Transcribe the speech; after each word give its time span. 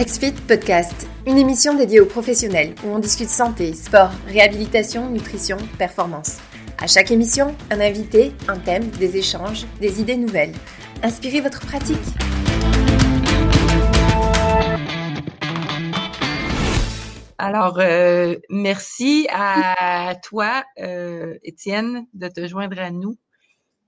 XFIT 0.00 0.32
Podcast, 0.48 1.06
une 1.26 1.36
émission 1.36 1.74
dédiée 1.74 2.00
aux 2.00 2.06
professionnels 2.06 2.74
où 2.82 2.88
on 2.88 2.98
discute 2.98 3.28
santé, 3.28 3.74
sport, 3.74 4.10
réhabilitation, 4.26 5.10
nutrition, 5.10 5.58
performance. 5.76 6.38
À 6.78 6.86
chaque 6.86 7.10
émission, 7.10 7.54
un 7.70 7.80
invité, 7.80 8.32
un 8.48 8.56
thème, 8.56 8.88
des 8.88 9.18
échanges, 9.18 9.66
des 9.78 10.00
idées 10.00 10.16
nouvelles. 10.16 10.54
Inspirez 11.02 11.42
votre 11.42 11.60
pratique. 11.60 11.98
Alors, 17.36 17.78
euh, 17.78 18.36
merci 18.48 19.28
à 19.30 20.14
toi, 20.24 20.64
euh, 20.78 21.36
Étienne, 21.44 22.06
de 22.14 22.28
te 22.28 22.48
joindre 22.48 22.78
à 22.78 22.90
nous. 22.90 23.18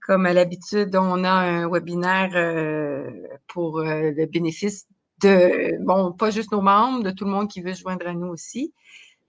Comme 0.06 0.26
à 0.26 0.34
l'habitude, 0.34 0.94
on 0.94 1.24
a 1.24 1.30
un 1.30 1.70
webinaire 1.70 2.32
euh, 2.34 3.08
pour 3.46 3.80
le 3.80 4.26
bénéfice 4.26 4.86
de, 5.22 5.85
bon, 5.85 6.12
pas 6.12 6.31
juste 6.31 6.53
nos 6.53 6.61
membres, 6.61 7.03
de 7.03 7.11
tout 7.11 7.25
le 7.25 7.30
monde 7.30 7.49
qui 7.49 7.61
veut 7.61 7.75
se 7.75 7.80
joindre 7.80 8.07
à 8.07 8.14
nous 8.14 8.29
aussi. 8.29 8.72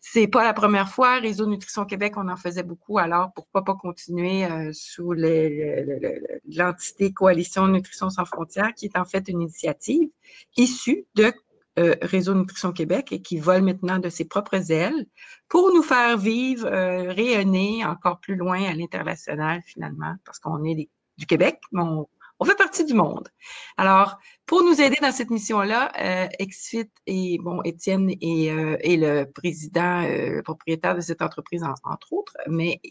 C'est 0.05 0.27
pas 0.27 0.43
la 0.43 0.53
première 0.53 0.89
fois. 0.89 1.19
Réseau 1.19 1.45
Nutrition 1.45 1.85
Québec, 1.85 2.15
on 2.17 2.27
en 2.27 2.35
faisait 2.35 2.63
beaucoup. 2.63 2.99
Alors, 2.99 3.31
pourquoi 3.33 3.63
pas 3.63 3.75
continuer 3.75 4.43
euh, 4.43 4.71
sous 4.73 5.13
l'entité 5.13 7.13
Coalition 7.13 7.67
Nutrition 7.67 8.09
sans 8.09 8.25
frontières, 8.25 8.73
qui 8.75 8.87
est 8.87 8.97
en 8.97 9.05
fait 9.05 9.29
une 9.29 9.41
initiative 9.41 10.09
issue 10.57 11.05
de 11.15 11.31
euh, 11.79 11.95
Réseau 12.01 12.35
Nutrition 12.35 12.73
Québec 12.73 13.13
et 13.13 13.21
qui 13.21 13.39
vole 13.39 13.61
maintenant 13.61 13.97
de 13.97 14.09
ses 14.09 14.25
propres 14.25 14.71
ailes 14.71 15.07
pour 15.47 15.73
nous 15.73 15.83
faire 15.83 16.17
vivre, 16.17 16.67
euh, 16.67 17.13
rayonner 17.13 17.85
encore 17.85 18.19
plus 18.19 18.35
loin 18.35 18.61
à 18.65 18.73
l'international 18.73 19.61
finalement, 19.65 20.15
parce 20.25 20.37
qu'on 20.37 20.65
est 20.65 20.89
du 21.17 21.25
Québec, 21.25 21.61
mais 21.71 21.81
on, 21.81 22.09
on 22.39 22.45
fait 22.45 22.57
partie 22.57 22.83
du 22.83 22.93
monde. 22.93 23.29
Alors, 23.77 24.19
pour 24.45 24.61
nous 24.61 24.81
aider 24.81 24.97
dans 25.01 25.11
cette 25.11 25.29
mission-là, 25.29 25.91
euh, 25.99 26.27
Exfit 26.37 26.89
et 27.07 27.37
bon, 27.41 27.61
Étienne 27.63 28.09
est, 28.09 28.49
euh, 28.49 28.77
le 28.83 29.23
président, 29.23 30.03
euh, 30.03 30.41
propriétaire 30.41 30.95
de 30.95 31.01
cette 31.01 31.21
entreprise, 31.21 31.63
entre 31.63 32.11
autres, 32.11 32.33
mais 32.47 32.81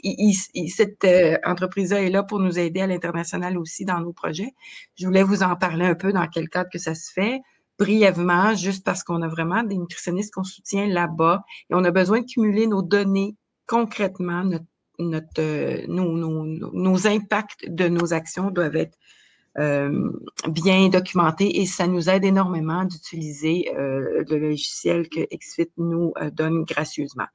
cette 0.68 1.04
euh, 1.04 1.36
entreprise-là 1.44 2.02
est 2.02 2.10
là 2.10 2.22
pour 2.22 2.38
nous 2.38 2.58
aider 2.58 2.80
à 2.80 2.86
l'international 2.86 3.58
aussi 3.58 3.84
dans 3.84 4.00
nos 4.00 4.12
projets. 4.12 4.52
Je 4.96 5.06
voulais 5.06 5.22
vous 5.22 5.42
en 5.42 5.54
parler 5.56 5.84
un 5.84 5.94
peu 5.94 6.12
dans 6.12 6.26
quel 6.26 6.48
cadre 6.48 6.70
que 6.70 6.78
ça 6.78 6.94
se 6.94 7.12
fait 7.12 7.40
brièvement, 7.78 8.54
juste 8.54 8.84
parce 8.84 9.02
qu'on 9.02 9.22
a 9.22 9.28
vraiment 9.28 9.62
des 9.62 9.76
nutritionnistes 9.76 10.32
qu'on 10.32 10.44
soutient 10.44 10.86
là-bas 10.86 11.42
et 11.68 11.74
on 11.74 11.84
a 11.84 11.90
besoin 11.90 12.20
de 12.20 12.26
cumuler 12.26 12.66
nos 12.66 12.82
données 12.82 13.36
concrètement, 13.66 14.44
notre, 14.44 14.64
notre 14.98 15.86
nos, 15.86 16.12
nos, 16.12 16.44
nos 16.72 17.06
impacts 17.06 17.68
de 17.68 17.88
nos 17.88 18.12
actions 18.14 18.50
doivent 18.50 18.76
être 18.76 18.96
euh, 18.96 19.21
bien 19.56 20.88
documenté 20.88 21.60
et 21.60 21.66
ça 21.66 21.86
nous 21.86 22.08
aide 22.08 22.24
énormément 22.24 22.84
d'utiliser 22.84 23.70
euh, 23.76 24.24
le 24.28 24.38
logiciel 24.38 25.08
que 25.08 25.20
XFIT 25.34 25.70
nous 25.76 26.12
euh, 26.20 26.30
donne 26.30 26.64
gracieusement. 26.64 27.26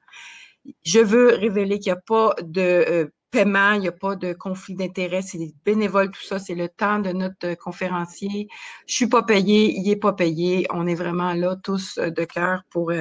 Je 0.83 0.99
veux 0.99 1.27
révéler 1.35 1.79
qu'il 1.79 1.93
n'y 1.93 1.97
a 1.97 2.01
pas 2.01 2.35
de 2.41 3.11
paiement, 3.29 3.73
il 3.73 3.81
n'y 3.81 3.87
a 3.87 3.93
pas 3.93 4.15
de 4.15 4.33
conflit 4.33 4.73
d'intérêt, 4.73 5.21
c'est 5.21 5.37
des 5.37 5.53
bénévoles, 5.63 6.11
tout 6.11 6.23
ça, 6.23 6.39
c'est 6.39 6.55
le 6.55 6.69
temps 6.69 6.99
de 6.99 7.11
notre 7.11 7.53
conférencier. 7.55 8.47
Je 8.87 8.93
suis 8.93 9.07
pas 9.07 9.23
payé, 9.23 9.73
il 9.77 9.89
est 9.89 9.97
pas 9.97 10.13
payé. 10.13 10.65
On 10.71 10.87
est 10.87 10.95
vraiment 10.95 11.33
là 11.33 11.55
tous 11.55 11.99
de 11.99 12.23
cœur 12.25 12.63
pour, 12.69 12.91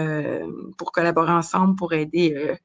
pour 0.79 0.93
collaborer 0.93 1.33
ensemble, 1.33 1.77
pour 1.77 1.93
aider 1.93 2.57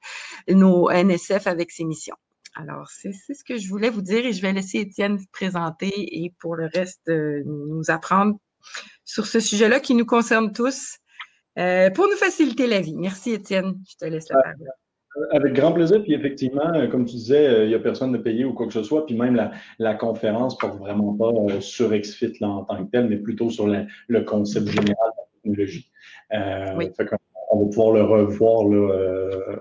nos 0.50 0.90
NSF 0.92 1.48
avec 1.48 1.72
ces 1.72 1.84
missions. 1.84 2.18
Alors, 2.56 2.88
c'est 2.90 3.14
ce 3.14 3.44
que 3.44 3.58
je 3.58 3.70
voulais 3.70 3.90
vous 3.90 4.02
dire 4.02 4.26
et 4.26 4.34
je 4.34 4.42
vais 4.42 4.52
laisser 4.52 4.80
Étienne 4.80 5.16
vous 5.16 5.28
présenter 5.32 5.92
et 5.96 6.34
pour 6.40 6.56
le 6.56 6.68
reste, 6.74 7.08
euh, 7.08 7.44
nous 7.46 7.90
apprendre 7.90 8.38
sur 9.06 9.26
ce 9.26 9.40
sujet-là 9.40 9.80
qui 9.80 9.96
nous 9.96 10.06
concerne 10.06 10.52
tous 10.52 10.98
euh, 11.58 11.90
pour 11.92 12.08
nous 12.08 12.18
faciliter 12.18 12.68
la 12.68 12.82
vie. 12.82 12.96
Merci 12.98 13.32
Étienne, 13.32 13.76
je 13.90 13.96
te 13.96 14.06
laisse 14.06 14.30
la 14.30 14.40
ah, 14.40 14.44
parole. 14.44 14.68
Avec 15.32 15.54
grand 15.54 15.72
plaisir. 15.72 16.04
Puis 16.04 16.14
effectivement, 16.14 16.74
euh, 16.74 16.88
comme 16.88 17.06
tu 17.06 17.16
disais, 17.16 17.64
il 17.64 17.70
n'y 17.70 17.76
a 17.76 17.80
personne 17.80 18.12
de 18.12 18.18
payé 18.18 18.44
ou 18.44 18.54
quoi 18.54 18.68
que 18.68 18.74
ce 18.74 18.84
soit. 18.84 19.06
Puis 19.06 19.16
même 19.16 19.36
la, 19.36 19.52
la 19.80 19.96
conférence 19.96 20.58
porte 20.58 20.78
vraiment 20.78 21.14
pas 21.14 21.62
sur 21.62 21.90
XFIT 21.90 22.34
là, 22.42 22.50
en 22.50 22.64
tant 22.66 22.84
que 22.86 22.92
tel, 22.92 23.08
mais 23.08 23.18
plutôt 23.18 23.50
sur 23.50 23.68
le 23.68 24.22
concept 24.22 24.68
général 24.68 25.10
de 25.46 25.54
la 25.54 25.64
technologie. 25.64 25.92
oui. 26.78 26.92
on 27.50 27.60
va 27.60 27.66
pouvoir 27.66 27.92
le 27.94 28.04
revoir 28.04 28.68
là, 28.68 29.58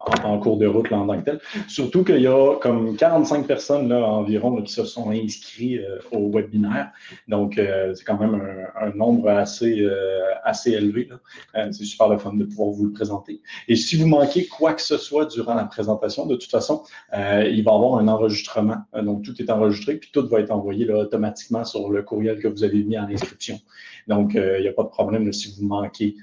en, 0.00 0.38
cours 0.38 0.58
de 0.58 0.66
route 0.66 0.90
là, 0.90 0.98
en 0.98 1.06
tant 1.06 1.18
que 1.18 1.24
tel. 1.24 1.40
Surtout 1.66 2.04
qu'il 2.04 2.20
y 2.20 2.26
a 2.26 2.56
comme 2.56 2.96
45 2.96 3.46
personnes 3.46 3.88
là, 3.88 4.04
environ 4.04 4.62
qui 4.62 4.72
se 4.72 4.84
sont 4.84 5.10
inscrits 5.10 5.78
euh, 5.78 5.98
au 6.12 6.30
webinaire. 6.30 6.92
Donc, 7.26 7.58
euh, 7.58 7.94
c'est 7.94 8.04
quand 8.04 8.18
même 8.18 8.40
un, 8.80 8.90
nombre 8.90 9.28
assez, 9.28 9.80
euh, 9.80 10.20
assez 10.44 10.72
élevé. 10.72 11.08
c'est 11.54 11.84
super 11.84 12.08
le 12.08 12.18
fun 12.18 12.34
de 12.34 12.44
pouvoir 12.44 12.70
vous 12.70 12.86
le 12.86 12.92
présenter. 12.92 13.40
Et 13.66 13.76
si 13.76 13.96
vous 13.96 14.06
manquez 14.06 14.46
quoi 14.46 14.72
que 14.72 14.82
ce 14.82 14.96
soit 14.96 15.26
durant 15.26 15.54
la 15.54 15.64
présentation, 15.64 16.26
de 16.26 16.36
toute 16.36 16.50
façon, 16.50 16.82
il 17.12 17.18
va 17.64 17.72
y 17.72 17.74
avoir 17.74 17.96
un 17.96 18.08
enregistrement. 18.08 18.78
donc, 19.02 19.22
tout 19.22 19.40
est 19.40 19.50
enregistré, 19.50 19.96
puis 19.96 20.10
tout 20.12 20.26
va 20.28 20.40
être 20.40 20.50
envoyé 20.50 20.84
là, 20.84 20.98
automatiquement 20.98 21.64
sur 21.64 21.90
le 21.90 22.02
courriel 22.02 22.38
que 22.40 22.48
vous 22.48 22.64
avez 22.64 22.82
mis 22.82 22.98
en 22.98 23.08
inscription. 23.08 23.58
Donc, 24.06 24.34
il 24.34 24.62
n'y 24.62 24.68
a 24.68 24.72
pas 24.72 24.84
de 24.84 24.88
problème 24.88 25.32
si 25.32 25.54
vous 25.56 25.66
manquez 25.66 26.16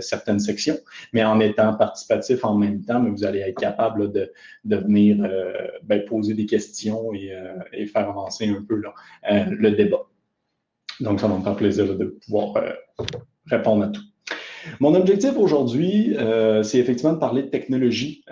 certaines 0.00 0.40
sections. 0.40 0.76
Mais 1.12 1.24
en 1.24 1.40
étant 1.40 1.74
participatif 1.74 2.44
en 2.44 2.54
même 2.54 2.84
temps, 2.84 3.02
vous 3.02 3.19
allez 3.24 3.40
être 3.40 3.58
capable 3.58 4.12
de, 4.12 4.32
venir 4.64 5.18
euh, 5.22 5.52
ben, 5.82 6.04
poser 6.04 6.34
des 6.34 6.46
questions 6.46 7.12
et, 7.14 7.32
euh, 7.32 7.54
et, 7.72 7.86
faire 7.86 8.08
avancer 8.08 8.48
un 8.48 8.62
peu 8.66 8.82
euh, 9.30 9.44
le 9.50 9.70
débat. 9.72 10.06
Donc, 11.00 11.20
ça 11.20 11.28
va 11.28 11.36
me 11.36 11.42
faire 11.42 11.56
plaisir 11.56 11.96
de 11.96 12.18
pouvoir 12.26 12.62
répondre 13.46 13.84
à 13.84 13.88
tout. 13.88 14.02
Mon 14.78 14.94
objectif 14.94 15.34
aujourd'hui, 15.38 16.14
c'est 16.62 16.78
effectivement 16.78 17.14
de 17.14 17.18
parler 17.18 17.44
de 17.44 17.48
technologie. 17.48 18.22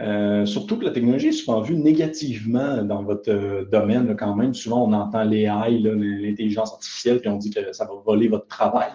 surtout 0.44 0.77
que 0.77 0.84
la 0.84 0.91
technologie 0.91 1.28
est 1.28 1.32
souvent 1.32 1.62
vue 1.62 1.77
négativement 1.77 2.84
dans 2.84 3.03
votre 3.03 3.65
domaine. 3.71 4.15
quand 4.19 4.37
même, 4.37 4.53
souvent 4.53 4.87
on 4.87 4.93
entend 4.93 5.25
l'AI, 5.25 5.78
l'intelligence 5.78 6.75
artificielle, 6.75 7.21
puis 7.21 7.31
on 7.31 7.38
dit 7.38 7.48
que 7.48 7.72
ça 7.72 7.87
va 7.87 7.93
voler 8.04 8.28
votre 8.28 8.48
travail. 8.48 8.91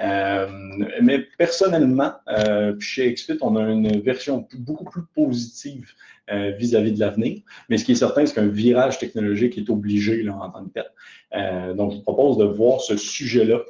Euh, 0.00 0.46
mais 1.02 1.20
personnellement, 1.38 2.12
euh, 2.28 2.74
chez 2.80 3.12
XFIT, 3.12 3.38
on 3.42 3.56
a 3.56 3.62
une 3.62 4.00
version 4.00 4.46
beaucoup 4.54 4.84
plus 4.84 5.02
positive 5.14 5.92
euh, 6.30 6.52
vis-à-vis 6.52 6.92
de 6.92 7.00
l'avenir. 7.00 7.42
Mais 7.68 7.78
ce 7.78 7.84
qui 7.84 7.92
est 7.92 7.96
certain, 7.96 8.24
c'est 8.24 8.34
qu'un 8.34 8.48
virage 8.48 8.98
technologique 8.98 9.58
est 9.58 9.68
obligé 9.70 10.22
là, 10.22 10.34
en 10.34 10.50
tant 10.50 10.64
que 10.64 10.70
tel. 10.70 11.76
donc, 11.76 11.92
je 11.92 11.96
vous 11.96 12.02
propose 12.02 12.38
de 12.38 12.44
voir 12.44 12.80
ce 12.80 12.96
sujet-là 12.96 13.60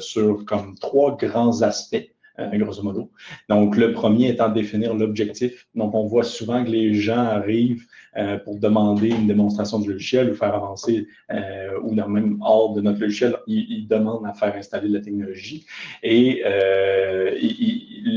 sur 0.00 0.44
comme 0.44 0.76
trois 0.78 1.16
grands 1.16 1.62
aspects. 1.62 2.10
Grosso 2.54 2.82
modo. 2.82 3.10
Donc, 3.48 3.76
le 3.76 3.92
premier 3.92 4.28
étant 4.28 4.48
de 4.48 4.54
définir 4.54 4.94
l'objectif. 4.94 5.66
Donc, 5.74 5.94
on 5.94 6.06
voit 6.06 6.22
souvent 6.22 6.64
que 6.64 6.70
les 6.70 6.94
gens 6.94 7.18
arrivent 7.18 7.84
euh, 8.16 8.38
pour 8.38 8.58
demander 8.58 9.08
une 9.08 9.26
démonstration 9.26 9.78
du 9.78 9.92
logiciel 9.92 10.30
ou 10.30 10.34
faire 10.34 10.54
avancer, 10.54 11.06
euh, 11.32 11.78
ou 11.82 11.94
même 11.94 12.38
hors 12.40 12.74
de 12.74 12.80
notre 12.80 13.00
logiciel, 13.00 13.36
ils, 13.46 13.86
demandent 13.88 14.26
à 14.26 14.34
faire 14.34 14.54
installer 14.54 14.88
la 14.88 15.00
technologie. 15.00 15.66
Et 16.02 16.42
euh, 16.44 17.34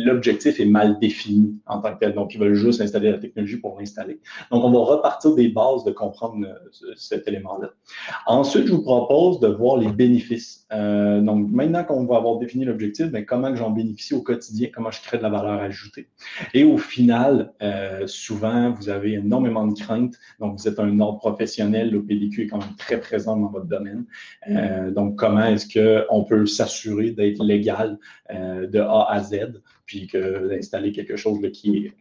l'objectif 0.06 0.59
est 0.59 0.66
mal 0.66 1.00
défini 1.00 1.56
en 1.66 1.80
tant 1.82 1.94
que 1.94 2.00
tel. 2.00 2.14
Donc, 2.14 2.34
ils 2.34 2.40
veulent 2.40 2.53
juste 2.53 2.82
installer 2.82 3.12
la 3.12 3.18
technologie 3.18 3.58
pour 3.58 3.78
l'installer. 3.80 4.20
Donc, 4.52 4.64
on 4.64 4.72
va 4.72 4.80
repartir 4.80 5.34
des 5.36 5.50
bases 5.50 5.84
de 5.84 5.92
comprendre 5.92 6.48
cet 6.96 7.28
élément-là. 7.28 7.70
Ensuite, 8.28 8.68
je 8.68 8.74
vous 8.74 8.84
propose 8.84 9.40
de 9.40 9.48
voir 9.48 9.78
les 9.78 9.90
bénéfices. 9.90 10.68
donc, 10.72 11.50
maintenant 11.52 11.84
qu'on 11.84 12.06
va 12.06 12.18
avoir 12.18 12.38
défini 12.38 12.66
l'objectif, 12.66 13.08
ben, 13.08 13.26
comment 13.26 13.56
j'en 13.56 13.72
bénéficie? 13.72 14.10
Au 14.13 14.22
quotidien, 14.22 14.69
comment 14.73 14.91
je 14.91 15.01
crée 15.01 15.17
de 15.17 15.23
la 15.23 15.29
valeur 15.29 15.59
ajoutée. 15.59 16.07
Et 16.53 16.63
au 16.63 16.77
final, 16.77 17.53
souvent, 18.07 18.72
vous 18.72 18.89
avez 18.89 19.13
énormément 19.13 19.67
de 19.67 19.75
donc, 20.39 20.59
vous 20.59 20.67
êtes 20.67 20.79
un 20.79 20.99
ordre 20.99 21.19
professionnel, 21.19 21.91
le 21.91 22.03
PDQ 22.03 22.44
est 22.44 22.47
quand 22.47 22.59
même 22.59 22.75
très 22.77 22.99
présent 22.99 23.38
dans 23.38 23.49
votre 23.49 23.66
domaine. 23.66 24.05
Euh, 24.49 24.91
donc, 24.91 25.17
comment 25.17 25.46
est-ce 25.46 25.67
qu'on 26.08 26.23
peut 26.23 26.46
s'assurer 26.46 27.11
d'être 27.11 27.43
légal 27.43 27.97
euh, 28.31 28.67
de 28.67 28.79
A 28.79 29.08
à 29.09 29.22
Z, 29.22 29.61
puis 29.85 30.08
d'installer 30.14 30.91
quelque 30.91 31.16
chose 31.16 31.40
qui, 31.53 31.91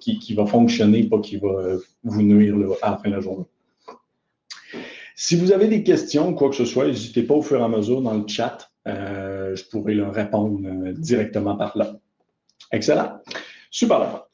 qui, 0.00 0.34
va 0.34 0.46
fonctionner, 0.46 1.04
pas 1.04 1.20
qui 1.20 1.36
va 1.36 1.76
vous 2.04 2.22
nuire 2.22 2.56
à 2.82 2.92
la 2.92 2.96
fin 2.98 3.10
de 3.10 3.14
la 3.14 3.20
journée? 3.20 3.46
Si 5.16 5.34
vous 5.34 5.50
avez 5.50 5.66
des 5.66 5.82
questions, 5.82 6.32
quoi 6.34 6.48
que 6.50 6.54
ce 6.54 6.64
soit, 6.64 6.86
n'hésitez 6.86 7.24
pas 7.24 7.34
au 7.34 7.42
fur 7.42 7.58
et 7.58 7.64
à 7.64 7.68
mesure 7.68 8.00
dans 8.02 8.14
le 8.14 8.26
chat. 8.28 8.67
Euh, 8.88 9.54
je 9.54 9.64
pourrai 9.64 9.94
leur 9.94 10.12
répondre 10.12 10.60
directement 10.92 11.56
par 11.56 11.76
là. 11.76 11.92
Excellent. 12.72 13.20
Super. 13.70 14.28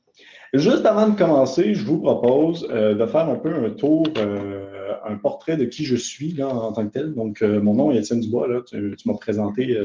Juste 0.54 0.86
avant 0.86 1.08
de 1.08 1.18
commencer, 1.18 1.74
je 1.74 1.84
vous 1.84 1.98
propose 1.98 2.68
euh, 2.70 2.94
de 2.94 3.06
faire 3.06 3.28
un 3.28 3.34
peu 3.34 3.52
un 3.52 3.70
tour, 3.70 4.06
euh, 4.18 4.92
un 5.04 5.16
portrait 5.16 5.56
de 5.56 5.64
qui 5.64 5.84
je 5.84 5.96
suis 5.96 6.40
en 6.44 6.72
tant 6.72 6.86
que 6.86 6.92
tel. 6.92 7.12
Donc, 7.12 7.42
euh, 7.42 7.60
mon 7.60 7.74
nom 7.74 7.90
est 7.90 7.98
Étienne 7.98 8.20
Dubois, 8.20 8.46
là, 8.46 8.60
tu, 8.64 8.94
m'as 9.04 9.14
présenté 9.14 9.76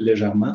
légèrement. 0.00 0.52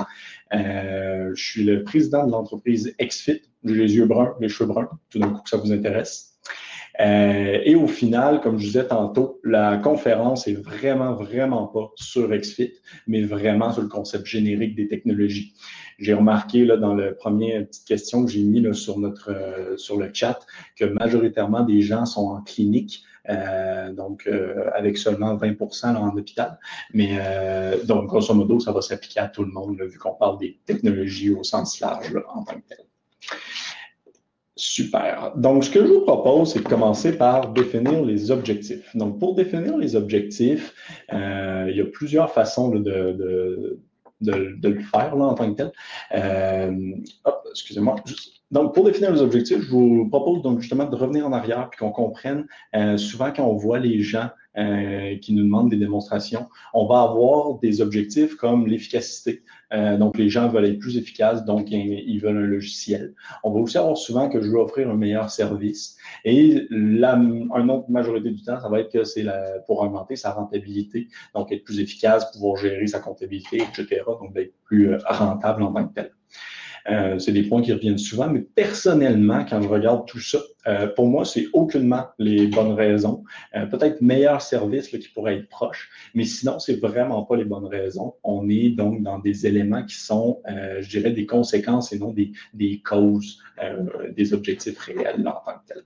je 0.51 1.31
suis 1.35 1.63
le 1.63 1.83
président 1.83 2.27
de 2.27 2.31
l'entreprise 2.33 2.93
XFIT. 2.99 3.43
J'ai 3.63 3.73
les 3.73 3.95
yeux 3.95 4.05
bruns, 4.05 4.35
les 4.41 4.49
cheveux 4.49 4.67
bruns, 4.67 4.89
tout 5.09 5.19
d'un 5.19 5.29
coup 5.29 5.41
que 5.41 5.49
ça 5.49 5.55
vous 5.55 5.71
intéresse. 5.71 6.30
Et 7.03 7.75
au 7.75 7.87
final, 7.87 8.41
comme 8.41 8.59
je 8.59 8.65
disais 8.65 8.87
tantôt, 8.87 9.39
la 9.43 9.77
conférence 9.77 10.47
est 10.47 10.53
vraiment, 10.53 11.13
vraiment 11.13 11.67
pas 11.67 11.91
sur 11.95 12.29
XFIT, 12.29 12.73
mais 13.07 13.23
vraiment 13.23 13.71
sur 13.71 13.81
le 13.81 13.87
concept 13.87 14.25
générique 14.25 14.75
des 14.75 14.87
technologies. 14.87 15.53
J'ai 15.97 16.13
remarqué 16.13 16.65
là, 16.65 16.77
dans 16.77 16.93
la 16.93 17.11
première 17.11 17.65
petite 17.65 17.87
question 17.87 18.25
que 18.25 18.31
j'ai 18.31 18.43
mis 18.43 18.61
là, 18.61 18.73
sur, 18.73 18.99
notre, 18.99 19.75
sur 19.77 19.97
le 19.97 20.11
chat 20.13 20.39
que 20.75 20.85
majoritairement 20.85 21.61
des 21.61 21.81
gens 21.81 22.05
sont 22.05 22.27
en 22.27 22.41
clinique. 22.41 23.03
Euh, 23.29 23.93
donc 23.93 24.25
euh, 24.25 24.71
avec 24.73 24.97
seulement 24.97 25.35
20% 25.37 25.95
en 25.95 26.15
hôpital. 26.17 26.57
Mais 26.93 27.17
euh, 27.19 27.83
donc, 27.83 28.07
grosso 28.07 28.33
modo, 28.33 28.59
ça 28.59 28.71
va 28.71 28.81
s'appliquer 28.81 29.19
à 29.19 29.27
tout 29.27 29.43
le 29.43 29.51
monde, 29.51 29.79
vu 29.81 29.97
qu'on 29.99 30.15
parle 30.15 30.39
des 30.39 30.59
technologies 30.65 31.31
au 31.31 31.43
sens 31.43 31.79
large 31.79 32.13
en 32.33 32.43
tant 32.43 32.55
que 32.55 32.67
tel. 32.67 32.85
Super. 34.57 35.31
Donc, 35.37 35.63
ce 35.63 35.69
que 35.69 35.79
je 35.81 35.91
vous 35.91 36.01
propose, 36.01 36.53
c'est 36.53 36.63
de 36.63 36.67
commencer 36.67 37.17
par 37.17 37.51
définir 37.53 38.03
les 38.03 38.31
objectifs. 38.31 38.95
Donc, 38.95 39.17
pour 39.19 39.33
définir 39.33 39.77
les 39.77 39.95
objectifs, 39.95 40.73
il 41.11 41.73
y 41.75 41.81
a 41.81 41.85
plusieurs 41.91 42.31
façons 42.31 42.69
de, 42.69 42.79
de, 42.79 43.79
de, 44.21 44.69
le 44.69 44.79
faire 44.81 45.15
là, 45.15 45.25
en 45.25 45.33
tant 45.33 45.53
que 45.53 45.63
tel. 45.63 47.09
hop, 47.23 47.47
excusez-moi, 47.49 47.95
donc, 48.51 48.73
pour 48.73 48.83
définir 48.83 49.13
les 49.13 49.21
objectifs, 49.21 49.61
je 49.61 49.69
vous 49.69 50.09
propose 50.09 50.41
donc 50.41 50.59
justement 50.59 50.83
de 50.83 50.95
revenir 50.95 51.25
en 51.25 51.31
arrière 51.31 51.69
puis 51.69 51.79
qu'on 51.79 51.91
comprenne. 51.91 52.45
Euh, 52.75 52.97
souvent, 52.97 53.31
quand 53.31 53.45
on 53.45 53.55
voit 53.55 53.79
les 53.79 54.01
gens 54.01 54.29
euh, 54.57 55.17
qui 55.19 55.33
nous 55.33 55.43
demandent 55.43 55.69
des 55.69 55.77
démonstrations, 55.77 56.47
on 56.73 56.85
va 56.85 57.01
avoir 57.03 57.59
des 57.59 57.79
objectifs 57.79 58.35
comme 58.35 58.67
l'efficacité. 58.67 59.43
Euh, 59.73 59.97
donc, 59.97 60.17
les 60.17 60.29
gens 60.29 60.49
veulent 60.49 60.65
être 60.65 60.79
plus 60.79 60.97
efficaces, 60.97 61.45
donc 61.45 61.71
ils 61.71 62.19
veulent 62.19 62.37
un 62.37 62.47
logiciel. 62.47 63.13
On 63.43 63.51
va 63.51 63.59
aussi 63.61 63.77
avoir 63.77 63.95
souvent 63.95 64.29
que 64.29 64.41
je 64.41 64.49
veux 64.49 64.57
offrir 64.59 64.89
un 64.89 64.97
meilleur 64.97 65.29
service. 65.29 65.95
Et 66.25 66.67
la, 66.69 67.15
un 67.15 67.69
autre 67.69 67.89
majorité 67.89 68.29
du 68.29 68.43
temps, 68.43 68.59
ça 68.59 68.67
va 68.67 68.81
être 68.81 68.91
que 68.91 69.05
c'est 69.05 69.25
pour 69.67 69.81
augmenter 69.81 70.17
sa 70.17 70.31
rentabilité, 70.31 71.07
donc 71.33 71.51
être 71.53 71.63
plus 71.63 71.79
efficace, 71.79 72.29
pouvoir 72.33 72.57
gérer 72.57 72.87
sa 72.87 72.99
comptabilité, 72.99 73.57
etc. 73.57 74.01
Donc, 74.05 74.33
d'être 74.33 74.53
plus 74.65 74.95
rentable 75.05 75.63
en 75.63 75.71
tant 75.71 75.87
que 75.87 75.93
tel. 75.93 76.11
Euh, 76.89 77.19
c'est 77.19 77.31
des 77.31 77.43
points 77.43 77.61
qui 77.61 77.73
reviennent 77.73 77.97
souvent, 77.97 78.29
mais 78.29 78.41
personnellement, 78.41 79.45
quand 79.47 79.61
je 79.61 79.67
regarde 79.67 80.07
tout 80.07 80.19
ça, 80.19 80.39
euh, 80.67 80.87
pour 80.87 81.07
moi, 81.07 81.25
c'est 81.25 81.47
aucunement 81.53 82.05
les 82.19 82.47
bonnes 82.47 82.73
raisons. 82.73 83.23
Euh, 83.55 83.65
peut-être 83.65 84.01
meilleur 84.01 84.41
service 84.41 84.87
qui 84.87 85.07
pourrait 85.09 85.37
être 85.37 85.49
proche, 85.49 85.89
mais 86.13 86.23
sinon, 86.23 86.59
c'est 86.59 86.79
vraiment 86.79 87.23
pas 87.23 87.35
les 87.35 87.45
bonnes 87.45 87.65
raisons. 87.65 88.15
On 88.23 88.49
est 88.49 88.69
donc 88.69 89.03
dans 89.03 89.19
des 89.19 89.47
éléments 89.47 89.83
qui 89.85 89.95
sont, 89.95 90.41
je 90.47 90.89
dirais, 90.89 91.11
des 91.11 91.25
conséquences 91.25 91.93
et 91.93 91.99
non 91.99 92.11
des, 92.11 92.31
des 92.53 92.81
causes 92.83 93.39
des 94.15 94.33
objectifs 94.33 94.79
réels 94.79 95.27
en 95.27 95.31
tant 95.45 95.59
que 95.59 95.73
tel. 95.73 95.83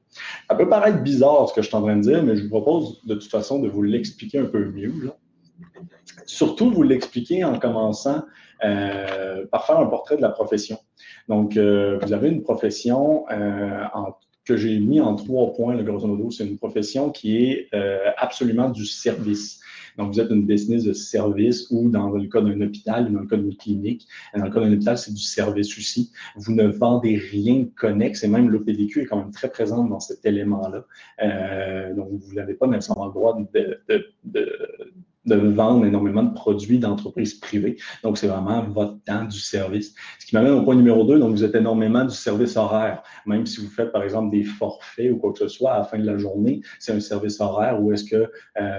Ça 0.49 0.55
peut 0.55 0.69
paraître 0.69 1.01
bizarre 1.03 1.49
ce 1.49 1.53
que 1.53 1.61
je 1.61 1.67
suis 1.67 1.75
en 1.75 1.81
train 1.81 1.97
de 1.97 2.01
dire, 2.01 2.23
mais 2.23 2.35
je 2.37 2.43
vous 2.43 2.49
propose 2.49 3.01
de 3.05 3.15
toute 3.15 3.29
façon 3.29 3.59
de 3.59 3.67
vous 3.67 3.81
l'expliquer 3.81 4.39
un 4.39 4.45
peu 4.45 4.65
mieux. 4.71 4.93
Là. 5.03 5.17
Surtout, 6.25 6.71
vous 6.71 6.83
l'expliquer 6.83 7.43
en 7.43 7.59
commençant 7.59 8.23
euh, 8.63 9.45
par 9.47 9.65
faire 9.65 9.79
un 9.79 9.85
portrait 9.85 10.17
de 10.17 10.21
la 10.21 10.29
profession. 10.29 10.77
Donc, 11.27 11.57
euh, 11.57 11.99
vous 12.01 12.13
avez 12.13 12.29
une 12.29 12.41
profession 12.41 13.25
euh, 13.31 13.83
que 14.43 14.57
j'ai 14.57 14.79
mis 14.79 15.01
en 15.01 15.15
trois 15.15 15.53
points, 15.53 15.75
le 15.75 15.83
grosso 15.83 16.07
modo. 16.07 16.29
C'est 16.29 16.45
une 16.45 16.57
profession 16.57 17.09
qui 17.09 17.37
est 17.37 17.69
absolument 18.17 18.69
du 18.69 18.85
service. 18.85 19.59
Donc, 19.97 20.13
vous 20.13 20.19
êtes 20.19 20.29
une 20.29 20.45
business 20.45 20.83
de 20.83 20.93
service 20.93 21.67
ou 21.71 21.89
dans 21.89 22.09
le 22.09 22.27
cas 22.27 22.41
d'un 22.41 22.59
hôpital, 22.61 23.11
dans 23.11 23.21
le 23.21 23.27
cas 23.27 23.37
d'une 23.37 23.55
clinique, 23.55 24.07
dans 24.35 24.43
le 24.43 24.51
cas 24.51 24.59
d'un 24.59 24.71
hôpital, 24.71 24.97
c'est 24.97 25.13
du 25.13 25.21
service 25.21 25.75
aussi. 25.77 26.11
Vous 26.35 26.53
ne 26.53 26.67
vendez 26.67 27.15
rien 27.15 27.65
connexe 27.75 28.23
et 28.23 28.27
même 28.27 28.49
l'OPDQ 28.49 29.01
est 29.01 29.05
quand 29.05 29.17
même 29.17 29.31
très 29.31 29.49
présente 29.49 29.89
dans 29.89 30.01
cet 30.01 30.25
élément-là. 30.25 30.85
donc, 31.95 32.09
vous 32.11 32.35
n'avez 32.35 32.53
pas 32.53 32.67
nécessairement 32.67 33.07
le 33.07 33.13
droit 33.13 33.35
de, 33.35 33.79
de 33.89 34.05
de 34.25 34.51
vendre 35.25 35.85
énormément 35.85 36.23
de 36.23 36.33
produits 36.33 36.79
d'entreprises 36.79 37.35
privées. 37.35 37.77
Donc, 38.03 38.17
c'est 38.17 38.27
vraiment 38.27 38.63
votre 38.63 39.03
temps 39.03 39.25
du 39.25 39.39
service. 39.39 39.93
Ce 40.19 40.25
qui 40.25 40.35
m'amène 40.35 40.53
au 40.53 40.63
point 40.63 40.75
numéro 40.75 41.03
deux. 41.03 41.19
Donc, 41.19 41.31
vous 41.31 41.43
êtes 41.43 41.55
énormément 41.55 42.03
du 42.03 42.13
service 42.13 42.57
horaire. 42.57 43.03
Même 43.25 43.45
si 43.45 43.61
vous 43.61 43.69
faites, 43.69 43.91
par 43.91 44.03
exemple, 44.03 44.31
des 44.31 44.43
forfaits 44.43 45.11
ou 45.11 45.17
quoi 45.17 45.33
que 45.33 45.39
ce 45.39 45.47
soit 45.47 45.71
à 45.71 45.79
la 45.79 45.83
fin 45.83 45.97
de 45.97 46.05
la 46.05 46.17
journée, 46.17 46.61
c'est 46.79 46.93
un 46.93 46.99
service 46.99 47.39
horaire 47.39 47.81
où 47.81 47.91
est-ce 47.91 48.03
que 48.03 48.31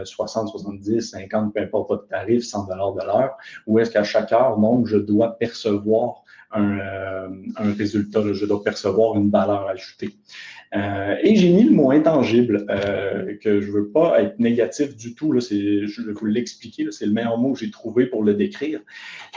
60, 0.04 0.48
70, 0.48 1.00
50, 1.00 1.54
peu 1.54 1.60
importe 1.60 1.88
votre 1.88 2.08
tarif, 2.08 2.44
100 2.44 2.66
de 2.66 3.04
l'heure, 3.04 3.36
ou 3.66 3.78
est-ce 3.78 3.90
qu'à 3.90 4.04
chaque 4.04 4.32
heure, 4.32 4.58
donc, 4.58 4.86
je 4.86 4.96
dois 4.96 5.38
percevoir 5.38 6.22
un, 6.52 6.78
euh, 6.78 7.28
un 7.56 7.72
résultat, 7.72 8.20
je 8.32 8.46
dois 8.46 8.62
percevoir 8.62 9.16
une 9.16 9.30
valeur 9.30 9.68
ajoutée. 9.68 10.16
Euh, 10.74 11.16
et 11.22 11.36
j'ai 11.36 11.50
mis 11.50 11.64
le 11.64 11.70
mot 11.70 11.90
intangible, 11.90 12.66
euh, 12.70 13.36
que 13.40 13.60
je 13.60 13.70
veux 13.70 13.88
pas 13.88 14.20
être 14.20 14.38
négatif 14.38 14.96
du 14.96 15.14
tout. 15.14 15.32
Là, 15.32 15.40
je 15.40 16.02
vais 16.02 16.12
vous 16.12 16.26
l'expliquer, 16.26 16.86
c'est 16.90 17.06
le 17.06 17.12
meilleur 17.12 17.38
mot 17.38 17.52
que 17.52 17.60
j'ai 17.60 17.70
trouvé 17.70 18.06
pour 18.06 18.22
le 18.22 18.34
décrire. 18.34 18.80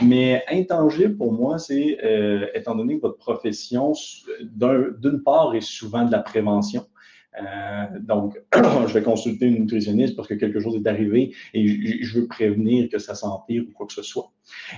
Mais 0.01 0.43
intangible, 0.49 1.15
pour 1.15 1.31
moi, 1.31 1.59
c'est, 1.59 1.97
euh, 2.03 2.47
étant 2.53 2.75
donné 2.75 2.97
que 2.97 3.01
votre 3.01 3.17
profession, 3.17 3.93
d'une 4.41 5.21
part, 5.23 5.55
est 5.55 5.61
souvent 5.61 6.05
de 6.05 6.11
la 6.11 6.19
prévention, 6.19 6.85
euh, 7.37 7.99
donc, 7.99 8.39
je 8.53 8.93
vais 8.93 9.03
consulter 9.03 9.47
une 9.47 9.61
nutritionniste 9.61 10.15
parce 10.15 10.27
que 10.27 10.33
quelque 10.33 10.59
chose 10.59 10.75
est 10.75 10.87
arrivé 10.87 11.33
et 11.53 12.03
je 12.03 12.19
veux 12.19 12.27
prévenir 12.27 12.89
que 12.89 12.99
ça 12.99 13.15
s'empire 13.15 13.63
ou 13.67 13.71
quoi 13.71 13.87
que 13.87 13.93
ce 13.93 14.01
soit. 14.01 14.31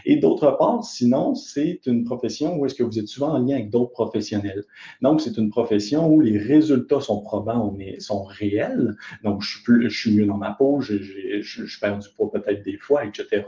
Et 0.05 0.17
d'autre 0.17 0.55
part, 0.57 0.83
sinon, 0.83 1.35
c'est 1.35 1.81
une 1.85 2.03
profession 2.03 2.57
où 2.57 2.65
est-ce 2.65 2.75
que 2.75 2.83
vous 2.83 2.99
êtes 2.99 3.07
souvent 3.07 3.33
en 3.33 3.39
lien 3.39 3.55
avec 3.55 3.69
d'autres 3.69 3.91
professionnels. 3.91 4.63
Donc, 5.01 5.21
c'est 5.21 5.37
une 5.37 5.49
profession 5.49 6.07
où 6.07 6.21
les 6.21 6.37
résultats 6.37 7.01
sont 7.01 7.21
probants, 7.21 7.75
sont 7.99 8.23
réels. 8.23 8.95
Donc, 9.23 9.41
je 9.41 9.89
suis, 9.89 10.15
mieux 10.15 10.25
dans 10.25 10.37
ma 10.37 10.51
peau, 10.51 10.81
je, 10.81 11.79
perds 11.79 11.99
du 11.99 12.09
poids 12.15 12.31
peut-être 12.31 12.63
des 12.63 12.77
fois, 12.77 13.05
etc. 13.05 13.43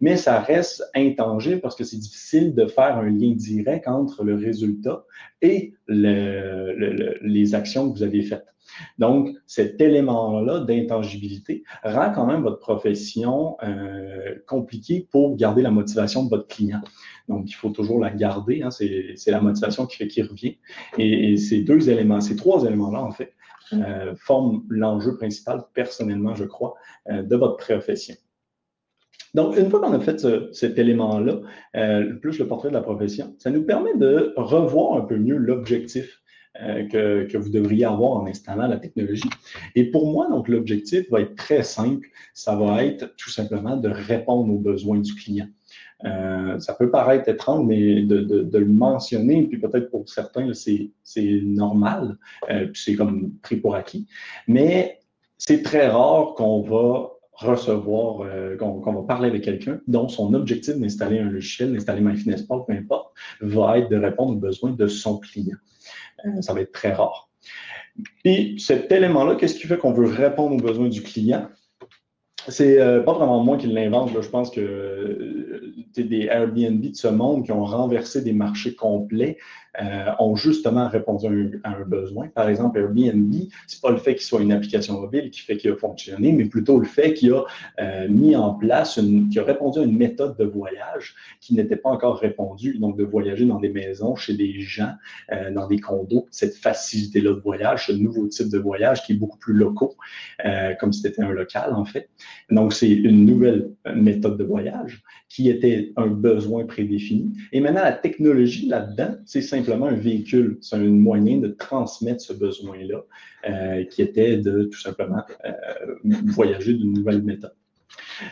Mais 0.00 0.16
ça 0.16 0.40
reste 0.40 0.84
intangible 0.94 1.60
parce 1.60 1.76
que 1.76 1.84
c'est 1.84 1.98
difficile 1.98 2.54
de 2.54 2.66
faire 2.66 2.96
un 2.96 3.10
lien 3.10 3.32
direct 3.34 3.88
entre 3.88 4.24
le 4.24 4.34
résultat 4.34 5.04
et 5.42 5.74
le, 5.86 7.18
les 7.22 7.54
actions 7.54 7.90
que 7.90 7.98
vous 7.98 8.02
avez 8.02 8.22
faites. 8.22 8.46
Donc, 8.98 9.30
cet 9.46 9.80
élément-là 9.80 10.60
d'intangibilité 10.60 11.64
rend 11.82 12.12
quand 12.12 12.26
même 12.26 12.42
votre 12.42 12.58
profession 12.58 13.56
euh, 13.62 14.34
compliquée 14.46 15.06
pour 15.10 15.36
garder 15.36 15.62
la 15.62 15.70
motivation 15.70 16.24
de 16.24 16.30
votre 16.30 16.46
client. 16.46 16.80
Donc, 17.28 17.50
il 17.50 17.54
faut 17.54 17.70
toujours 17.70 18.00
la 18.00 18.10
garder. 18.10 18.62
Hein, 18.62 18.70
c'est 18.70 19.30
la 19.30 19.40
motivation 19.40 19.86
qui 19.86 19.96
fait 19.96 20.08
qu'il 20.08 20.26
revient. 20.26 20.56
Et, 20.98 21.36
ces 21.36 21.62
deux 21.62 21.90
éléments, 21.90 22.20
ces 22.20 22.36
trois 22.36 22.64
éléments-là, 22.64 23.00
en 23.00 23.10
fait, 23.10 23.32
euh, 23.72 24.14
forment 24.16 24.64
l'enjeu 24.68 25.16
principal, 25.16 25.62
personnellement, 25.74 26.34
je 26.34 26.44
crois, 26.44 26.74
euh, 27.10 27.22
de 27.22 27.36
votre 27.36 27.56
profession. 27.56 28.14
Donc, 29.34 29.56
une 29.56 29.70
fois 29.70 29.80
qu'on 29.80 29.92
a 29.92 30.00
fait 30.00 30.26
cet 30.52 30.76
élément-là, 30.76 31.40
plus 32.20 32.40
le 32.40 32.48
portrait 32.48 32.70
de 32.70 32.74
la 32.74 32.80
profession, 32.80 33.32
ça 33.38 33.50
nous 33.50 33.62
permet 33.62 33.94
de 33.96 34.34
revoir 34.36 35.00
un 35.00 35.02
peu 35.02 35.16
mieux 35.16 35.36
l'objectif 35.36 36.19
euh, 36.60 36.86
que, 36.88 37.28
que, 37.30 37.38
vous 37.38 37.48
devriez 37.48 37.84
avoir 37.84 38.12
en 38.12 38.26
installant 38.26 38.66
la 38.66 38.78
technologie. 38.78 39.30
Et 39.76 39.84
pour 39.84 40.10
moi, 40.10 40.28
donc, 40.28 40.48
l'objectif 40.48 41.08
va 41.10 41.20
être 41.20 41.36
très 41.36 41.62
simple. 41.62 42.08
Ça 42.34 42.56
va 42.56 42.84
être 42.84 43.14
tout 43.16 43.30
simplement 43.30 43.76
de 43.76 43.88
répondre 43.88 44.52
aux 44.52 44.58
besoins 44.58 44.98
du 44.98 45.14
client. 45.14 45.46
Euh, 46.04 46.58
ça 46.58 46.74
peut 46.74 46.90
paraître 46.90 47.28
étrange, 47.28 47.66
mais 47.66 48.02
de, 48.02 48.20
de, 48.20 48.42
de 48.42 48.58
le 48.58 48.66
mentionner, 48.66 49.44
puis 49.44 49.58
peut-être 49.58 49.90
pour 49.90 50.08
certains, 50.08 50.52
c'est 50.54 50.90
normal, 51.42 52.16
euh, 52.50 52.66
puis 52.66 52.82
c'est 52.84 52.94
comme 52.96 53.32
pris 53.42 53.56
pour 53.56 53.76
acquis. 53.76 54.08
Mais 54.48 54.98
c'est 55.38 55.62
très 55.62 55.88
rare 55.88 56.34
qu'on 56.34 56.62
va 56.62 57.12
recevoir, 57.40 58.22
euh, 58.22 58.56
qu'on 58.56 58.92
va 58.92 59.02
parler 59.02 59.28
avec 59.28 59.42
quelqu'un 59.42 59.80
dont 59.86 60.08
son 60.08 60.34
objectif 60.34 60.76
d'installer 60.76 61.18
un 61.18 61.30
logiciel, 61.30 61.72
d'installer 61.72 62.00
MyFitnessPal, 62.00 62.60
peu 62.66 62.72
importe, 62.72 63.12
va 63.40 63.78
être 63.78 63.90
de 63.90 63.96
répondre 63.96 64.32
aux 64.32 64.40
besoins 64.40 64.72
de 64.72 64.86
son 64.86 65.18
client. 65.18 65.56
Euh, 66.26 66.42
ça 66.42 66.52
va 66.52 66.60
être 66.60 66.72
très 66.72 66.92
rare. 66.92 67.28
Et 68.24 68.56
cet 68.58 68.92
élément-là, 68.92 69.36
qu'est-ce 69.36 69.54
qui 69.54 69.66
fait 69.66 69.78
qu'on 69.78 69.92
veut 69.92 70.06
répondre 70.06 70.54
aux 70.54 70.68
besoins 70.68 70.88
du 70.88 71.02
client? 71.02 71.48
C'est 72.48 72.80
euh, 72.80 73.02
pas 73.02 73.12
vraiment 73.12 73.42
moi 73.42 73.56
qui 73.58 73.66
l'invente. 73.66 74.10
Je 74.20 74.28
pense 74.28 74.50
que 74.50 74.60
euh, 74.60 75.74
des 75.96 76.26
Airbnb 76.26 76.80
de 76.80 76.94
ce 76.94 77.08
monde 77.08 77.44
qui 77.44 77.52
ont 77.52 77.64
renversé 77.64 78.22
des 78.22 78.32
marchés 78.32 78.74
complets 78.74 79.36
euh, 79.80 80.10
ont 80.18 80.34
justement 80.34 80.88
répondu 80.88 81.60
à 81.62 81.70
un, 81.70 81.84
besoin. 81.84 82.26
Par 82.28 82.48
exemple, 82.48 82.78
Airbnb, 82.78 83.32
c'est 83.68 83.80
pas 83.80 83.90
le 83.90 83.98
fait 83.98 84.14
qu'il 84.14 84.24
soit 84.24 84.40
une 84.40 84.50
application 84.50 85.00
mobile 85.00 85.30
qui 85.30 85.42
fait 85.42 85.56
qu'il 85.56 85.70
a 85.70 85.76
fonctionné, 85.76 86.32
mais 86.32 86.46
plutôt 86.46 86.80
le 86.80 86.86
fait 86.86 87.14
qu'il 87.14 87.32
a 87.32 87.44
euh, 87.80 88.08
mis 88.08 88.34
en 88.34 88.54
place, 88.54 88.96
une, 88.96 89.28
qu'il 89.28 89.38
a 89.38 89.44
répondu 89.44 89.78
à 89.78 89.82
une 89.82 89.96
méthode 89.96 90.36
de 90.36 90.44
voyage 90.44 91.14
qui 91.40 91.54
n'était 91.54 91.76
pas 91.76 91.90
encore 91.90 92.18
répondue, 92.18 92.78
donc 92.78 92.96
de 92.96 93.04
voyager 93.04 93.46
dans 93.46 93.60
des 93.60 93.68
maisons, 93.68 94.16
chez 94.16 94.34
des 94.34 94.60
gens, 94.60 94.92
euh, 95.32 95.52
dans 95.52 95.68
des 95.68 95.78
condos, 95.78 96.26
cette 96.32 96.56
facilité-là 96.56 97.30
de 97.30 97.40
voyage, 97.40 97.86
ce 97.86 97.92
nouveau 97.92 98.26
type 98.26 98.48
de 98.48 98.58
voyage 98.58 99.04
qui 99.04 99.12
est 99.12 99.16
beaucoup 99.16 99.38
plus 99.38 99.54
locaux, 99.54 99.94
comme 100.80 100.92
si 100.92 101.02
c'était 101.02 101.22
un 101.22 101.30
local 101.30 101.74
en 101.74 101.84
fait. 101.84 102.08
Donc, 102.50 102.72
c'est 102.72 102.90
une 102.90 103.24
nouvelle 103.24 103.70
méthode 103.94 104.36
de 104.36 104.44
voyage 104.44 105.02
qui 105.28 105.48
était 105.48 105.92
un 105.96 106.08
besoin 106.08 106.64
prédéfini. 106.64 107.32
Et 107.52 107.60
maintenant, 107.60 107.82
la 107.82 107.92
technologie 107.92 108.66
là-dedans, 108.66 109.14
c'est 109.24 109.42
simplement 109.64 109.86
un 109.86 109.94
véhicule, 109.94 110.58
c'est 110.60 110.76
un 110.76 110.80
moyen 110.80 111.38
de 111.38 111.48
transmettre 111.48 112.20
ce 112.20 112.32
besoin-là, 112.32 113.02
euh, 113.48 113.84
qui 113.84 114.02
était 114.02 114.36
de 114.36 114.64
tout 114.64 114.80
simplement 114.80 115.22
euh, 115.44 115.52
voyager 116.26 116.74
d'une 116.74 116.92
nouvelle 116.92 117.22
méthode. 117.22 117.54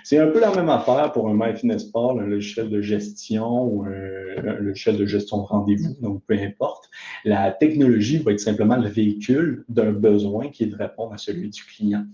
C'est 0.05 0.19
un 0.19 0.29
peu 0.29 0.41
la 0.41 0.55
même 0.55 0.69
affaire 0.69 1.13
pour 1.13 1.29
un 1.29 1.35
MyFitnessPal, 1.35 2.21
un 2.21 2.27
logiciel 2.27 2.69
de 2.69 2.81
gestion 2.81 3.65
ou 3.65 3.85
un, 3.85 4.61
logiciel 4.61 4.97
de 4.97 5.07
gestion 5.07 5.39
de 5.39 5.47
rendez-vous, 5.47 5.97
donc 6.01 6.23
peu 6.27 6.35
importe. 6.35 6.88
La 7.29 7.51
technologie 7.51 8.17
va 8.19 8.33
être 8.33 8.41
simplement 8.41 8.77
le 8.77 8.89
véhicule 8.89 9.67
d'un 9.69 9.93
besoin 9.93 10.49
qui 10.49 10.63
est 10.63 10.69
de 10.69 10.77
répondre 10.77 11.13
à 11.13 11.19
celui 11.19 11.51
du 11.51 11.63
client. 11.63 12.07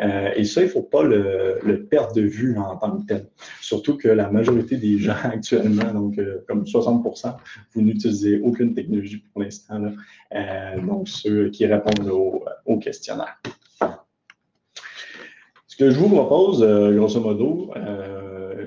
Euh, 0.00 0.30
et 0.36 0.44
ça, 0.44 0.60
il 0.60 0.66
ne 0.66 0.70
faut 0.70 0.84
pas 0.84 1.02
le, 1.02 1.86
perdre 1.90 2.14
de 2.14 2.20
vue 2.20 2.56
en 2.56 2.76
tant 2.76 2.96
que 2.98 3.04
tel. 3.04 3.26
Surtout 3.60 3.96
que 3.96 4.06
la 4.06 4.30
majorité 4.30 4.76
des 4.76 4.96
gens 5.06 5.16
actuellement, 5.24 5.92
donc 5.92 6.18
euh, 6.18 6.44
comme 6.46 6.62
60% 6.62 7.34
vous 7.74 7.82
n'utilisez 7.82 8.40
aucune 8.40 8.72
technologie 8.72 9.24
pour 9.32 9.42
l'instant, 9.42 9.92
euh, 10.36 10.80
donc 10.80 11.08
ceux 11.08 11.50
qui 11.50 11.66
répondent 11.66 12.08
au, 12.08 12.78
questionnaire 12.78 13.40
que 15.78 15.90
je 15.90 15.98
vous 15.98 16.10
propose, 16.10 16.62
grosso 16.94 17.20
modo, 17.20 17.72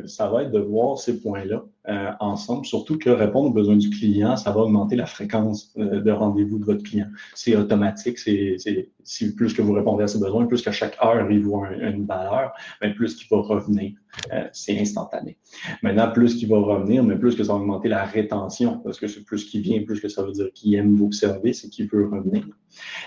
ça 0.07 0.27
va 0.29 0.41
être 0.41 0.51
de 0.51 0.59
voir 0.59 0.97
ces 0.97 1.21
points-là 1.21 1.63
euh, 1.89 2.11
ensemble, 2.19 2.65
surtout 2.65 2.97
que 2.97 3.09
répondre 3.09 3.49
aux 3.49 3.53
besoins 3.53 3.75
du 3.75 3.89
client, 3.89 4.37
ça 4.37 4.51
va 4.51 4.61
augmenter 4.61 4.95
la 4.95 5.05
fréquence 5.05 5.73
de 5.75 6.11
rendez-vous 6.11 6.59
de 6.59 6.65
votre 6.65 6.83
client. 6.83 7.07
C'est 7.35 7.55
automatique, 7.55 8.17
c'est 8.19 9.35
plus 9.35 9.53
que 9.53 9.61
vous 9.61 9.73
répondez 9.73 10.03
à 10.03 10.07
ses 10.07 10.19
besoins, 10.19 10.45
plus 10.45 10.61
qu'à 10.61 10.71
chaque 10.71 10.97
heure, 11.03 11.29
il 11.29 11.41
voit 11.43 11.71
une 11.73 12.05
valeur, 12.05 12.53
mais 12.81 12.93
plus 12.93 13.15
qu'il 13.15 13.27
va 13.29 13.41
revenir. 13.41 13.93
c'est 14.51 14.79
instantané. 14.79 15.37
Maintenant, 15.81 16.11
plus 16.11 16.35
qu'il 16.35 16.47
va 16.47 16.59
revenir, 16.59 17.03
mais 17.03 17.17
plus 17.17 17.35
que 17.35 17.43
ça 17.43 17.53
va 17.53 17.59
augmenter 17.59 17.89
la 17.89 18.05
rétention, 18.05 18.79
parce 18.79 18.99
que 18.99 19.07
c'est 19.07 19.23
plus 19.23 19.43
qu'il 19.45 19.61
vient, 19.61 19.83
plus 19.83 19.99
que 19.99 20.07
ça 20.07 20.23
veut 20.23 20.31
dire 20.31 20.51
qu'il 20.53 20.75
aime 20.75 20.95
vos 20.95 21.11
services 21.11 21.65
et 21.65 21.69
qu'il 21.69 21.87
veut 21.87 22.07
revenir. 22.07 22.45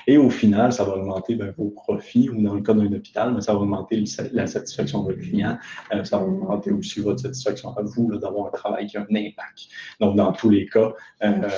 Et 0.07 0.17
au 0.17 0.31
final, 0.31 0.73
ça 0.73 0.85
va 0.85 0.97
augmenter 0.97 1.35
ben, 1.35 1.53
vos 1.57 1.71
profits, 1.71 2.29
ou 2.31 2.43
dans 2.43 2.55
le 2.55 2.61
cas 2.61 2.75
d'un 2.75 2.93
hôpital, 2.93 3.33
mais 3.35 3.41
ça 3.41 3.53
va 3.53 3.61
augmenter 3.61 4.05
la 4.33 4.47
satisfaction 4.47 5.03
de 5.03 5.13
votre 5.13 5.21
client, 5.21 5.59
ça 6.05 6.19
va 6.19 6.25
augmenter 6.25 6.71
aussi 6.73 7.01
votre 7.01 7.21
satisfaction 7.21 7.77
à 7.77 7.83
vous 7.83 8.17
d'avoir 8.17 8.49
un 8.49 8.51
travail 8.51 8.66
qui 8.87 8.97
a 8.97 9.01
un 9.01 9.15
impact. 9.15 9.69
Donc, 10.01 10.17
dans 10.17 10.33
tous 10.33 10.51
les 10.51 10.67
cas, 10.67 10.93
euh, 11.23 11.49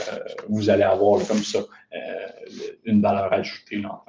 vous 0.48 0.70
allez 0.70 0.82
avoir 0.82 1.26
comme 1.26 1.38
ça 1.38 1.58
euh, 1.58 1.98
une 2.84 3.00
valeur 3.00 3.32
ajoutée 3.32 3.82
en 3.84 4.00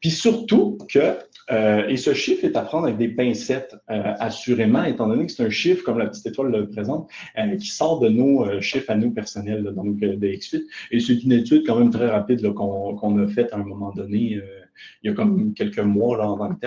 Puis 0.00 0.10
surtout 0.10 0.78
que, 0.92 1.18
euh, 1.50 1.88
et 1.88 1.96
ce 1.96 2.14
chiffre 2.14 2.44
est 2.44 2.56
à 2.56 2.62
prendre 2.62 2.84
avec 2.86 2.98
des 2.98 3.08
pincettes, 3.08 3.74
assurément, 3.88 4.84
étant 4.84 5.08
donné 5.08 5.26
que 5.26 5.32
c'est 5.32 5.44
un 5.44 5.50
chiffre, 5.50 5.82
comme 5.84 5.98
la 5.98 6.06
petite 6.06 6.26
étoile 6.26 6.50
le 6.50 6.68
présente, 6.68 7.10
qui 7.58 7.66
sort 7.66 8.00
de 8.00 8.08
nos 8.08 8.60
chiffres 8.60 8.90
à 8.90 8.96
nous 8.96 9.10
personnels, 9.12 9.64
donc 9.74 9.98
de 9.98 10.36
XFIT. 10.36 10.66
Et 10.90 11.00
c'est 11.00 11.22
une 11.22 11.32
étude 11.32 11.66
quand 11.66 11.76
même 11.76 11.90
très 11.90 12.08
rapide 12.08 12.52
qu'on 12.52 13.18
a 13.18 13.26
faite 13.28 13.52
à 13.52 13.56
un 13.56 13.64
moment 13.64 13.92
donné, 13.92 14.40
il 15.02 15.08
y 15.08 15.08
a 15.08 15.14
comme 15.14 15.54
quelques 15.54 15.80
mois 15.80 16.16
là, 16.16 16.30
en 16.30 16.38
tant 16.38 16.54
que 16.54 16.66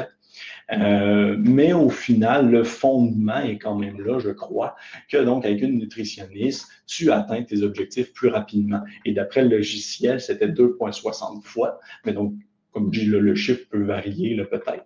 euh, 0.71 1.35
mais 1.39 1.73
au 1.73 1.89
final, 1.89 2.49
le 2.49 2.63
fondement 2.63 3.39
est 3.39 3.57
quand 3.57 3.75
même 3.75 4.01
là, 4.01 4.19
je 4.19 4.29
crois, 4.29 4.75
que 5.09 5.17
donc 5.17 5.45
avec 5.45 5.61
une 5.61 5.77
nutritionniste, 5.77 6.67
tu 6.87 7.11
atteins 7.11 7.43
tes 7.43 7.63
objectifs 7.63 8.13
plus 8.13 8.29
rapidement. 8.29 8.81
Et 9.05 9.13
d'après 9.13 9.43
le 9.43 9.49
logiciel, 9.57 10.21
c'était 10.21 10.47
2,60 10.47 11.43
fois. 11.43 11.79
Mais 12.05 12.13
donc, 12.13 12.33
comme 12.71 12.93
je 12.93 13.01
dis, 13.01 13.05
le 13.05 13.35
chiffre 13.35 13.67
peut 13.69 13.83
varier 13.83 14.35
peut-être. 14.45 14.85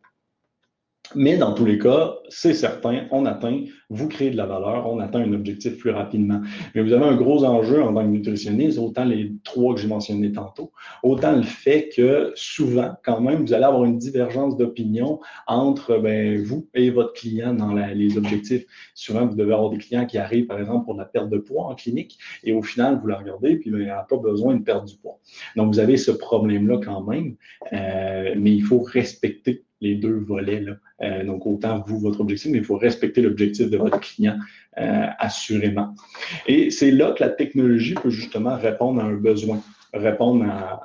Mais 1.16 1.38
dans 1.38 1.54
tous 1.54 1.66
les 1.66 1.78
cas, 1.78 2.16
c'est 2.30 2.54
certain, 2.54 3.06
on 3.12 3.26
atteint, 3.26 3.64
vous 3.90 4.08
créez 4.08 4.32
de 4.32 4.38
la 4.38 4.46
valeur, 4.46 4.92
on 4.92 5.00
atteint 5.00 5.22
un 5.22 5.34
objectif 5.34 5.78
plus 5.78 5.92
rapidement. 5.92 6.42
Mais 6.76 6.82
vous 6.82 6.92
avez 6.92 7.06
un 7.06 7.16
gros 7.16 7.46
enjeu 7.46 7.82
en 7.82 7.94
tant 7.94 8.04
que 8.04 8.10
nutritionniste, 8.10 8.78
autant 8.78 9.06
les 9.06 9.34
trois 9.44 9.74
que 9.74 9.80
j'ai 9.80 9.88
mentionnés 9.88 10.32
tantôt, 10.32 10.72
autant 11.04 11.36
le 11.36 11.44
fait 11.44 11.90
que 11.96 12.32
souvent, 12.36 12.92
quand 13.04 13.22
même, 13.22 13.46
vous 13.46 13.54
allez 13.54 13.64
avoir 13.64 13.86
une 13.86 13.98
divergence 13.98 14.58
d'opinion 14.58 15.20
entre 15.48 15.98
ben, 15.98 16.44
vous 16.44 16.68
et 16.74 16.90
votre 16.90 17.14
client 17.14 17.54
dans 17.54 17.74
les 17.74 18.18
objectifs. 18.18 18.66
Souvent, 18.94 19.26
vous 19.26 19.36
devez 19.36 19.54
avoir 19.54 19.70
des 19.70 19.78
clients 19.78 20.06
qui 20.06 20.18
arrivent, 20.18 20.48
par 20.48 20.60
exemple, 20.60 20.86
pour 20.86 20.96
la 20.96 21.06
perte 21.06 21.30
de 21.30 21.38
poids 21.38 21.66
en 21.66 21.76
clinique, 21.76 22.18
et 22.44 22.54
au 22.54 22.62
final, 22.62 23.00
vous 23.02 23.08
la 23.08 23.18
regardez, 23.18 23.56
puis 23.58 23.72
ben, 23.72 23.80
il 23.80 23.86
n'y 23.86 23.90
a 23.90 24.06
pas 24.08 24.18
besoin 24.18 24.56
de 24.56 24.64
perdre 24.64 24.86
du 24.86 24.98
poids. 24.98 25.20
Donc, 25.56 25.74
vous 25.74 25.80
avez 25.80 25.98
ce 25.98 26.12
problème-là 26.12 26.80
quand 26.84 27.04
même, 27.04 27.36
euh, 27.74 28.34
mais 28.38 28.52
il 28.52 28.64
faut 28.64 28.80
respecter 28.80 29.64
les 29.82 29.96
deux 29.96 30.18
volets. 30.18 30.62
Là. 30.62 30.74
Euh, 31.02 31.24
donc, 31.24 31.46
autant 31.46 31.84
vous, 31.86 32.00
votre 32.00 32.22
objectif, 32.22 32.52
mais 32.52 32.60
il 32.60 32.64
faut 32.64 32.78
respecter 32.78 33.22
l'objectif 33.22 33.70
de 33.70 33.78
votre 33.78 34.00
client 34.00 34.38
euh, 34.78 35.06
assurément. 35.20 35.94
Et 36.48 36.72
c'est 36.72 36.92
là 36.92 37.12
que 37.12 37.24
la 37.24 37.30
technologie 37.30 37.96
peut 37.96 38.10
justement 38.10 38.58
répondre 38.58 39.02
à 39.02 39.06
un 39.06 39.16
besoin, 39.16 39.62
répondre 39.94 40.46
à, 40.46 40.82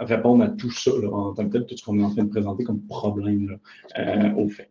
répondre 0.00 0.44
à 0.44 0.48
tout 0.48 0.70
ça 0.70 0.90
en 0.90 1.32
tant 1.34 1.46
que 1.46 1.52
tel, 1.52 1.66
tout 1.66 1.76
ce 1.76 1.84
qu'on 1.84 1.98
est 1.98 2.02
en 2.02 2.10
train 2.10 2.24
de 2.24 2.30
présenter 2.30 2.64
comme 2.64 2.82
problème 2.86 3.58
euh, 3.98 4.32
au 4.34 4.48
fait. 4.48 4.68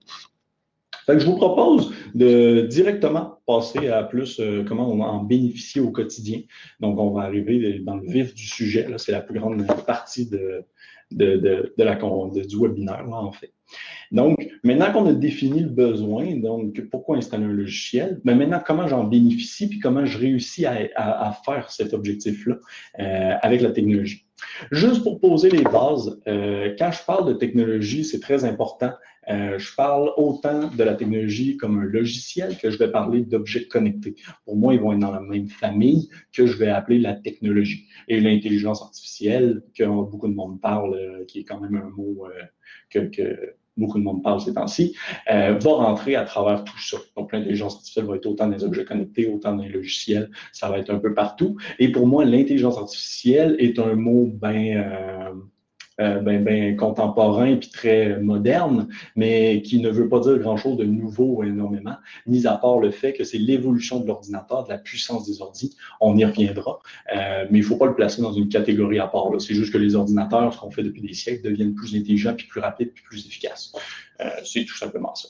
Fait 1.06 1.20
je 1.20 1.25
vous 1.25 1.38
propose 1.38 1.91
de 2.13 2.68
directement 2.70 3.39
passer 3.48 3.88
à 3.88 4.03
plus 4.03 4.39
comment 4.68 4.91
on 4.91 5.00
en 5.00 5.24
bénéficier 5.24 5.82
au 5.82 5.89
quotidien. 5.89 6.41
Donc, 6.79 7.00
on 7.00 7.12
va 7.12 7.24
arriver 7.24 7.79
dans 7.79 7.96
le 7.96 8.08
vif 8.08 8.36
du 8.36 8.46
sujet. 8.46 8.86
C'est 8.98 9.13
la 9.13 9.22
plus 9.22 9.39
grande 9.39 9.65
partie 9.88 10.29
de, 10.29 10.65
de, 11.11 11.37
de, 11.37 11.73
de 11.77 11.83
la, 11.83 11.95
du 11.95 12.57
webinaire, 12.57 13.05
là, 13.05 13.17
en 13.17 13.31
fait. 13.31 13.53
Donc, 14.11 14.49
maintenant 14.63 14.91
qu'on 14.91 15.05
a 15.05 15.13
défini 15.13 15.61
le 15.61 15.69
besoin, 15.69 16.35
donc 16.37 16.81
pourquoi 16.89 17.17
installer 17.17 17.45
un 17.45 17.53
logiciel, 17.53 18.19
mais 18.23 18.33
ben, 18.33 18.39
maintenant 18.39 18.61
comment 18.65 18.87
j'en 18.87 19.03
bénéficie 19.03 19.69
puis 19.69 19.79
comment 19.79 20.05
je 20.05 20.17
réussis 20.17 20.65
à, 20.65 20.89
à, 20.95 21.33
faire 21.45 21.71
cet 21.71 21.93
objectif-là 21.93 22.57
euh, 22.99 23.35
avec 23.41 23.61
la 23.61 23.71
technologie? 23.71 24.25
Juste 24.72 25.03
pour 25.03 25.19
poser 25.19 25.50
les 25.50 25.63
bases, 25.63 26.22
euh, 26.27 26.75
quand 26.77 26.91
je 26.91 27.03
parle 27.05 27.27
de 27.27 27.34
technologie, 27.34 28.03
c'est 28.03 28.19
très 28.19 28.46
important. 28.46 28.91
Euh, 29.29 29.60
je 29.60 29.75
parle 29.75 30.12
autant 30.17 30.69
de 30.69 30.84
la 30.84 30.96
technologie 30.96 31.58
comme 31.58 31.79
un 31.79 31.84
logiciel 31.84 32.58
que 32.58 32.72
je 32.72 32.77
vais 32.77 32.91
parler 32.91 33.22
d'objets 33.22 33.67
connectés. 33.67 34.15
Pour 34.46 34.55
moi, 34.55 34.74
ils 34.74 34.79
vont 34.79 34.93
être 34.93 35.00
dans 35.00 35.12
la 35.12 35.22
même 35.22 35.48
famille 35.48 36.10
que 36.34 36.48
je 36.48 36.58
vais 36.58 36.69
appeler 36.69 37.00
la 37.00 37.13
technologie. 37.13 37.86
Et 38.08 38.19
l'intelligence 38.19 38.81
artificielle, 38.81 39.62
que 39.77 39.84
beaucoup 39.84 40.27
de 40.27 40.34
monde 40.34 40.60
parle, 40.60 40.96
euh, 40.96 41.25
qui 41.25 41.39
est 41.39 41.43
quand 41.43 41.60
même 41.60 41.75
un 41.75 41.89
mot 41.89 42.27
que, 42.89 43.00
que 43.00 43.53
beaucoup 43.79 43.98
de 43.98 44.03
monde 44.03 44.21
parle 44.21 44.41
ces 44.41 44.53
temps-ci, 44.53 44.95
euh, 45.31 45.57
va 45.59 45.71
rentrer 45.71 46.15
à 46.15 46.24
travers 46.24 46.63
tout 46.63 46.79
ça. 46.79 46.98
Donc, 47.15 47.31
l'intelligence 47.33 47.75
artificielle 47.75 48.05
va 48.05 48.15
être 48.15 48.25
autant 48.25 48.48
des 48.48 48.63
objets 48.63 48.86
connectés, 48.86 49.27
autant 49.27 49.55
des 49.55 49.69
logiciels, 49.69 50.29
ça 50.51 50.69
va 50.69 50.77
être 50.77 50.89
un 50.89 51.00
peu 51.00 51.13
partout. 51.13 51.57
Et 51.79 51.91
pour 51.91 52.05
moi, 52.07 52.25
l'intelligence 52.25 52.77
artificielle 52.77 53.55
est 53.59 53.79
un 53.79 53.95
mot 53.95 54.29
bien 54.41 54.77
euh, 54.77 55.33
euh, 56.00 56.20
ben, 56.20 56.44
ben, 56.44 56.75
contemporain 56.75 57.56
puis 57.58 57.70
très 57.70 58.20
moderne, 58.20 58.88
mais 59.15 59.62
qui 59.62 59.79
ne 59.79 59.89
veut 59.89 60.08
pas 60.08 60.20
dire 60.20 60.38
grand-chose 60.39 60.77
de 60.77 60.86
nouveau 60.86 61.44
énormément, 61.44 61.96
mis 62.25 62.48
à 62.48 62.56
part 62.58 62.79
le 62.79 62.91
fait 62.91 63.13
que 63.13 63.24
c'est 63.24 63.38
l'évolution 63.38 64.00
de 64.00 64.08
l'ordinateur, 64.08 64.63
de 64.63 64.70
la 64.70 64.77
puissance 64.77 65.27
des 65.27 65.41
ordis. 65.41 65.75
On 66.00 66.18
y 66.18 66.25
reviendra, 66.25 66.79
euh, 67.15 67.46
mais 67.50 67.60
il 67.60 67.62
ne 67.62 67.68
faut 67.68 67.77
pas 67.77 67.88
le 67.88 67.96
placer 67.96 68.22
dans 68.22 68.34
une 68.34 68.50
catégorie 68.50 69.00
à 69.00 69.08
part. 69.08 69.29
C'est 69.39 69.53
juste 69.53 69.74
que 69.74 69.77
les 69.77 69.96
ordinateurs, 69.96 70.53
ce 70.53 70.60
qu'on 70.60 70.72
fait 70.72 70.84
depuis 70.84 71.01
des 71.01 71.13
siècles, 71.13 71.44
deviennent 71.44 71.75
plus 71.75 71.96
intelligents, 71.96 72.34
puis 72.36 72.48
plus 72.48 72.62
rapides, 72.62 72.91
puis 72.94 73.03
plus 73.03 73.25
efficaces. 73.25 73.74
Euh, 74.22 74.29
c'est 74.44 74.65
tout 74.65 74.77
simplement 74.77 75.13
ça. 75.15 75.29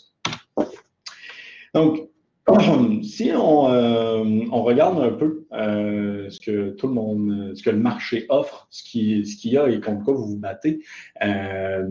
Donc, 1.74 2.10
si 3.03 3.32
on, 3.34 3.72
euh, 3.72 4.24
on, 4.51 4.63
regarde 4.63 5.01
un 5.01 5.12
peu 5.12 5.46
euh, 5.53 6.29
ce 6.29 6.39
que 6.39 6.70
tout 6.72 6.88
le 6.88 6.94
monde, 6.94 7.53
ce 7.56 7.63
que 7.63 7.70
le 7.70 7.77
marché 7.77 8.25
offre, 8.29 8.68
ce 8.70 8.84
qu'il 8.84 9.27
ce 9.27 9.48
y 9.48 9.58
a 9.58 9.70
et 9.70 9.79
contre 9.79 10.06
quoi 10.06 10.13
vous 10.13 10.27
vous 10.27 10.39
battez, 10.39 10.82
euh, 11.24 11.86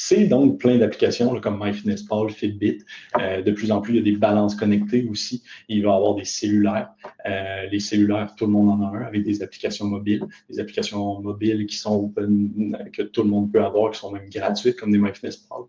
c'est 0.00 0.26
donc 0.26 0.60
plein 0.60 0.78
d'applications 0.78 1.40
comme 1.40 1.58
MyFitnessPal, 1.60 2.30
Fitbit. 2.30 2.78
Euh, 3.18 3.42
de 3.42 3.50
plus 3.50 3.72
en 3.72 3.80
plus, 3.80 3.94
il 3.94 3.96
y 3.96 3.98
a 3.98 4.02
des 4.02 4.16
balances 4.16 4.54
connectées 4.54 5.08
aussi. 5.10 5.42
Il 5.68 5.82
va 5.82 5.90
y 5.90 5.92
avoir 5.92 6.14
des 6.14 6.24
cellulaires. 6.24 6.90
Euh, 7.26 7.66
les 7.66 7.80
cellulaires, 7.80 8.32
tout 8.36 8.46
le 8.46 8.52
monde 8.52 8.70
en 8.70 8.80
a 8.84 8.96
un 8.96 9.02
avec 9.02 9.24
des 9.24 9.42
applications 9.42 9.86
mobiles. 9.86 10.24
Des 10.48 10.60
applications 10.60 11.20
mobiles 11.20 11.66
qui 11.66 11.76
sont 11.76 11.96
open, 11.96 12.90
que 12.92 13.02
tout 13.02 13.24
le 13.24 13.28
monde 13.28 13.50
peut 13.50 13.60
avoir, 13.60 13.90
qui 13.90 13.98
sont 13.98 14.12
même 14.12 14.30
gratuites 14.30 14.76
comme 14.76 14.92
des 14.92 14.98
MyFitnessPal. 14.98 15.62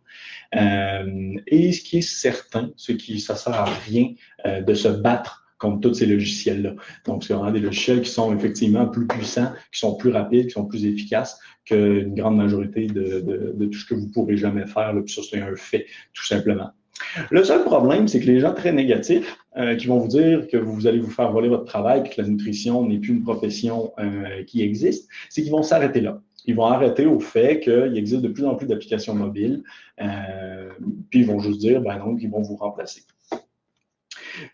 Euh, 0.55 1.39
et 1.47 1.71
ce 1.71 1.81
qui 1.81 1.97
est 1.97 2.01
certain, 2.01 2.69
c'est 2.77 2.97
que 2.97 3.17
ça 3.17 3.35
sert 3.35 3.53
à 3.53 3.65
rien 3.65 4.13
euh, 4.45 4.61
de 4.61 4.75
se 4.75 4.89
battre 4.89 5.48
comme 5.59 5.79
tous 5.81 5.93
ces 5.93 6.07
logiciels-là. 6.07 6.73
Donc, 7.05 7.23
c'est 7.23 7.33
vraiment 7.33 7.51
des 7.51 7.59
logiciels 7.59 8.01
qui 8.01 8.09
sont 8.09 8.35
effectivement 8.35 8.87
plus 8.87 9.05
puissants, 9.05 9.51
qui 9.71 9.79
sont 9.79 9.95
plus 9.95 10.09
rapides, 10.09 10.47
qui 10.47 10.53
sont 10.53 10.65
plus 10.65 10.85
efficaces 10.85 11.39
qu'une 11.65 12.15
grande 12.15 12.37
majorité 12.37 12.87
de, 12.87 13.21
de, 13.53 13.65
tout 13.65 13.77
ce 13.77 13.85
que 13.85 13.93
vous 13.93 14.09
pourrez 14.09 14.37
jamais 14.37 14.65
faire. 14.65 14.93
Là, 14.93 15.01
puis 15.01 15.13
ça, 15.13 15.21
c'est 15.29 15.39
un 15.39 15.55
fait, 15.55 15.85
tout 16.13 16.25
simplement. 16.25 16.71
Le 17.29 17.43
seul 17.43 17.63
problème, 17.63 18.07
c'est 18.07 18.19
que 18.19 18.25
les 18.25 18.39
gens 18.39 18.53
très 18.53 18.71
négatifs, 18.71 19.37
euh, 19.57 19.75
qui 19.75 19.87
vont 19.87 19.99
vous 19.99 20.07
dire 20.07 20.47
que 20.47 20.57
vous 20.57 20.87
allez 20.87 20.99
vous 20.99 21.09
faire 21.09 21.31
voler 21.31 21.49
votre 21.49 21.65
travail, 21.65 22.03
que 22.03 22.21
la 22.21 22.27
nutrition 22.27 22.87
n'est 22.87 22.97
plus 22.97 23.13
une 23.13 23.23
profession 23.23 23.91
euh, 23.99 24.43
qui 24.45 24.61
existe, 24.61 25.09
c'est 25.29 25.41
qu'ils 25.41 25.51
vont 25.51 25.63
s'arrêter 25.63 26.01
là. 26.01 26.21
Ils 26.45 26.55
vont 26.55 26.65
arrêter 26.65 27.05
au 27.05 27.19
fait 27.19 27.59
qu'il 27.59 27.97
existe 27.97 28.21
de 28.21 28.27
plus 28.27 28.45
en 28.45 28.55
plus 28.55 28.67
d'applications 28.67 29.15
mobiles, 29.15 29.63
euh, 30.01 30.69
puis 31.09 31.21
ils 31.21 31.25
vont 31.25 31.39
juste 31.39 31.59
dire, 31.59 31.81
ben 31.81 31.97
non, 31.97 32.15
ils 32.17 32.29
vont 32.29 32.41
vous 32.41 32.55
remplacer. 32.55 33.03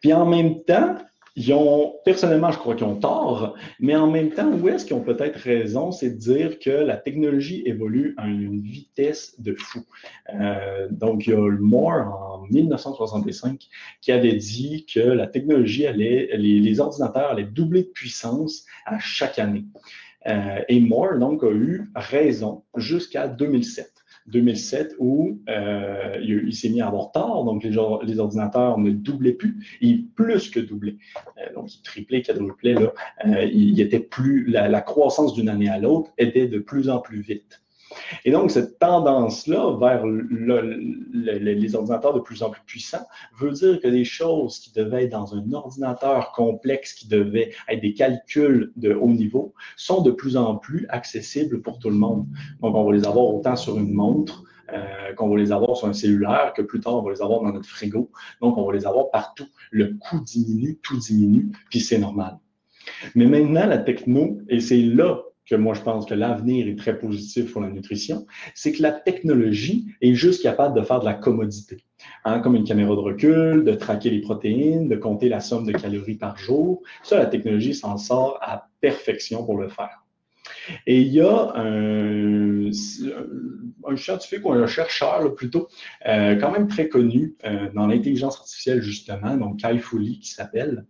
Puis 0.02 0.14
en 0.14 0.26
même 0.26 0.64
temps, 0.64 0.98
ils 1.38 1.52
ont, 1.52 1.96
personnellement, 2.06 2.52
je 2.52 2.58
crois 2.58 2.76
qu'ils 2.76 2.86
ont 2.86 2.96
tort, 2.96 3.56
mais 3.80 3.96
en 3.96 4.10
même 4.10 4.32
temps, 4.32 4.50
où 4.54 4.70
est-ce 4.70 4.86
qu'ils 4.86 4.96
ont 4.96 5.04
peut-être 5.04 5.36
raison, 5.38 5.92
c'est 5.92 6.12
de 6.12 6.18
dire 6.18 6.60
que 6.60 6.70
la 6.70 6.96
technologie 6.96 7.62
évolue 7.66 8.14
à 8.18 8.28
une 8.28 8.62
vitesse 8.62 9.40
de 9.42 9.54
fou. 9.54 9.82
Euh, 10.34 10.88
donc, 10.90 11.28
il 11.28 11.32
y 11.32 11.36
a 11.36 11.52
Moore 11.60 12.40
en 12.42 12.48
1965 12.50 13.68
qui 14.00 14.12
avait 14.14 14.36
dit 14.36 14.86
que 14.86 15.02
la 15.02 15.28
technologie 15.28 15.86
allait, 15.86 16.30
les, 16.38 16.80
ordinateurs 16.80 17.32
allaient 17.32 17.44
doubler 17.44 17.84
de 17.84 17.90
puissance 17.90 18.66
à 18.86 18.98
chaque 19.00 19.38
année. 19.38 19.66
Euh, 20.28 20.62
et 20.70 20.80
Moore, 20.80 21.18
donc, 21.20 21.44
a 21.44 21.52
eu 21.52 21.92
raison 21.96 22.64
jusqu'à 22.78 23.28
2007. 23.28 23.95
2007 24.28 24.96
où 25.00 25.40
euh, 25.50 26.18
il, 26.22 26.54
s'est 26.56 26.70
mis 26.70 26.82
à 26.82 26.88
avoir 26.88 27.12
tort, 27.12 27.46
donc 27.46 27.64
les, 27.64 27.70
les, 27.70 28.20
ordinateurs 28.20 28.78
ne 28.80 28.92
doublaient 28.92 29.34
plus, 29.34 29.78
ils 29.82 30.08
plus 30.08 30.50
que 30.50 30.60
doublaient. 30.60 30.98
Euh, 31.38 31.54
donc, 31.54 31.74
ils 31.76 31.82
triplaient, 31.82 32.22
quadruplaient, 32.22 32.74
là. 32.74 32.94
Euh, 33.26 33.46
il, 33.46 33.80
était 33.80 34.00
plus, 34.00 34.46
la, 34.48 34.68
la 34.68 34.82
croissance 34.82 35.34
d'une 35.34 35.50
année 35.50 35.70
à 35.70 35.78
l'autre 35.78 36.12
était 36.18 36.48
de 36.48 36.60
plus 36.60 36.90
en 36.90 37.00
plus 37.00 37.22
vite. 37.22 37.62
Et 38.24 38.32
donc, 38.32 38.52
cette 38.52 38.80
tendance-là 38.80 39.78
vers 39.80 40.06
les 40.06 41.76
ordinateurs 41.76 42.14
de 42.14 42.20
plus 42.20 42.44
en 42.44 42.50
plus 42.50 42.62
puissants 42.66 43.06
veut 43.38 43.52
dire 43.52 43.80
que 43.80 43.88
des 43.88 44.06
choses 44.06 44.60
qui 44.60 44.72
devaient 44.74 45.06
être 45.06 45.12
dans 45.12 45.36
un 45.36 45.52
ordinateur 45.54 46.32
complexe, 46.32 46.94
qui 46.94 47.08
devaient 47.08 47.52
être 47.68 47.82
des 47.82 47.94
calculs 47.94 48.72
de 48.76 48.94
haut 48.94 49.10
niveau, 49.10 49.54
sont 49.78 50.02
de 50.02 50.12
plus 50.12 50.38
en 50.38 50.56
plus 50.56 50.86
accessibles 50.90 51.62
pour 51.62 51.80
tout 51.80 51.90
le 51.90 51.96
monde. 51.96 52.26
Donc, 52.62 52.76
on 52.76 52.84
va 52.84 52.94
les 52.94 53.06
avoir 53.06 53.26
autant 53.26 53.56
sur 53.56 53.78
une 53.78 53.94
montre, 53.94 54.44
euh, 54.74 55.14
qu'on 55.14 55.30
va 55.30 55.38
les 55.38 55.52
avoir 55.52 55.78
sur 55.78 55.88
un 55.88 55.94
cellulaire, 55.94 56.54
que 56.56 56.62
plus 56.62 56.80
tard, 56.80 56.96
on 56.96 57.04
va 57.04 57.12
les 57.12 57.22
avoir 57.22 57.42
dans 57.42 57.52
notre 57.52 57.70
frigo. 57.70 58.10
Donc, 58.42 58.58
on 58.58 58.66
va 58.66 58.74
les 58.74 58.86
avoir 58.86 59.12
partout. 59.12 59.48
Le 59.72 59.96
coût 60.00 60.20
diminue, 60.22 60.80
tout 60.82 60.98
diminue, 60.98 61.52
puis 61.70 61.80
c'est 61.80 62.00
normal. 62.00 62.40
Mais 63.14 63.26
maintenant, 63.26 63.66
la 63.66 63.78
techno, 63.78 64.40
et 64.50 64.60
c'est 64.60 64.82
là 64.82 65.22
que 65.46 65.56
moi 65.56 65.74
je 65.74 65.82
pense 65.82 66.06
que 66.06 66.14
l'avenir 66.14 66.68
est 66.68 66.78
très 66.78 66.98
positif 66.98 67.52
pour 67.52 67.62
la 67.62 67.70
nutrition, 67.70 68.26
c'est 68.54 68.72
que 68.72 68.82
la 68.82 68.92
technologie 68.92 69.88
est 70.02 70.14
juste 70.14 70.44
capable 70.44 70.80
de 70.80 70.86
faire 70.86 71.00
de 71.00 71.06
la 71.06 71.14
commodité. 71.14 71.84
Hein, 72.24 72.40
comme 72.40 72.56
une 72.56 72.66
caméra 72.66 72.94
de 72.96 73.00
recul, 73.00 73.64
de 73.64 73.74
traquer 73.74 74.10
les 74.10 74.22
protéines, 74.22 74.90
de 74.90 74.96
compter 74.96 75.30
la 75.30 75.40
somme 75.40 75.66
de 75.66 75.72
calories 75.72 76.18
par 76.18 76.38
jour. 76.38 76.82
Ça, 77.04 77.18
la 77.18 77.26
technologie 77.26 77.74
s'en 77.74 77.98
sort 77.98 78.38
à 78.42 78.68
perfection 78.82 79.46
pour 79.46 79.58
le 79.58 79.70
faire. 79.70 80.04
Et 80.86 81.02
il 81.02 81.08
y 81.08 81.22
a 81.22 81.54
un, 81.56 82.70
un 83.88 83.96
scientifique 83.96 84.46
ou 84.46 84.52
un 84.52 84.68
chercheur 84.68 85.34
plutôt, 85.36 85.68
euh, 86.08 86.36
quand 86.36 86.52
même 86.52 86.68
très 86.68 86.90
connu 86.90 87.36
euh, 87.46 87.70
dans 87.74 87.88
l'intelligence 87.88 88.38
artificielle 88.38 88.82
justement, 88.82 89.38
donc 89.38 89.60
Kai 89.60 89.78
Fu 89.78 89.98
qui 90.20 90.30
s'appelle, 90.30 90.86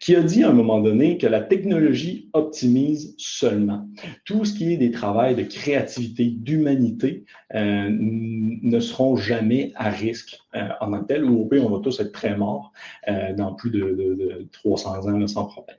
qui 0.00 0.14
a 0.14 0.22
dit 0.22 0.44
à 0.44 0.50
un 0.50 0.52
moment 0.52 0.80
donné 0.80 1.18
que 1.18 1.26
la 1.26 1.40
technologie 1.40 2.28
optimise 2.32 3.14
seulement. 3.18 3.88
Tout 4.24 4.44
ce 4.44 4.54
qui 4.54 4.72
est 4.72 4.76
des 4.76 4.90
travaux 4.90 5.34
de 5.34 5.42
créativité, 5.42 6.26
d'humanité, 6.26 7.24
euh, 7.54 7.88
ne 7.90 8.80
seront 8.80 9.16
jamais 9.16 9.72
à 9.74 9.90
risque 9.90 10.38
euh, 10.54 10.68
en 10.80 10.90
tant 10.90 11.00
que 11.00 11.06
tel, 11.06 11.24
ou 11.24 11.40
au 11.40 11.46
pire, 11.46 11.64
on 11.64 11.70
va 11.70 11.80
tous 11.82 11.98
être 12.00 12.12
très 12.12 12.36
morts 12.36 12.72
euh, 13.08 13.32
dans 13.34 13.54
plus 13.54 13.70
de, 13.70 13.80
de, 13.80 14.14
de 14.14 14.48
300 14.52 15.08
ans 15.08 15.26
sans 15.26 15.46
problème. 15.46 15.76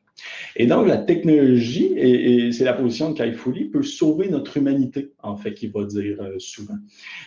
Et 0.55 0.65
donc, 0.65 0.87
la 0.87 0.97
technologie, 0.97 1.93
et, 1.95 2.51
c'est 2.51 2.65
la 2.65 2.73
position 2.73 3.11
de 3.11 3.17
Kai 3.17 3.31
peut 3.71 3.83
sauver 3.83 4.27
notre 4.27 4.57
humanité, 4.57 5.13
en 5.23 5.37
fait, 5.37 5.53
qu'il 5.53 5.71
va 5.71 5.85
dire 5.85 6.17
souvent. 6.39 6.77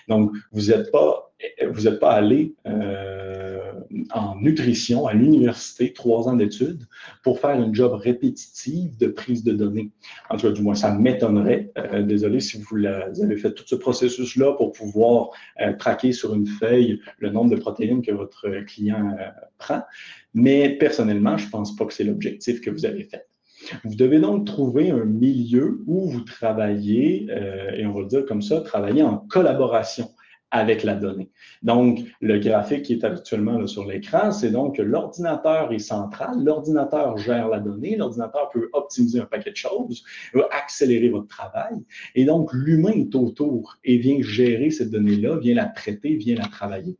Donc, 0.08 0.32
vous 0.52 0.66
n'êtes 0.68 0.90
pas, 0.90 1.31
vous 1.70 1.88
êtes 1.88 2.00
pas 2.00 2.12
allé 2.12 2.54
en 4.12 4.36
nutrition 4.40 5.06
à 5.06 5.14
l'université, 5.14 5.92
trois 5.92 6.28
ans 6.28 6.36
d'études, 6.36 6.86
pour 7.22 7.40
faire 7.40 7.50
un 7.50 7.72
job 7.72 7.92
répétitif 7.94 8.96
de 8.98 9.06
prise 9.06 9.44
de 9.44 9.52
données. 9.52 9.90
En 10.30 10.36
tout 10.36 10.46
cas, 10.46 10.52
du 10.52 10.62
moins, 10.62 10.74
ça 10.74 10.92
m'étonnerait. 10.92 11.70
Euh, 11.78 12.02
désolé 12.02 12.40
si 12.40 12.58
vous, 12.58 12.76
avez 12.86 13.36
fait 13.36 13.52
tout 13.52 13.64
ce 13.66 13.74
processus-là 13.74 14.52
pour 14.54 14.72
pouvoir 14.72 15.30
euh, 15.60 15.72
traquer 15.74 16.12
sur 16.12 16.34
une 16.34 16.46
feuille 16.46 17.00
le 17.18 17.30
nombre 17.30 17.50
de 17.50 17.60
protéines 17.60 18.02
que 18.02 18.12
votre 18.12 18.48
client 18.66 19.14
euh, 19.18 19.26
prend. 19.58 19.82
Mais 20.34 20.70
personnellement, 20.70 21.36
je 21.36 21.46
ne 21.46 21.50
pense 21.50 21.76
pas 21.76 21.84
que 21.84 21.92
c'est 21.92 22.04
l'objectif 22.04 22.60
que 22.60 22.70
vous 22.70 22.86
avez 22.86 23.04
fait. 23.04 23.26
Vous 23.84 23.94
devez 23.94 24.18
donc 24.18 24.46
trouver 24.46 24.90
un 24.90 25.04
milieu 25.04 25.82
où 25.86 26.10
vous 26.10 26.22
travaillez, 26.22 27.28
et 27.76 27.86
on 27.86 27.92
va 27.92 28.00
le 28.00 28.06
dire 28.06 28.26
comme 28.26 28.42
ça, 28.42 28.60
travailler 28.60 29.04
en 29.04 29.18
collaboration 29.18 30.10
avec 30.52 30.84
la 30.84 30.94
donnée. 30.94 31.30
Donc, 31.62 32.00
le 32.20 32.38
graphique 32.38 32.82
qui 32.82 32.92
est 32.92 33.04
actuellement 33.04 33.66
sur 33.66 33.86
l'écran, 33.86 34.30
c'est 34.30 34.50
donc 34.50 34.76
que 34.76 34.82
l'ordinateur 34.82 35.72
est 35.72 35.78
central, 35.78 36.44
l'ordinateur 36.44 37.16
gère 37.16 37.48
la 37.48 37.58
donnée, 37.58 37.96
l'ordinateur 37.96 38.50
peut 38.50 38.68
optimiser 38.74 39.18
un 39.18 39.24
paquet 39.24 39.50
de 39.50 39.56
choses, 39.56 40.04
accélérer 40.52 41.08
votre 41.08 41.26
travail, 41.26 41.74
et 42.14 42.26
donc 42.26 42.52
l'humain 42.52 42.92
est 42.92 43.14
autour 43.14 43.78
et 43.82 43.96
vient 43.96 44.20
gérer 44.20 44.70
cette 44.70 44.90
donnée-là, 44.90 45.38
vient 45.38 45.54
la 45.54 45.66
traiter, 45.66 46.16
vient 46.16 46.36
la 46.36 46.46
travailler. 46.46 46.98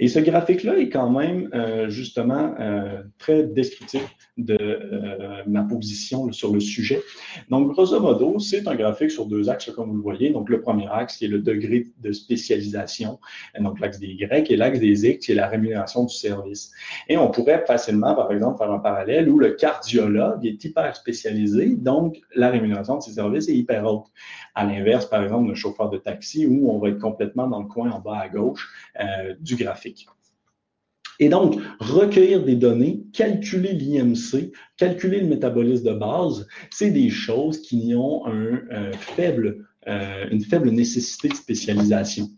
Et 0.00 0.08
ce 0.08 0.18
graphique-là 0.18 0.78
est 0.78 0.88
quand 0.88 1.10
même 1.10 1.48
euh, 1.54 1.88
justement 1.88 2.54
euh, 2.60 3.02
très 3.18 3.42
descriptif 3.44 4.02
de 4.36 4.56
euh, 4.58 5.42
ma 5.46 5.62
position 5.62 6.30
sur 6.32 6.52
le 6.52 6.60
sujet. 6.60 7.02
Donc, 7.50 7.72
grosso 7.72 7.98
modo, 8.00 8.38
c'est 8.38 8.66
un 8.68 8.74
graphique 8.74 9.10
sur 9.10 9.26
deux 9.26 9.48
axes, 9.48 9.70
comme 9.70 9.90
vous 9.90 9.96
le 9.96 10.02
voyez. 10.02 10.30
Donc, 10.30 10.48
le 10.48 10.60
premier 10.60 10.86
axe 10.90 11.16
qui 11.16 11.26
est 11.26 11.28
le 11.28 11.40
degré 11.40 11.86
de 11.98 12.12
spécialisation, 12.12 13.18
donc 13.58 13.80
l'axe 13.80 13.98
des 13.98 14.08
Y, 14.08 14.50
et 14.50 14.56
l'axe 14.56 14.78
des 14.78 15.06
X 15.06 15.26
qui 15.26 15.32
est 15.32 15.34
la 15.34 15.48
rémunération 15.48 16.04
du 16.04 16.14
service. 16.14 16.72
Et 17.08 17.16
on 17.16 17.30
pourrait 17.30 17.64
facilement, 17.66 18.14
par 18.14 18.30
exemple, 18.32 18.58
faire 18.58 18.70
un 18.70 18.78
parallèle 18.78 19.28
où 19.28 19.38
le 19.38 19.52
cardiologue 19.52 20.44
est 20.44 20.62
hyper 20.64 20.94
spécialisé, 20.96 21.74
donc 21.76 22.20
la 22.34 22.50
rémunération 22.50 22.98
de 22.98 23.02
ses 23.02 23.12
services 23.12 23.48
est 23.48 23.56
hyper 23.56 23.84
haute. 23.86 24.06
À 24.54 24.64
l'inverse, 24.64 25.06
par 25.06 25.22
exemple, 25.22 25.48
le 25.48 25.54
chauffeur 25.54 25.90
de 25.90 25.98
taxi 25.98 26.46
où 26.46 26.70
on 26.70 26.78
va 26.78 26.88
être 26.88 26.98
complètement 26.98 27.46
dans 27.46 27.60
le 27.60 27.68
coin 27.68 27.90
en 27.90 28.00
bas 28.00 28.18
à 28.18 28.28
gauche 28.28 28.70
du 29.40 29.56
graphique. 29.56 29.65
Et 31.18 31.28
donc, 31.28 31.58
recueillir 31.80 32.44
des 32.44 32.56
données, 32.56 33.04
calculer 33.12 33.72
l'IMC, 33.72 34.52
calculer 34.76 35.20
le 35.20 35.28
métabolisme 35.28 35.84
de 35.84 35.98
base, 35.98 36.46
c'est 36.70 36.90
des 36.90 37.08
choses 37.08 37.62
qui 37.62 37.94
ont 37.96 38.28
euh, 38.28 38.92
faible, 38.92 39.66
euh, 39.88 40.26
une 40.30 40.42
faible 40.42 40.70
nécessité 40.70 41.28
de 41.28 41.34
spécialisation. 41.34 42.28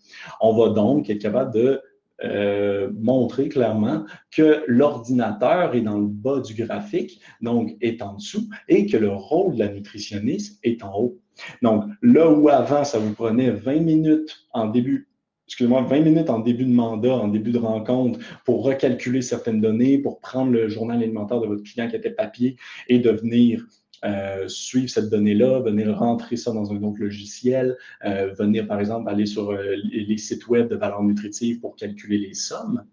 On 0.41 0.57
va 0.57 0.71
donc 0.71 1.11
être 1.11 1.21
capable 1.21 1.55
de 1.55 1.81
euh, 2.25 2.91
montrer 3.01 3.49
clairement 3.49 4.05
que 4.33 4.65
l'ordinateur 4.67 5.75
est 5.75 5.83
dans 5.83 5.99
le 5.99 6.09
bas 6.09 6.41
du 6.41 6.55
graphique, 6.55 7.21
donc 7.41 7.77
est 7.81 8.03
en 8.03 8.15
dessous, 8.15 8.49
et 8.69 8.87
que 8.87 8.97
le 8.97 9.11
rôle 9.11 9.55
de 9.55 9.61
la 9.61 9.69
nutritionniste 9.69 10.59
est 10.65 10.83
en 10.83 10.99
haut. 10.99 11.19
Donc, 11.63 11.85
là 12.03 12.29
où 12.29 12.49
avant, 12.49 12.83
ça 12.85 12.99
vous 12.99 13.13
prenait 13.13 13.51
20 13.51 13.81
minutes 13.81 14.37
en 14.53 14.67
début 14.67 15.08
excusez-moi, 15.49 15.81
20 15.83 16.01
minutes 16.01 16.29
en 16.29 16.41
début 16.41 16.67
de 16.67 16.73
mandat, 16.73 17.15
en 17.15 17.29
début 17.29 17.53
de 17.53 17.59
rencontre, 17.59 18.19
pour 18.45 18.63
recalculer 18.65 19.23
certaines 19.23 19.63
données, 19.63 19.97
pour 19.97 20.21
prendre 20.21 20.53
le 20.53 20.69
journal 20.69 21.03
alimentaire 21.03 21.41
de 21.41 21.47
votre 21.47 21.63
client 21.63 21.89
qui 21.89 21.97
était 21.97 22.11
papier 22.11 22.57
et 22.89 22.99
de 22.99 23.11
venir 23.11 23.65
euh, 24.05 24.47
suivre 24.47 24.91
cette 24.91 25.09
donnée-là, 25.09 25.61
venir 25.61 25.97
rentrer 25.99 26.37
ça 26.37 26.53
dans 26.53 26.71
un 26.71 26.83
autre 26.83 27.01
logiciel, 27.01 27.79
euh, 28.05 28.33
venir 28.39 28.69
par 28.69 28.79
exemple 28.79 29.09
aller 29.09 29.25
sur 29.25 29.51
euh, 29.51 29.75
les 29.91 30.19
sites 30.19 30.47
web 30.49 30.69
de 30.69 30.77
valeur 30.77 31.03
nutritive 31.03 31.61
pour 31.61 31.75
calculer 31.77 32.19
les 32.19 32.35
sommes. 32.35 32.85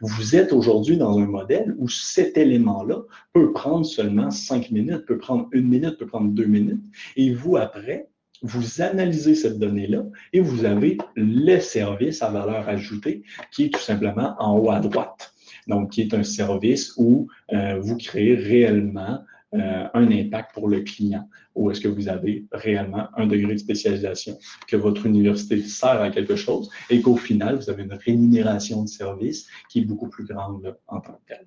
Vous 0.00 0.36
êtes 0.36 0.52
aujourd'hui 0.52 0.96
dans 0.96 1.18
un 1.18 1.26
modèle 1.26 1.74
où 1.78 1.88
cet 1.88 2.38
élément-là 2.38 3.02
peut 3.32 3.52
prendre 3.52 3.84
seulement 3.84 4.30
cinq 4.30 4.70
minutes, 4.70 5.04
peut 5.04 5.18
prendre 5.18 5.48
une 5.52 5.68
minute, 5.68 5.98
peut 5.98 6.06
prendre 6.06 6.30
deux 6.30 6.46
minutes, 6.46 6.84
et 7.16 7.34
vous 7.34 7.56
après, 7.56 8.08
vous 8.44 8.82
analysez 8.82 9.34
cette 9.34 9.58
donnée-là 9.58 10.04
et 10.34 10.40
vous 10.40 10.66
avez 10.66 10.98
le 11.16 11.58
service 11.60 12.22
à 12.22 12.28
valeur 12.28 12.68
ajoutée 12.68 13.22
qui 13.50 13.64
est 13.64 13.70
tout 13.70 13.80
simplement 13.80 14.36
en 14.38 14.58
haut 14.58 14.70
à 14.70 14.80
droite. 14.80 15.34
Donc, 15.66 15.92
qui 15.92 16.02
est 16.02 16.12
un 16.12 16.22
service 16.22 16.92
où 16.98 17.26
euh, 17.52 17.80
vous 17.80 17.96
créez 17.96 18.34
réellement 18.34 19.20
euh, 19.54 19.86
un 19.94 20.10
impact 20.10 20.52
pour 20.52 20.68
le 20.68 20.80
client, 20.80 21.26
où 21.54 21.70
est-ce 21.70 21.80
que 21.80 21.88
vous 21.88 22.08
avez 22.08 22.44
réellement 22.52 23.08
un 23.16 23.26
degré 23.26 23.54
de 23.54 23.58
spécialisation, 23.58 24.38
que 24.68 24.76
votre 24.76 25.06
université 25.06 25.62
sert 25.62 26.02
à 26.02 26.10
quelque 26.10 26.36
chose 26.36 26.68
et 26.90 27.00
qu'au 27.00 27.16
final, 27.16 27.56
vous 27.56 27.70
avez 27.70 27.84
une 27.84 27.94
rémunération 27.94 28.82
de 28.82 28.88
service 28.88 29.46
qui 29.70 29.78
est 29.78 29.84
beaucoup 29.84 30.08
plus 30.08 30.24
grande 30.26 30.76
en 30.86 31.00
tant 31.00 31.12
que 31.12 31.28
telle. 31.28 31.46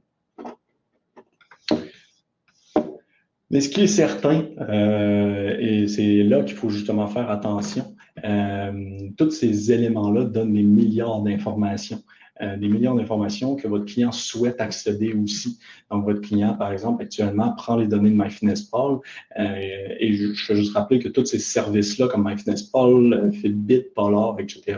Mais 3.50 3.62
ce 3.62 3.70
qui 3.70 3.82
est 3.82 3.88
certain, 3.88 4.46
euh, 4.60 5.58
et 5.60 5.88
c'est 5.88 6.24
là 6.24 6.44
qu'il 6.44 6.56
faut 6.56 6.70
justement 6.70 7.08
faire 7.08 7.30
attention, 7.30 7.96
euh, 8.26 9.10
tous 9.18 9.32
ces 9.32 9.72
éléments-là 9.72 10.26
donnent 10.26 10.54
des 10.54 10.64
milliards 10.64 11.22
d'informations. 11.22 12.02
des 12.40 12.68
millions 12.68 12.94
d'informations 12.94 13.56
que 13.56 13.68
votre 13.68 13.86
client 13.86 14.12
souhaite 14.12 14.62
accéder 14.62 15.12
aussi. 15.14 15.58
Donc, 15.90 16.06
votre 16.06 16.22
client, 16.22 16.54
par 16.54 16.72
exemple, 16.72 17.02
actuellement, 17.02 17.52
prend 17.54 17.78
les 17.78 17.88
données 17.88 18.12
de 18.12 18.16
MyFitnessPal 18.16 19.00
et 19.40 20.14
je, 20.14 20.34
je 20.34 20.54
veux 20.54 20.60
juste 20.60 20.76
rappeler 20.76 21.00
que 21.00 21.10
tous 21.10 21.26
ces 21.26 21.40
services-là, 21.40 22.08
comme 22.08 22.30
MyFitnessPal, 22.30 23.32
Fitbit, 23.34 23.86
Polar, 23.96 24.40
etc., 24.40 24.78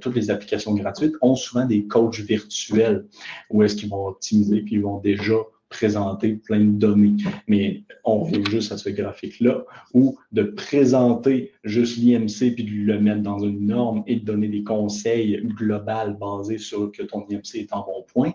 toutes 0.00 0.14
les 0.14 0.30
applications 0.30 0.72
gratuites 0.74 1.14
ont 1.20 1.34
souvent 1.34 1.66
des 1.66 1.84
coachs 1.86 2.20
virtuels 2.20 3.04
où 3.50 3.62
est-ce 3.62 3.76
qu'ils 3.76 3.90
vont 3.90 4.06
optimiser 4.06 4.62
puis 4.62 4.76
ils 4.76 4.82
vont 4.82 4.98
déjà 4.98 5.34
présenter 5.68 6.34
plein 6.34 6.60
de 6.60 6.78
données. 6.78 7.16
Mais 7.46 7.82
on 8.04 8.20
revient 8.20 8.42
juste 8.50 8.72
à 8.72 8.78
ce 8.78 8.88
graphique-là, 8.88 9.64
où 9.94 10.18
de 10.32 10.42
présenter 10.42 11.52
juste 11.64 11.98
l'IMC 11.98 12.54
puis 12.54 12.64
de 12.64 12.70
le 12.70 12.98
mettre 13.00 13.22
dans 13.22 13.38
une 13.38 13.66
norme 13.66 14.02
et 14.06 14.16
de 14.16 14.24
donner 14.24 14.48
des 14.48 14.62
conseils 14.62 15.40
globaux 15.44 15.88
basés 16.20 16.58
sur 16.58 16.90
que 16.92 17.02
ton 17.02 17.26
IMC 17.28 17.54
est 17.54 17.72
en 17.72 17.84
bon 17.84 18.04
point, 18.12 18.32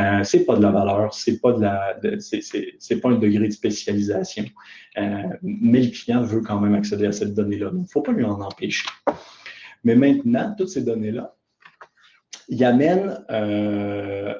euh, 0.00 0.22
c'est 0.24 0.44
pas 0.44 0.56
de 0.56 0.62
la 0.62 0.70
valeur, 0.70 1.12
c'est 1.14 1.40
pas 1.40 1.52
de 1.52 1.60
la, 1.62 1.98
c'est 2.20 3.00
pas 3.00 3.10
un 3.10 3.18
degré 3.18 3.48
de 3.48 3.52
spécialisation. 3.52 4.44
Euh, 4.96 5.22
mais 5.42 5.82
le 5.82 5.90
client 5.90 6.22
veut 6.22 6.40
quand 6.40 6.60
même 6.60 6.74
accéder 6.74 7.06
à 7.06 7.12
cette 7.12 7.34
donnée-là. 7.34 7.70
Donc, 7.70 7.86
faut 7.90 8.02
pas 8.02 8.12
lui 8.12 8.24
en 8.24 8.40
empêcher. 8.40 8.86
Mais 9.84 9.96
maintenant, 9.96 10.54
toutes 10.56 10.68
ces 10.68 10.82
données-là, 10.82 11.33
il 12.48 12.64
amène 12.64 13.24
euh, 13.30 14.34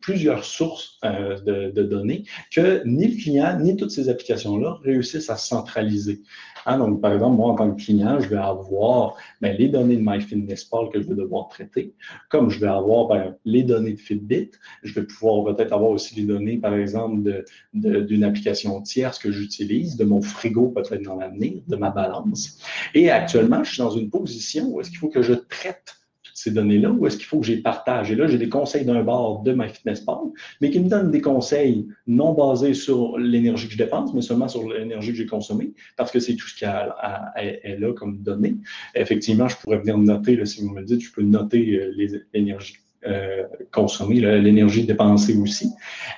plusieurs 0.00 0.44
sources 0.44 0.98
euh, 1.04 1.70
de, 1.70 1.82
données 1.82 2.24
que 2.54 2.82
ni 2.86 3.08
le 3.08 3.22
client 3.22 3.58
ni 3.58 3.76
toutes 3.76 3.90
ces 3.90 4.08
applications-là 4.08 4.78
réussissent 4.82 5.30
à 5.30 5.36
centraliser. 5.36 6.22
Hein, 6.66 6.78
donc, 6.78 7.00
par 7.00 7.12
exemple, 7.14 7.36
moi, 7.36 7.52
en 7.52 7.54
tant 7.54 7.70
que 7.70 7.82
client, 7.82 8.20
je 8.20 8.28
vais 8.28 8.36
avoir 8.36 9.16
ben, 9.40 9.56
les 9.56 9.68
données 9.68 9.96
de 9.96 10.02
MyFitnessPal 10.04 10.90
que 10.92 11.00
je 11.00 11.08
vais 11.08 11.14
devoir 11.14 11.48
traiter, 11.48 11.94
comme 12.28 12.50
je 12.50 12.60
vais 12.60 12.68
avoir 12.68 13.08
ben, 13.08 13.36
les 13.44 13.62
données 13.62 13.94
de 13.94 14.00
Fitbit, 14.00 14.50
je 14.82 14.92
vais 14.92 15.06
pouvoir 15.06 15.54
peut-être 15.54 15.72
avoir 15.72 15.90
aussi 15.90 16.14
les 16.16 16.24
données, 16.24 16.58
par 16.58 16.74
exemple, 16.74 17.44
d'une 17.72 18.24
application 18.24 18.80
tierce 18.82 19.18
que 19.18 19.32
j'utilise, 19.32 19.96
de 19.96 20.04
mon 20.04 20.20
frigo 20.20 20.68
peut-être 20.68 21.02
dans 21.02 21.16
l'avenir, 21.16 21.62
de 21.66 21.76
ma 21.76 21.90
balance. 21.90 22.58
Et 22.94 23.10
actuellement, 23.10 23.64
je 23.64 23.72
suis 23.72 23.82
dans 23.82 23.90
une 23.90 24.10
position 24.10 24.68
où 24.68 24.80
est-ce 24.80 24.90
qu'il 24.90 24.98
faut 24.98 25.08
que 25.08 25.22
je 25.22 25.32
traite 25.32 25.99
ces 26.42 26.52
données-là 26.52 26.90
ou 26.90 27.06
est-ce 27.06 27.18
qu'il 27.18 27.26
faut 27.26 27.40
que 27.40 27.48
les 27.48 27.58
partage? 27.58 28.10
Et 28.10 28.14
là, 28.14 28.26
j'ai 28.26 28.38
des 28.38 28.48
conseils 28.48 28.86
d'un 28.86 29.02
bord 29.02 29.42
de 29.42 29.52
MyFitnessPal, 29.52 30.16
mais 30.62 30.70
qui 30.70 30.80
me 30.80 30.88
donnent 30.88 31.10
des 31.10 31.20
conseils 31.20 31.86
non 32.06 32.32
basés 32.32 32.72
sur 32.72 33.18
l'énergie 33.18 33.66
que 33.66 33.74
je 33.74 33.78
dépense, 33.78 34.14
mais 34.14 34.22
seulement 34.22 34.48
sur 34.48 34.66
l'énergie 34.66 35.10
que 35.10 35.18
j'ai 35.18 35.26
consommée, 35.26 35.74
parce 35.98 36.10
que 36.10 36.18
c'est 36.18 36.36
tout 36.36 36.48
ce 36.48 36.54
qui 36.54 36.64
est 36.64 37.78
là 37.78 37.92
comme 37.92 38.22
données. 38.22 38.56
Effectivement, 38.94 39.48
je 39.48 39.56
pourrais 39.56 39.78
venir 39.80 39.98
noter, 39.98 40.36
là, 40.36 40.46
si 40.46 40.62
vous 40.62 40.70
me 40.70 40.82
dites, 40.82 41.02
je 41.02 41.12
peux 41.12 41.22
noter 41.22 41.74
euh, 41.74 42.08
l'énergie 42.32 42.76
euh, 43.06 43.44
consommer, 43.72 44.20
l'énergie 44.20 44.84
dépensée 44.84 45.34
aussi. 45.38 45.70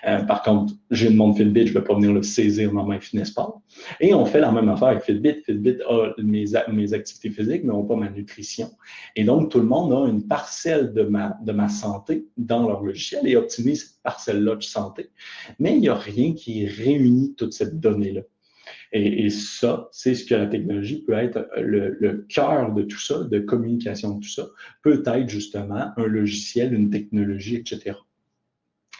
Euh, 0.05 0.23
par 0.25 0.43
contre, 0.43 0.75
j'ai 0.91 1.11
une 1.11 1.17
montre 1.17 1.39
Fitbit, 1.39 1.69
je 1.69 1.75
ne 1.75 1.79
vais 1.79 1.85
pas 1.85 1.95
venir 1.95 2.13
le 2.13 2.23
saisir 2.25 2.73
dans 2.73 2.85
MyFitnessPal. 2.85 3.47
Et 4.01 4.15
on 4.15 4.25
fait 4.27 4.41
la 4.41 4.51
même 4.51 4.69
affaire 4.69 4.89
avec 4.89 5.05
Fitbit. 5.05 5.43
Fitbit 5.47 5.79
a 5.89 6.13
mes, 6.19 6.93
activités 6.93 7.31
physiques, 7.31 7.63
mais 7.65 7.73
n'a 7.73 7.83
pas 7.85 7.95
ma 7.95 8.11
nutrition. 8.11 8.69
Et 9.15 9.23
donc, 9.23 9.51
tout 9.51 9.61
le 9.61 9.67
monde 9.67 9.93
a 9.93 10.09
une 10.09 10.27
parcelle 10.27 10.93
de 10.93 11.03
ma, 11.03 11.37
de 11.45 11.53
ma 11.53 11.69
santé 11.69 12.27
dans 12.37 12.67
leur 12.67 12.83
logiciel 12.83 13.29
et 13.29 13.37
optimise 13.37 13.85
cette 13.85 14.03
parcelle-là 14.03 14.57
de 14.57 14.63
santé. 14.63 15.11
Mais 15.61 15.75
il 15.75 15.81
n'y 15.81 15.89
a 15.89 15.95
rien 15.95 16.35
qui 16.35 16.67
réunit 16.67 17.35
toute 17.37 17.53
cette 17.53 17.79
donnée-là. 17.79 18.23
Et, 18.93 19.31
ça, 19.31 19.89
c'est 19.91 20.15
ce 20.15 20.25
que 20.27 20.35
la 20.35 20.47
technologie 20.47 21.03
peut 21.03 21.15
être 21.15 21.49
le, 21.59 22.27
cœur 22.29 22.73
de 22.73 22.83
tout 22.83 22.99
ça, 22.99 23.25
de 23.25 23.39
communication 23.39 24.17
de 24.17 24.21
tout 24.21 24.29
ça, 24.29 24.47
peut 24.83 25.03
être 25.07 25.29
justement 25.29 25.93
un 25.97 26.07
logiciel, 26.07 26.75
une 26.75 26.91
technologie, 26.91 27.57
etc. 27.57 27.97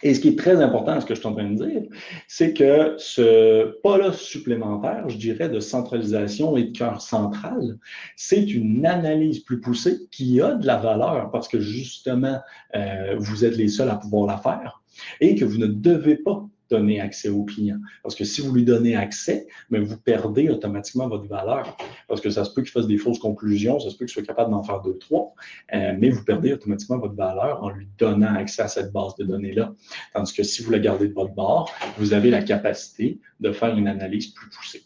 Et 0.01 0.13
ce 0.13 0.19
qui 0.19 0.29
est 0.29 0.37
très 0.37 0.61
important, 0.61 0.99
ce 0.99 1.05
que 1.05 1.15
je 1.15 1.19
suis 1.19 1.29
en 1.29 1.33
train 1.33 1.49
de 1.49 1.65
dire, 1.65 1.83
c'est 2.27 2.53
que 2.53 2.95
ce 2.97 3.79
pas-là 3.83 4.11
supplémentaire, 4.11 5.07
je 5.07 5.17
dirais, 5.17 5.47
de 5.47 5.61
centralisation 5.61 6.57
et 6.57 6.65
de 6.65 6.77
cœur 6.77 7.01
central, 7.01 7.77
c'est 8.17 8.43
une 8.43 8.85
analyse 8.85 9.39
plus 9.39 9.61
poussée 9.61 9.99
qui 10.11 10.41
a 10.41 10.55
de 10.55 10.67
la 10.67 10.77
valeur 10.77 11.31
parce 11.31 11.47
que 11.47 11.59
justement, 11.59 12.39
euh, 12.75 13.15
vous 13.17 13.45
êtes 13.45 13.55
les 13.55 13.69
seuls 13.69 13.89
à 13.89 13.95
pouvoir 13.95 14.27
la 14.27 14.37
faire 14.37 14.81
et 15.21 15.35
que 15.35 15.45
vous 15.45 15.57
ne 15.57 15.67
devez 15.67 16.17
pas 16.17 16.45
donner 16.73 16.99
accès 16.99 17.29
au 17.29 17.43
client. 17.43 17.77
Parce 18.01 18.15
que 18.15 18.23
si 18.23 18.41
vous 18.41 18.53
lui 18.53 18.63
donnez 18.63 18.95
accès, 18.95 19.47
mais 19.69 19.79
vous 19.79 19.97
perdez 19.97 20.49
automatiquement 20.49 21.07
votre 21.07 21.27
valeur. 21.27 21.77
Parce 22.07 22.21
que 22.21 22.29
ça 22.29 22.43
se 22.43 22.53
peut 22.53 22.61
qu'il 22.61 22.71
fasse 22.71 22.87
des 22.87 22.97
fausses 22.97 23.19
conclusions, 23.19 23.79
ça 23.79 23.89
se 23.89 23.97
peut 23.97 24.05
qu'il 24.05 24.13
soit 24.13 24.23
capable 24.23 24.51
d'en 24.51 24.63
faire 24.63 24.81
deux, 24.81 24.97
trois, 24.97 25.33
euh, 25.73 25.93
mais 25.97 26.09
vous 26.09 26.23
perdez 26.23 26.53
automatiquement 26.53 26.97
votre 26.97 27.15
valeur 27.15 27.63
en 27.63 27.69
lui 27.69 27.87
donnant 27.97 28.35
accès 28.35 28.63
à 28.63 28.67
cette 28.67 28.91
base 28.91 29.15
de 29.15 29.25
données-là. 29.25 29.73
Tandis 30.13 30.33
que 30.33 30.43
si 30.43 30.63
vous 30.63 30.71
la 30.71 30.79
gardez 30.79 31.07
de 31.07 31.13
votre 31.13 31.33
bord, 31.33 31.71
vous 31.97 32.13
avez 32.13 32.29
la 32.29 32.41
capacité 32.41 33.19
de 33.39 33.51
faire 33.51 33.75
une 33.77 33.87
analyse 33.87 34.27
plus 34.27 34.49
poussée. 34.49 34.83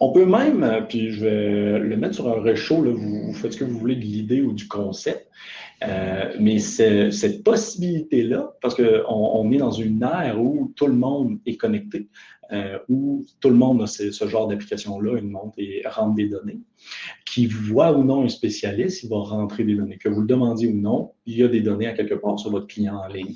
On 0.00 0.12
peut 0.12 0.26
même, 0.26 0.64
euh, 0.64 0.80
puis 0.80 1.12
je 1.12 1.24
vais 1.24 1.78
le 1.78 1.96
mettre 1.96 2.14
sur 2.16 2.28
un 2.28 2.40
réchaud, 2.40 2.82
là, 2.82 2.90
vous, 2.92 3.32
faites 3.34 3.52
ce 3.52 3.58
que 3.58 3.64
vous 3.64 3.78
voulez 3.78 3.96
de 3.96 4.00
l'idée 4.00 4.40
ou 4.40 4.52
du 4.52 4.66
concept, 4.66 5.28
euh, 5.86 6.34
mais 6.40 6.58
cette 6.58 7.42
possibilité-là, 7.44 8.54
parce 8.60 8.74
qu'on 8.74 9.04
on 9.06 9.52
est 9.52 9.58
dans 9.58 9.70
une 9.70 10.02
ère 10.02 10.40
où 10.40 10.72
tout 10.76 10.86
le 10.86 10.94
monde 10.94 11.38
est 11.46 11.56
connecté, 11.56 12.08
euh, 12.52 12.78
où 12.88 13.24
tout 13.40 13.48
le 13.48 13.56
monde 13.56 13.82
a 13.82 13.86
ce, 13.86 14.10
genre 14.26 14.48
d'application-là, 14.48 15.18
une 15.18 15.30
montre 15.30 15.54
et 15.58 15.82
rentre 15.86 16.14
des 16.14 16.28
données, 16.28 16.60
qui 17.34 17.46
voit 17.46 17.90
ou 17.90 18.04
non 18.04 18.22
un 18.22 18.28
spécialiste, 18.28 19.02
il 19.02 19.08
va 19.10 19.16
rentrer 19.16 19.64
des 19.64 19.74
données. 19.74 19.98
Que 19.98 20.08
vous 20.08 20.20
le 20.20 20.26
demandiez 20.28 20.68
ou 20.68 20.80
non, 20.80 21.14
il 21.26 21.36
y 21.36 21.42
a 21.42 21.48
des 21.48 21.62
données 21.62 21.88
à 21.88 21.92
quelque 21.92 22.14
part 22.14 22.38
sur 22.38 22.52
votre 22.52 22.68
client 22.68 22.94
en 22.94 23.08
ligne. 23.08 23.34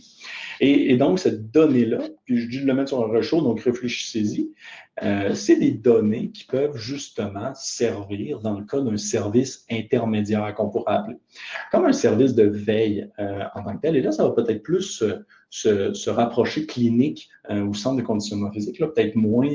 Et, 0.60 0.96
donc, 0.96 1.18
cette 1.18 1.50
donnée-là, 1.50 2.04
puis 2.24 2.38
je 2.38 2.48
dis 2.48 2.60
de 2.60 2.66
le 2.66 2.74
mettre 2.74 2.90
sur 2.90 3.02
un 3.02 3.08
rechaud, 3.08 3.40
donc 3.40 3.60
réfléchissez-y, 3.60 4.52
euh, 5.02 5.34
c'est 5.34 5.56
des 5.56 5.72
données 5.72 6.30
qui 6.30 6.44
peuvent 6.44 6.76
justement 6.76 7.52
servir 7.56 8.38
dans 8.38 8.56
le 8.56 8.64
cas 8.64 8.80
d'un 8.80 8.96
service 8.96 9.66
intermédiaire 9.68 10.54
qu'on 10.54 10.68
pourrait 10.68 10.94
appeler. 10.94 11.16
Comme 11.72 11.84
un 11.84 11.92
service 11.92 12.36
de 12.36 12.44
veille 12.44 13.08
euh, 13.18 13.42
en 13.56 13.64
tant 13.64 13.76
que 13.76 13.82
tel. 13.82 13.96
Et 13.96 14.00
là, 14.00 14.12
ça 14.12 14.22
va 14.22 14.30
peut-être 14.30 14.62
plus 14.62 15.02
se, 15.50 16.10
rapprocher 16.10 16.66
clinique 16.66 17.28
euh, 17.50 17.66
au 17.66 17.74
centre 17.74 17.96
de 17.96 18.06
conditionnement 18.06 18.52
physique, 18.52 18.78
là, 18.78 18.86
peut-être 18.86 19.16
moins 19.16 19.50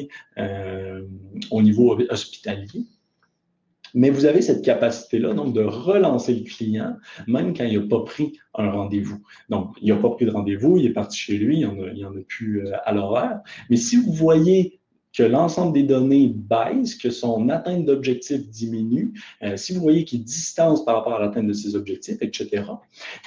au 1.50 1.62
niveau 1.62 1.98
hospitalier. 2.10 2.86
Mais 3.94 4.10
vous 4.10 4.26
avez 4.26 4.42
cette 4.42 4.64
capacité-là, 4.64 5.34
donc, 5.34 5.54
de 5.54 5.64
relancer 5.64 6.34
le 6.34 6.44
client, 6.44 6.98
même 7.28 7.56
quand 7.56 7.66
il 7.66 7.80
n'a 7.80 7.88
pas 7.88 8.04
pris 8.04 8.40
un 8.56 8.72
rendez-vous. 8.72 9.20
Donc, 9.50 9.76
il 9.82 9.94
n'a 9.94 10.00
pas 10.00 10.10
pris 10.10 10.26
de 10.26 10.32
rendez-vous, 10.32 10.78
il 10.78 10.86
est 10.86 10.94
parti 10.94 11.18
chez 11.18 11.38
lui, 11.38 11.60
il 11.60 11.60
n'y 11.60 12.04
en, 12.06 12.10
en, 12.10 12.18
a 12.18 12.22
plus 12.28 12.68
à 12.86 12.92
l'horaire. 12.92 13.42
Mais 13.70 13.78
si 13.78 13.98
vous 13.98 14.12
voyez 14.12 14.80
que 15.14 15.24
l'ensemble 15.24 15.74
des 15.74 15.84
données 15.84 16.34
baisse, 16.34 16.96
que 16.96 17.12
son 17.12 17.50
atteinte 17.50 17.86
d'objectifs 17.86 18.50
diminue, 18.50 19.14
euh, 19.44 19.56
si 19.58 19.74
vous 19.74 19.82
voyez 19.82 20.06
qu'il 20.06 20.24
distance 20.24 20.84
par 20.84 20.96
rapport 20.96 21.16
à 21.16 21.20
l'atteinte 21.20 21.48
de 21.48 21.54
ses 21.54 21.76
objectifs, 21.76 22.18
etc., 22.22 22.64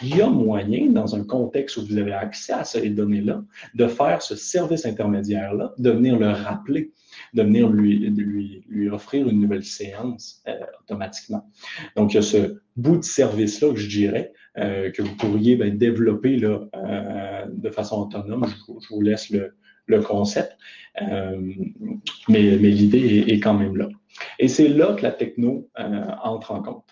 il 0.02 0.16
y 0.16 0.20
a 0.20 0.28
moyen, 0.28 0.90
dans 0.90 1.14
un 1.14 1.22
contexte 1.22 1.76
où 1.76 1.86
vous 1.86 1.96
avez 1.96 2.12
accès 2.12 2.52
à 2.52 2.64
ces 2.64 2.90
données-là, 2.90 3.42
de 3.74 3.86
faire 3.86 4.20
ce 4.20 4.34
service 4.34 4.84
intermédiaire-là, 4.84 5.74
de 5.78 5.90
venir 5.90 6.18
le 6.18 6.30
rappeler, 6.30 6.92
de 7.34 7.42
venir 7.42 7.68
lui, 7.68 8.10
lui, 8.10 8.64
lui 8.68 8.90
offrir 8.90 9.28
une 9.28 9.40
nouvelle 9.40 9.64
séance 9.64 10.42
euh, 10.48 10.54
automatiquement. 10.82 11.48
Donc, 11.94 12.12
il 12.12 12.16
y 12.16 12.18
a 12.18 12.22
ce 12.22 12.58
bout 12.74 12.96
de 12.96 13.04
service-là 13.04 13.70
que 13.70 13.78
je 13.78 13.88
dirais, 13.88 14.32
euh, 14.58 14.90
que 14.90 15.02
vous 15.02 15.14
pourriez 15.14 15.54
ben, 15.54 15.76
développer 15.76 16.36
là, 16.36 16.62
de 17.52 17.70
façon 17.70 18.02
autonome. 18.02 18.46
je 18.68 18.88
vous 18.90 19.00
laisse 19.00 19.30
le, 19.30 19.54
le 19.86 20.02
concept, 20.02 20.56
euh, 21.02 21.40
mais, 22.28 22.40
l'idée 22.40 23.24
est, 23.28 23.40
quand 23.40 23.54
même 23.54 23.76
là. 23.76 23.88
Et 24.38 24.48
c'est 24.48 24.68
là 24.68 24.94
que 24.94 25.02
la 25.02 25.12
techno 25.12 25.68
euh, 25.78 26.04
entre 26.22 26.52
en 26.52 26.62
compte. 26.62 26.84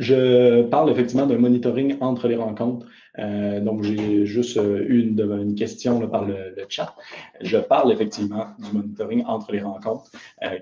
Je 0.00 0.62
parle 0.62 0.90
effectivement 0.90 1.26
d'un 1.26 1.38
monitoring 1.38 1.96
entre 2.00 2.26
les 2.26 2.34
rencontres. 2.34 2.86
Euh, 3.20 3.60
donc, 3.60 3.84
j'ai 3.84 4.26
juste 4.26 4.56
une, 4.56 5.20
une 5.20 5.54
question 5.54 6.08
par 6.08 6.24
le, 6.24 6.52
chat. 6.68 6.96
Je 7.40 7.58
parle 7.58 7.92
effectivement 7.92 8.46
du 8.58 8.72
monitoring 8.72 9.24
entre 9.26 9.52
les 9.52 9.60
rencontres, 9.60 10.10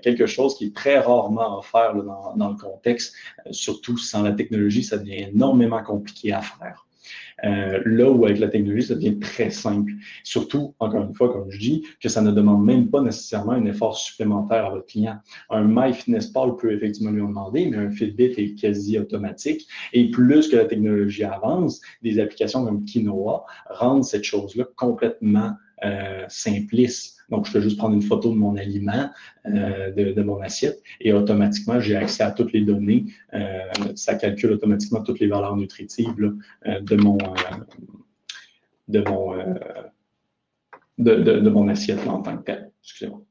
quelque 0.03 0.27
chose 0.27 0.55
qui 0.55 0.65
est 0.65 0.75
très 0.75 0.99
rarement 0.99 1.57
offert 1.57 1.95
là, 1.95 2.33
dans, 2.35 2.49
le 2.49 2.55
contexte. 2.55 3.15
surtout 3.49 3.97
sans 3.97 4.21
la 4.21 4.33
technologie, 4.33 4.83
ça 4.83 4.99
devient 4.99 5.29
énormément 5.33 5.81
compliqué 5.81 6.31
à 6.31 6.41
faire. 6.41 6.85
Euh, 7.43 7.81
là 7.85 8.09
où 8.09 8.25
avec 8.25 8.39
la 8.39 8.47
technologie, 8.47 8.87
ça 8.87 8.95
devient 8.95 9.19
très 9.19 9.49
simple. 9.49 9.91
Surtout, 10.23 10.73
encore 10.79 11.03
une 11.03 11.13
fois, 11.13 11.31
comme 11.31 11.49
je 11.51 11.59
dis, 11.59 11.83
que 12.01 12.09
ça 12.09 12.21
ne 12.21 12.31
demande 12.31 12.63
même 12.63 12.89
pas 12.89 13.01
nécessairement 13.01 13.53
un 13.53 13.65
effort 13.65 13.97
supplémentaire 13.97 14.65
à 14.65 14.69
votre 14.69 14.85
client. 14.85 15.17
Un 15.49 15.63
MyFitnessPal 15.67 16.55
peut 16.57 16.71
effectivement 16.71 17.11
lui 17.11 17.21
en 17.21 17.29
demander, 17.29 17.67
mais 17.67 17.77
un 17.77 17.91
Fitbit 17.91 18.33
est 18.37 18.55
quasi 18.55 18.97
automatique. 18.97 19.67
Et 19.91 20.09
plus 20.09 20.47
que 20.47 20.55
la 20.55 20.65
technologie 20.65 21.23
avance, 21.23 21.81
des 22.01 22.19
applications 22.19 22.65
comme 22.65 22.85
Quinoa 22.85 23.45
rendent 23.69 24.05
cette 24.05 24.23
chose-là 24.23 24.65
complètement 24.75 25.51
euh, 25.83 26.23
simpliste 26.29 27.12
Donc, 27.29 27.47
je 27.47 27.53
peux 27.53 27.61
juste 27.61 27.77
prendre 27.77 27.95
une 27.95 28.01
photo 28.01 28.29
de 28.29 28.35
mon 28.35 28.55
aliment, 28.57 29.09
euh, 29.45 29.91
de, 29.91 30.21
mon 30.21 30.41
assiette, 30.41 30.81
et 31.01 31.13
automatiquement, 31.13 31.79
j'ai 31.79 31.95
accès 31.95 32.23
à 32.23 32.31
toutes 32.31 32.53
les 32.53 32.61
données. 32.61 33.05
Euh, 33.33 33.59
ça 33.95 34.15
calcule 34.15 34.51
automatiquement 34.51 35.01
toutes 35.01 35.19
les 35.19 35.27
valeurs 35.27 35.55
nutritives 35.55 36.33
de 36.65 36.95
mon 36.95 37.17
de 38.89 39.01
mon 39.09 39.35
de, 40.97 41.49
mon 41.49 41.67
assiette 41.67 42.05
en 42.07 42.21
tant 42.21 42.37
que 42.37 42.43
tel. 42.43 42.71
Excusez-moi. 42.81 43.21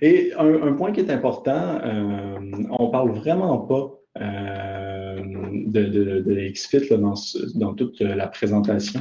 Et 0.00 0.32
un, 0.38 0.72
point 0.74 0.92
qui 0.92 1.00
est 1.00 1.10
important, 1.10 1.80
on 1.82 2.86
ne 2.86 2.90
parle 2.90 3.10
vraiment 3.10 3.58
pas 3.58 3.95
de, 4.20 5.84
de, 5.84 6.20
de 6.20 6.48
XFIT 6.50 6.96
dans, 6.96 7.14
dans, 7.54 7.74
toute 7.74 8.00
la 8.00 8.26
présentation, 8.26 9.00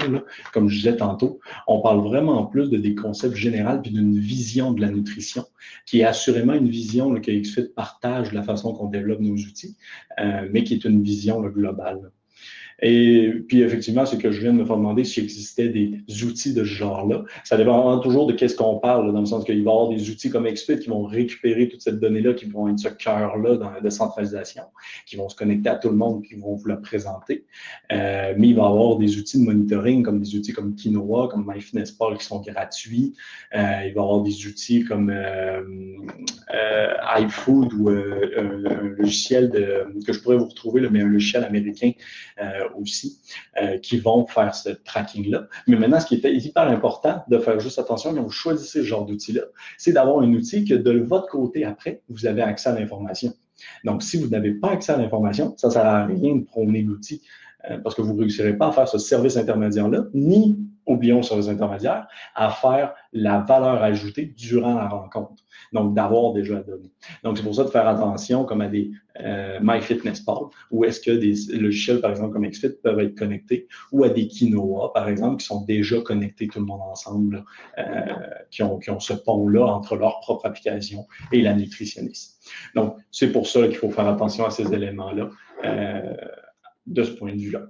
comme 0.54 0.70
je 0.70 0.76
disais 0.78 0.98
tantôt, 0.98 1.40
on 1.68 1.82
parle 1.82 2.02
vraiment 2.02 2.46
plus 2.46 2.70
de 2.70 2.78
des 2.78 2.96
concepts 2.96 3.36
généraux 3.36 3.80
puis 3.82 3.92
d'une 3.92 4.18
vision 4.18 4.72
de 4.72 4.82
la 4.82 4.90
nutrition, 4.90 5.46
qui 5.86 6.02
est 6.02 6.04
assurément 6.04 6.54
une 6.54 6.70
vision 6.70 7.14
que 7.16 7.32
XFIT 7.32 7.70
partage 7.76 8.30
de 8.32 8.36
la 8.36 8.44
façon 8.44 8.74
qu'on 8.74 8.90
développe 8.90 9.20
nos 9.20 9.36
outils, 9.36 9.76
euh, 10.20 10.48
mais 10.52 10.64
qui 10.64 10.74
est 10.74 10.86
une 10.86 11.02
vision 11.02 11.42
globale. 11.42 12.12
Et 12.82 13.32
puis, 13.48 13.62
effectivement, 13.62 14.06
c'est 14.06 14.18
que 14.18 14.32
je 14.32 14.42
viens 14.42 14.54
de 14.54 14.58
me 14.58 14.66
faire 14.66 14.78
demander 14.78 15.04
s'il 15.04 15.24
existait 15.24 15.70
des 15.70 16.24
outils 16.24 16.54
de 16.54 16.64
ce 16.64 16.70
genre-là. 16.70 17.24
Ça 17.44 17.58
dépend 17.58 18.00
toujours 18.00 18.28
de 18.28 18.34
qu'est-ce 18.34 18.56
qu'on 18.56 18.80
parle, 18.80 19.14
dans 19.14 19.20
le 19.20 19.26
sens 19.26 19.44
qu'il 19.46 19.64
va 19.64 19.72
y 19.72 19.74
avoir 19.74 19.90
des 19.90 20.10
outils 20.10 20.30
comme 20.30 20.46
Expit 20.46 20.80
qui 20.80 20.90
vont 20.90 21.04
récupérer 21.04 21.70
toute 21.70 21.82
cette 21.82 22.00
donnée-là, 22.00 22.34
qui 22.34 22.46
vont 22.46 22.68
être 22.68 22.80
ce 22.80 22.90
cœur-là 22.90 23.58
dans 23.58 23.72
la 23.72 23.82
décentralisation, 23.82 24.64
qui 25.06 25.16
vont 25.16 25.30
se 25.30 25.36
connecter 25.36 25.70
à 25.70 25.76
tout 25.76 25.90
le 25.90 25.96
monde, 25.96 26.24
qui 26.24 26.36
vont 26.36 26.56
vous 26.56 26.68
la 26.68 26.78
présenter. 26.78 27.46
Euh, 27.92 28.34
mais 28.38 28.50
il 28.50 28.56
va 28.56 28.64
y 28.64 28.66
avoir 28.66 28.98
des 28.98 29.18
outils 29.18 29.40
de 29.40 29.46
monitoring, 29.46 30.04
comme 30.04 30.20
des 30.20 30.36
outils 30.36 30.54
comme 30.54 30.76
Quinoa, 30.76 31.30
comme 31.30 31.46
MyFitnessPal, 31.48 32.18
qui 32.18 32.26
sont 32.26 32.42
gratuits. 32.42 33.14
Euh, 33.56 33.60
il 33.86 33.94
va 33.94 34.02
y 34.02 34.04
avoir 34.04 34.22
des 34.22 34.46
outils 34.48 34.84
comme 34.84 35.10
euh, 35.10 35.62
euh 36.54 36.94
iFood 37.18 37.74
ou 37.74 37.90
un, 37.90 38.96
logiciel 38.98 39.50
de, 39.50 39.88
que 40.06 40.12
je 40.12 40.20
pourrais 40.20 40.38
vous 40.38 40.48
retrouver, 40.48 40.88
mais 40.90 41.02
un 41.02 41.08
logiciel 41.08 41.44
américain 41.44 41.92
aussi 42.76 43.20
euh, 43.62 43.78
qui 43.78 43.98
vont 43.98 44.26
faire 44.26 44.56
ce 44.56 44.70
tracking-là. 44.70 45.48
Mais 45.68 45.78
maintenant, 45.78 46.00
ce 46.00 46.08
qui 46.08 46.16
est 46.16 46.34
hyper 46.34 46.68
important 46.68 47.24
de 47.28 47.38
faire 47.40 47.60
juste 47.60 47.80
attention 47.80 48.14
quand 48.14 48.24
vous 48.24 48.30
choisissez 48.30 48.80
ce 48.80 48.86
genre 48.86 49.06
d'outil-là, 49.06 49.42
c'est 49.78 49.94
d'avoir 49.94 50.20
un 50.20 50.32
outil 50.34 50.66
que 50.66 50.74
de 50.74 51.00
votre 51.00 51.28
côté, 51.28 51.66
après, 51.66 52.02
vous 52.10 52.26
avez 52.26 52.42
accès 52.42 52.70
à 52.70 52.80
l'information. 52.80 53.34
Donc, 53.84 54.04
si 54.04 54.18
vous 54.18 54.28
n'avez 54.28 54.52
pas 54.52 54.70
accès 54.70 54.92
à 54.92 54.98
l'information, 54.98 55.54
ça 55.58 55.68
ne 55.68 55.74
sert 55.74 55.86
à 55.86 56.06
rien 56.06 56.36
de 56.36 56.44
prôner 56.44 56.82
l'outil 56.82 57.22
euh, 57.70 57.78
parce 57.80 57.96
que 57.96 58.02
vous 58.02 58.14
ne 58.14 58.20
réussirez 58.20 58.58
pas 58.58 58.68
à 58.68 58.72
faire 58.72 58.88
ce 58.88 58.98
service 58.98 59.38
intermédiaire-là, 59.38 60.06
ni, 60.14 60.58
oublions 60.86 61.18
le 61.18 61.24
service 61.24 61.48
intermédiaire, 61.48 62.08
à 62.36 62.50
faire 62.50 62.94
la 63.14 63.40
valeur 63.40 63.82
ajoutée 63.84 64.26
durant 64.26 64.76
la 64.76 64.88
rencontre. 64.88 65.44
Donc, 65.74 65.94
d'avoir 65.94 66.34
déjà 66.34 66.56
la 66.56 66.64
donnée. 66.64 66.92
Donc, 67.24 67.38
c'est 67.38 67.44
pour 67.44 67.56
ça 67.56 67.64
de 67.64 67.70
faire 67.70 67.88
attention 67.88 68.46
comme 68.46 68.62
à 68.62 68.68
des 68.68 68.92
euh, 69.20 69.60
MyFitnessPal, 69.62 70.38
où 70.72 70.86
est-ce 70.86 71.00
que 71.00 71.12
des 71.12 71.34
logiciels, 71.58 72.02
par 72.02 72.12
exemple, 72.12 72.34
comme 72.34 72.48
XFIT 72.48 72.82
peuvent 72.84 73.00
être 73.00 73.16
connectés, 73.16 73.68
ou 73.92 74.04
à 74.04 74.10
des 74.10 74.28
Quinoa, 74.28 74.94
par 74.94 75.10
exemple, 75.10 75.38
qui 75.38 75.48
sont 75.48 75.64
déjà 75.66 76.02
connectés 76.02 76.48
tout 76.48 76.60
le 76.60 76.66
monde 76.66 76.82
ensemble, 76.82 77.46
euh, 77.78 77.84
qui, 78.52 78.64
ont, 78.64 78.78
qui 78.80 78.90
ont 78.92 79.00
ce 79.00 79.14
pont-là 79.14 79.66
entre 79.66 79.96
leur 79.96 80.20
propre 80.20 80.46
application 80.46 81.08
et 81.32 81.42
la 81.42 81.54
nutritionniste. 81.54 82.44
Donc, 82.76 82.98
c'est 83.12 83.32
pour 83.32 83.48
ça 83.48 83.68
qu'il 83.68 83.78
faut 83.78 83.90
faire 83.90 84.08
attention 84.08 84.46
à 84.46 84.52
ces 84.52 84.74
éléments-là. 84.74 85.30
Euh, 85.64 86.14
de 86.86 87.04
ce 87.04 87.12
point 87.12 87.34
de 87.34 87.40
vue-là. 87.40 87.68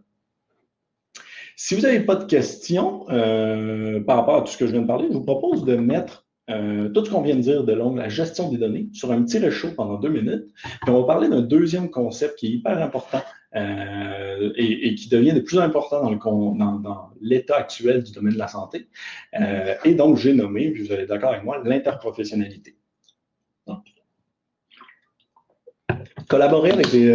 Si 1.56 1.74
vous 1.74 1.82
n'avez 1.82 2.02
pas 2.02 2.16
de 2.16 2.26
questions 2.26 3.06
euh, 3.10 4.02
par 4.02 4.18
rapport 4.18 4.38
à 4.38 4.42
tout 4.42 4.52
ce 4.52 4.58
que 4.58 4.68
je 4.68 4.72
viens 4.72 4.82
de 4.82 4.88
parler, 4.88 5.08
je 5.10 5.14
vous 5.14 5.24
propose 5.24 5.64
de 5.64 5.76
mettre 5.76 6.26
euh, 6.50 6.90
tout 6.90 7.06
ce 7.06 7.10
qu'on 7.10 7.22
vient 7.22 7.36
de 7.36 7.42
dire 7.42 7.64
de 7.64 7.74
l'onglet 7.74 8.04
la 8.04 8.10
gestion 8.10 8.52
des 8.52 8.58
données 8.58 8.90
sur 8.94 9.12
un 9.12 9.24
petit 9.24 9.40
réchaud 9.40 9.70
pendant 9.76 9.98
deux 9.98 10.10
minutes. 10.10 10.48
Puis 10.82 10.90
on 10.90 11.00
va 11.00 11.08
parler 11.08 11.30
d'un 11.30 11.42
deuxième 11.42 11.90
concept 11.90 12.38
qui 12.38 12.48
est 12.48 12.50
hyper 12.52 12.82
important 12.82 13.22
euh, 13.56 14.52
et, 14.58 14.96
qui 14.96 15.08
devient 15.08 15.34
de 15.34 15.40
plus 15.40 15.60
important 15.60 16.02
dans, 16.12 16.76
dans, 16.76 17.10
l'état 17.22 17.56
actuel 17.56 18.04
du 18.04 18.12
domaine 18.12 18.34
de 18.34 18.40
la 18.40 18.50
santé. 18.50 18.90
et 19.86 19.96
donc, 19.96 20.18
j'ai 20.18 20.34
nommé, 20.34 20.72
puis 20.72 20.84
vous 20.84 20.92
allez 20.92 21.06
d'accord 21.06 21.32
avec 21.32 21.44
moi, 21.46 21.62
l'interprofessionnalité. 21.64 22.76
Collaborer 26.28 26.72
avec 26.72 26.92
des 26.92 27.08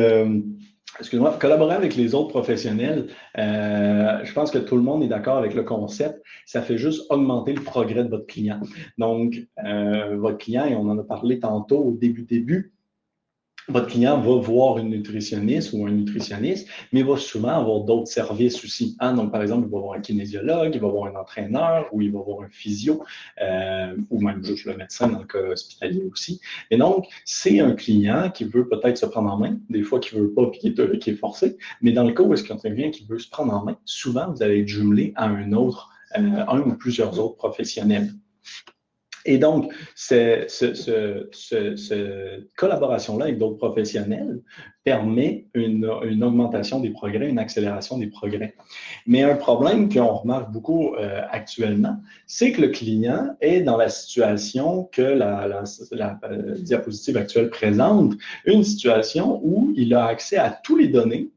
excuse-moi, 0.98 1.36
collaborer 1.40 1.74
avec 1.74 1.94
les 1.96 2.14
autres 2.14 2.28
professionnels, 2.28 3.08
euh, 3.38 4.24
je 4.24 4.32
pense 4.32 4.50
que 4.50 4.58
tout 4.58 4.76
le 4.76 4.82
monde 4.82 5.02
est 5.02 5.08
d'accord 5.08 5.36
avec 5.36 5.54
le 5.54 5.62
concept. 5.62 6.22
Ça 6.46 6.62
fait 6.62 6.78
juste 6.78 7.06
augmenter 7.10 7.52
le 7.52 7.62
progrès 7.62 8.04
de 8.04 8.08
votre 8.08 8.26
client. 8.26 8.60
Donc, 8.98 9.36
euh, 9.64 10.16
votre 10.16 10.38
client, 10.38 10.66
et 10.66 10.74
on 10.74 10.88
en 10.88 10.98
a 10.98 11.04
parlé 11.04 11.38
tantôt 11.40 11.78
au 11.78 11.92
début 11.92 12.22
début, 12.22 12.72
votre 13.70 13.86
client 13.86 14.20
va 14.20 14.34
voir 14.36 14.78
une 14.78 14.90
nutritionniste 14.90 15.72
ou 15.72 15.86
un 15.86 15.90
nutritionniste, 15.90 16.68
mais 16.92 17.02
va 17.02 17.16
souvent 17.16 17.60
avoir 17.60 17.80
d'autres 17.80 18.08
services 18.08 18.64
aussi. 18.64 18.96
Hein? 19.00 19.14
Donc, 19.14 19.32
par 19.32 19.42
exemple, 19.42 19.66
il 19.68 19.72
va 19.72 19.78
voir 19.78 19.94
un 19.94 20.00
kinésiologue, 20.00 20.74
il 20.74 20.80
va 20.80 20.88
voir 20.88 21.12
un 21.12 21.18
entraîneur 21.18 21.86
ou 21.92 22.02
il 22.02 22.12
va 22.12 22.20
voir 22.20 22.42
un 22.42 22.48
physio 22.48 23.02
euh, 23.42 23.96
ou 24.10 24.20
même 24.20 24.44
juste 24.44 24.64
le 24.64 24.76
médecin 24.76 25.08
dans 25.08 25.20
le 25.20 25.26
cas 25.26 25.38
hospitalier 25.38 26.02
aussi. 26.10 26.40
Et 26.70 26.76
donc, 26.76 27.06
c'est 27.24 27.60
un 27.60 27.72
client 27.72 28.30
qui 28.30 28.44
veut 28.44 28.68
peut-être 28.68 28.98
se 28.98 29.06
prendre 29.06 29.30
en 29.32 29.38
main, 29.38 29.58
des 29.68 29.82
fois 29.82 30.00
qui 30.00 30.16
ne 30.16 30.22
veut 30.22 30.32
pas 30.32 30.50
et 30.52 30.58
qui 30.58 30.68
est, 30.68 31.08
est 31.08 31.14
forcé, 31.14 31.56
mais 31.80 31.92
dans 31.92 32.04
le 32.04 32.12
cas 32.12 32.22
où 32.22 32.32
est-ce 32.34 32.50
a 32.52 32.56
quelqu'un 32.56 32.90
qui 32.90 33.04
veut 33.06 33.18
se 33.18 33.28
prendre 33.28 33.52
en 33.54 33.64
main, 33.64 33.76
souvent, 33.84 34.30
vous 34.32 34.42
allez 34.42 34.60
être 34.60 34.68
jumelé 34.68 35.12
à 35.16 35.26
un 35.26 35.52
autre, 35.52 35.90
euh, 36.16 36.44
un 36.48 36.60
ou 36.60 36.74
plusieurs 36.76 37.18
autres 37.18 37.36
professionnels. 37.36 38.10
Et 39.24 39.38
donc, 39.38 39.72
cette 39.94 40.50
collaboration-là 42.56 43.24
avec 43.26 43.38
d'autres 43.38 43.58
professionnels 43.58 44.40
permet 44.84 45.46
une, 45.54 45.84
augmentation 46.22 46.80
des 46.80 46.90
progrès, 46.90 47.28
une 47.28 47.38
accélération 47.38 47.98
des 47.98 48.06
progrès. 48.06 48.54
Mais 49.06 49.22
un 49.22 49.36
problème 49.36 49.92
qu'on 49.92 50.14
remarque 50.14 50.50
beaucoup 50.50 50.94
euh, 50.94 51.22
actuellement, 51.30 51.96
c'est 52.26 52.52
que 52.52 52.62
le 52.62 52.68
client 52.68 53.36
est 53.40 53.60
dans 53.60 53.76
la 53.76 53.88
situation 53.88 54.88
que 54.90 55.02
la, 55.02 55.64
euh, 56.24 56.54
diapositive 56.58 57.18
actuelle 57.18 57.50
présente, 57.50 58.14
une 58.46 58.64
situation 58.64 59.40
où 59.44 59.72
il 59.76 59.94
a 59.94 60.06
accès 60.06 60.38
à 60.38 60.50
tous 60.50 60.76
les 60.76 60.88
données 60.88 61.30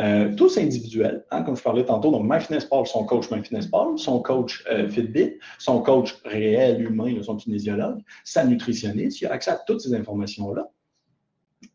euh, 0.00 0.34
tous 0.34 0.58
individuels, 0.58 1.24
hein, 1.30 1.42
comme 1.42 1.56
je 1.56 1.62
parlais 1.62 1.84
tantôt, 1.84 2.10
donc 2.10 2.24
MyFitnessPal, 2.30 2.86
son 2.86 3.04
coach 3.04 3.30
MyFitnessPal, 3.30 3.98
son 3.98 4.20
coach 4.20 4.64
euh, 4.70 4.88
Fitbit, 4.88 5.38
son 5.58 5.80
coach 5.80 6.16
réel, 6.24 6.82
humain, 6.82 7.14
son 7.22 7.36
kinésiologue, 7.36 8.00
sa 8.24 8.44
nutritionniste, 8.44 9.20
il 9.22 9.26
a 9.26 9.32
accès 9.32 9.50
à 9.50 9.56
toutes 9.66 9.80
ces 9.80 9.94
informations-là. 9.94 10.70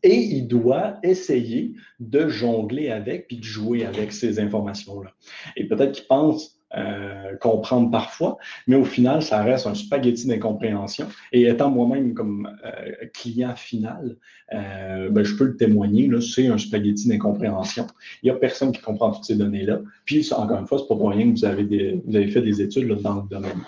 Et 0.04 0.16
il 0.16 0.46
doit 0.46 0.98
essayer 1.02 1.74
de 1.98 2.28
jongler 2.28 2.90
avec 2.90 3.26
puis 3.26 3.38
de 3.38 3.44
jouer 3.44 3.84
avec 3.84 4.12
ces 4.12 4.38
informations-là. 4.38 5.10
Et 5.56 5.66
peut-être 5.66 5.92
qu'il 5.92 6.06
pense 6.06 6.61
euh, 6.76 7.36
comprendre 7.40 7.90
parfois, 7.90 8.38
mais 8.66 8.76
au 8.76 8.84
final, 8.84 9.22
ça 9.22 9.42
reste 9.42 9.66
un 9.66 9.74
spaghetti 9.74 10.26
d'incompréhension. 10.26 11.06
Et 11.32 11.42
étant 11.46 11.70
moi-même 11.70 12.14
comme 12.14 12.48
euh, 12.64 13.06
client 13.12 13.54
final, 13.56 14.16
euh, 14.54 15.10
ben, 15.10 15.22
je 15.22 15.36
peux 15.36 15.44
le 15.44 15.56
témoigner, 15.56 16.10
c'est 16.20 16.46
un 16.48 16.58
spaghetti 16.58 17.08
d'incompréhension. 17.08 17.86
Il 18.22 18.26
n'y 18.26 18.30
a 18.30 18.38
personne 18.38 18.72
qui 18.72 18.80
comprend 18.80 19.10
toutes 19.12 19.24
ces 19.24 19.36
données-là. 19.36 19.80
Puis, 20.06 20.32
encore 20.32 20.60
une 20.60 20.66
fois, 20.66 20.78
c'est 20.78 20.88
pas 20.88 20.96
pour 20.96 21.10
rien 21.10 21.32
que 21.32 21.38
vous 21.38 21.44
avez, 21.44 22.28
fait 22.28 22.42
des 22.42 22.62
études 22.62 22.88
dans 23.02 23.16
le 23.16 23.28
domaine. 23.28 23.60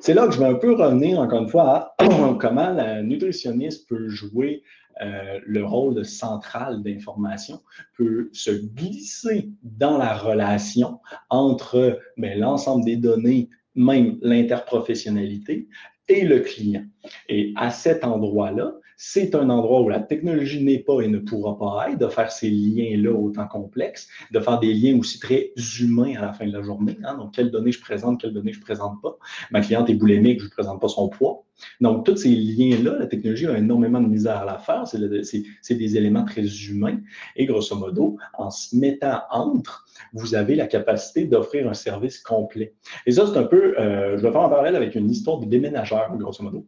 C'est 0.00 0.14
là 0.14 0.26
que 0.26 0.34
je 0.34 0.38
vais 0.38 0.46
un 0.46 0.54
peu 0.54 0.74
revenir, 0.74 1.18
encore 1.18 1.42
une 1.42 1.48
fois, 1.48 1.94
à 1.98 2.06
comment 2.40 2.70
la 2.70 3.02
nutritionniste 3.02 3.88
peut 3.88 4.08
jouer 4.08 4.62
euh, 5.02 5.40
le 5.44 5.64
rôle 5.64 6.04
central 6.04 6.82
d'information 6.82 7.60
peut 7.96 8.30
se 8.32 8.50
glisser 8.52 9.50
dans 9.62 9.98
la 9.98 10.16
relation 10.16 11.00
entre 11.30 12.00
ben, 12.16 12.38
l'ensemble 12.38 12.84
des 12.84 12.96
données, 12.96 13.48
même 13.74 14.18
l'interprofessionnalité, 14.22 15.68
et 16.08 16.24
le 16.24 16.40
client. 16.40 16.84
Et 17.28 17.52
à 17.56 17.70
cet 17.70 18.04
endroit-là, 18.04 18.74
c'est 19.06 19.34
un 19.34 19.50
endroit 19.50 19.82
où 19.82 19.90
la 19.90 20.00
technologie 20.00 20.64
n'est 20.64 20.78
pas 20.78 21.02
et 21.02 21.08
ne 21.08 21.18
pourra 21.18 21.58
pas 21.58 21.90
être, 21.90 21.98
de 21.98 22.08
faire 22.08 22.32
ces 22.32 22.48
liens-là 22.48 23.12
autant 23.12 23.46
complexes, 23.46 24.08
de 24.32 24.40
faire 24.40 24.58
des 24.58 24.72
liens 24.72 24.98
aussi 24.98 25.18
très 25.18 25.52
humains 25.78 26.14
à 26.16 26.22
la 26.22 26.32
fin 26.32 26.46
de 26.46 26.52
la 26.52 26.62
journée. 26.62 26.96
Hein. 27.04 27.18
Donc, 27.18 27.34
quelles 27.34 27.50
données 27.50 27.70
je 27.70 27.82
présente, 27.82 28.22
quelles 28.22 28.32
données 28.32 28.54
je 28.54 28.60
ne 28.60 28.64
présente 28.64 29.02
pas. 29.02 29.18
Ma 29.50 29.60
cliente 29.60 29.90
est 29.90 29.94
boulimique, 29.94 30.40
je 30.40 30.46
ne 30.46 30.50
présente 30.50 30.80
pas 30.80 30.88
son 30.88 31.10
poids. 31.10 31.44
Donc, 31.82 32.06
tous 32.06 32.16
ces 32.16 32.34
liens-là, 32.34 32.96
la 32.98 33.06
technologie 33.06 33.46
a 33.46 33.58
énormément 33.58 34.00
de 34.00 34.08
misère 34.08 34.38
à 34.38 34.46
la 34.46 34.56
faire. 34.56 34.84
C'est 34.88 35.74
des 35.74 35.96
éléments 35.98 36.24
très 36.24 36.46
humains. 36.46 36.98
Et 37.36 37.44
grosso 37.44 37.76
modo, 37.76 38.16
en 38.38 38.50
se 38.50 38.74
mettant 38.74 39.20
entre, 39.30 39.84
vous 40.14 40.34
avez 40.34 40.54
la 40.54 40.66
capacité 40.66 41.26
d'offrir 41.26 41.68
un 41.68 41.74
service 41.74 42.20
complet. 42.20 42.74
Et 43.04 43.12
ça, 43.12 43.26
c'est 43.26 43.38
un 43.38 43.44
peu, 43.44 43.78
euh, 43.78 44.16
je 44.16 44.22
vais 44.22 44.32
faire 44.32 44.40
un 44.40 44.48
parallèle 44.48 44.76
avec 44.76 44.94
une 44.94 45.10
histoire 45.10 45.38
de 45.40 45.44
déménageur, 45.44 46.16
grosso 46.16 46.42
modo 46.42 46.66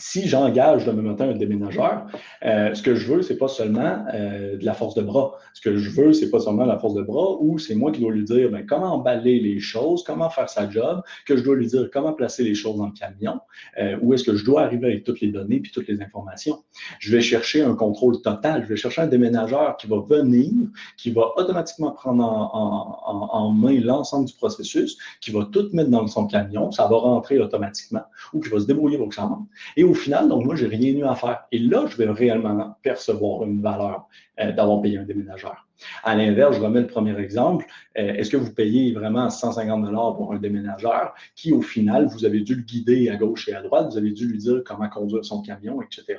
si 0.00 0.26
j'engage 0.26 0.86
demain 0.86 1.02
matin 1.02 1.28
un 1.28 1.34
déménageur, 1.34 2.06
euh, 2.44 2.74
ce 2.74 2.82
que 2.82 2.94
je 2.94 3.12
veux, 3.12 3.22
c'est 3.22 3.36
pas 3.36 3.48
seulement 3.48 4.04
euh, 4.14 4.56
de 4.56 4.64
la 4.64 4.72
force 4.72 4.94
de 4.94 5.02
bras. 5.02 5.34
Ce 5.52 5.60
que 5.60 5.76
je 5.76 5.90
veux, 5.90 6.12
c'est 6.12 6.30
pas 6.30 6.40
seulement 6.40 6.64
la 6.64 6.78
force 6.78 6.94
de 6.94 7.02
bras, 7.02 7.36
ou 7.40 7.58
c'est 7.58 7.74
moi 7.74 7.92
qui 7.92 8.00
dois 8.00 8.12
lui 8.12 8.24
dire 8.24 8.50
ben, 8.50 8.64
comment 8.66 8.94
emballer 8.94 9.38
les 9.40 9.60
choses, 9.60 10.02
comment 10.02 10.30
faire 10.30 10.48
sa 10.48 10.68
job, 10.68 11.02
que 11.26 11.36
je 11.36 11.42
dois 11.42 11.54
lui 11.54 11.66
dire 11.66 11.88
comment 11.92 12.14
placer 12.14 12.42
les 12.42 12.54
choses 12.54 12.78
dans 12.78 12.86
le 12.86 12.92
camion, 12.92 13.40
euh, 13.78 13.98
où 14.00 14.14
est-ce 14.14 14.24
que 14.24 14.34
je 14.34 14.44
dois 14.44 14.62
arriver 14.62 14.86
avec 14.86 15.04
toutes 15.04 15.20
les 15.20 15.28
données 15.28 15.60
puis 15.60 15.70
toutes 15.70 15.88
les 15.88 16.00
informations. 16.00 16.62
Je 16.98 17.14
vais 17.14 17.20
chercher 17.20 17.62
un 17.62 17.74
contrôle 17.74 18.20
total. 18.22 18.62
Je 18.64 18.68
vais 18.68 18.76
chercher 18.76 19.02
un 19.02 19.06
déménageur 19.06 19.76
qui 19.76 19.86
va 19.86 20.00
venir, 20.00 20.50
qui 20.96 21.10
va 21.10 21.32
automatiquement 21.36 21.92
prendre 21.92 22.24
en, 22.24 23.50
main 23.50 23.78
l'ensemble 23.80 24.26
du 24.26 24.34
processus, 24.34 24.96
qui 25.20 25.30
va 25.30 25.46
tout 25.52 25.68
mettre 25.72 25.90
dans 25.90 26.06
son 26.06 26.26
camion, 26.26 26.70
ça 26.70 26.86
va 26.86 26.96
rentrer 26.96 27.38
automatiquement, 27.38 28.02
ou 28.32 28.40
qui 28.40 28.48
va 28.48 28.60
se 28.60 28.66
débrouiller 28.66 28.96
pour 28.96 29.08
que 29.08 29.14
ça 29.14 29.22
rentre. 29.22 29.42
Au 29.90 29.94
final, 29.94 30.28
donc 30.28 30.44
moi, 30.44 30.54
j'ai 30.54 30.66
rien 30.66 30.92
eu 30.92 31.04
à 31.04 31.14
faire. 31.14 31.44
Et 31.52 31.58
là, 31.58 31.84
je 31.88 31.96
vais 31.96 32.08
réellement 32.08 32.76
percevoir 32.82 33.44
une 33.44 33.60
valeur 33.60 34.06
euh, 34.38 34.52
d'avoir 34.52 34.80
payé 34.80 34.98
un 34.98 35.04
déménageur. 35.04 35.66
À 36.04 36.14
l'inverse, 36.14 36.56
je 36.56 36.60
remets 36.60 36.80
le 36.80 36.86
premier 36.86 37.18
exemple. 37.18 37.66
Euh, 37.98 38.14
est-ce 38.14 38.30
que 38.30 38.36
vous 38.36 38.52
payez 38.52 38.92
vraiment 38.92 39.28
150 39.28 39.84
dollars 39.84 40.16
pour 40.16 40.32
un 40.32 40.38
déménageur 40.38 41.14
qui, 41.34 41.52
au 41.52 41.62
final, 41.62 42.06
vous 42.06 42.24
avez 42.24 42.40
dû 42.40 42.54
le 42.54 42.62
guider 42.62 43.08
à 43.08 43.16
gauche 43.16 43.48
et 43.48 43.54
à 43.54 43.62
droite, 43.62 43.88
vous 43.90 43.98
avez 43.98 44.12
dû 44.12 44.28
lui 44.28 44.38
dire 44.38 44.62
comment 44.64 44.88
conduire 44.88 45.24
son 45.24 45.42
camion, 45.42 45.80
etc. 45.82 46.18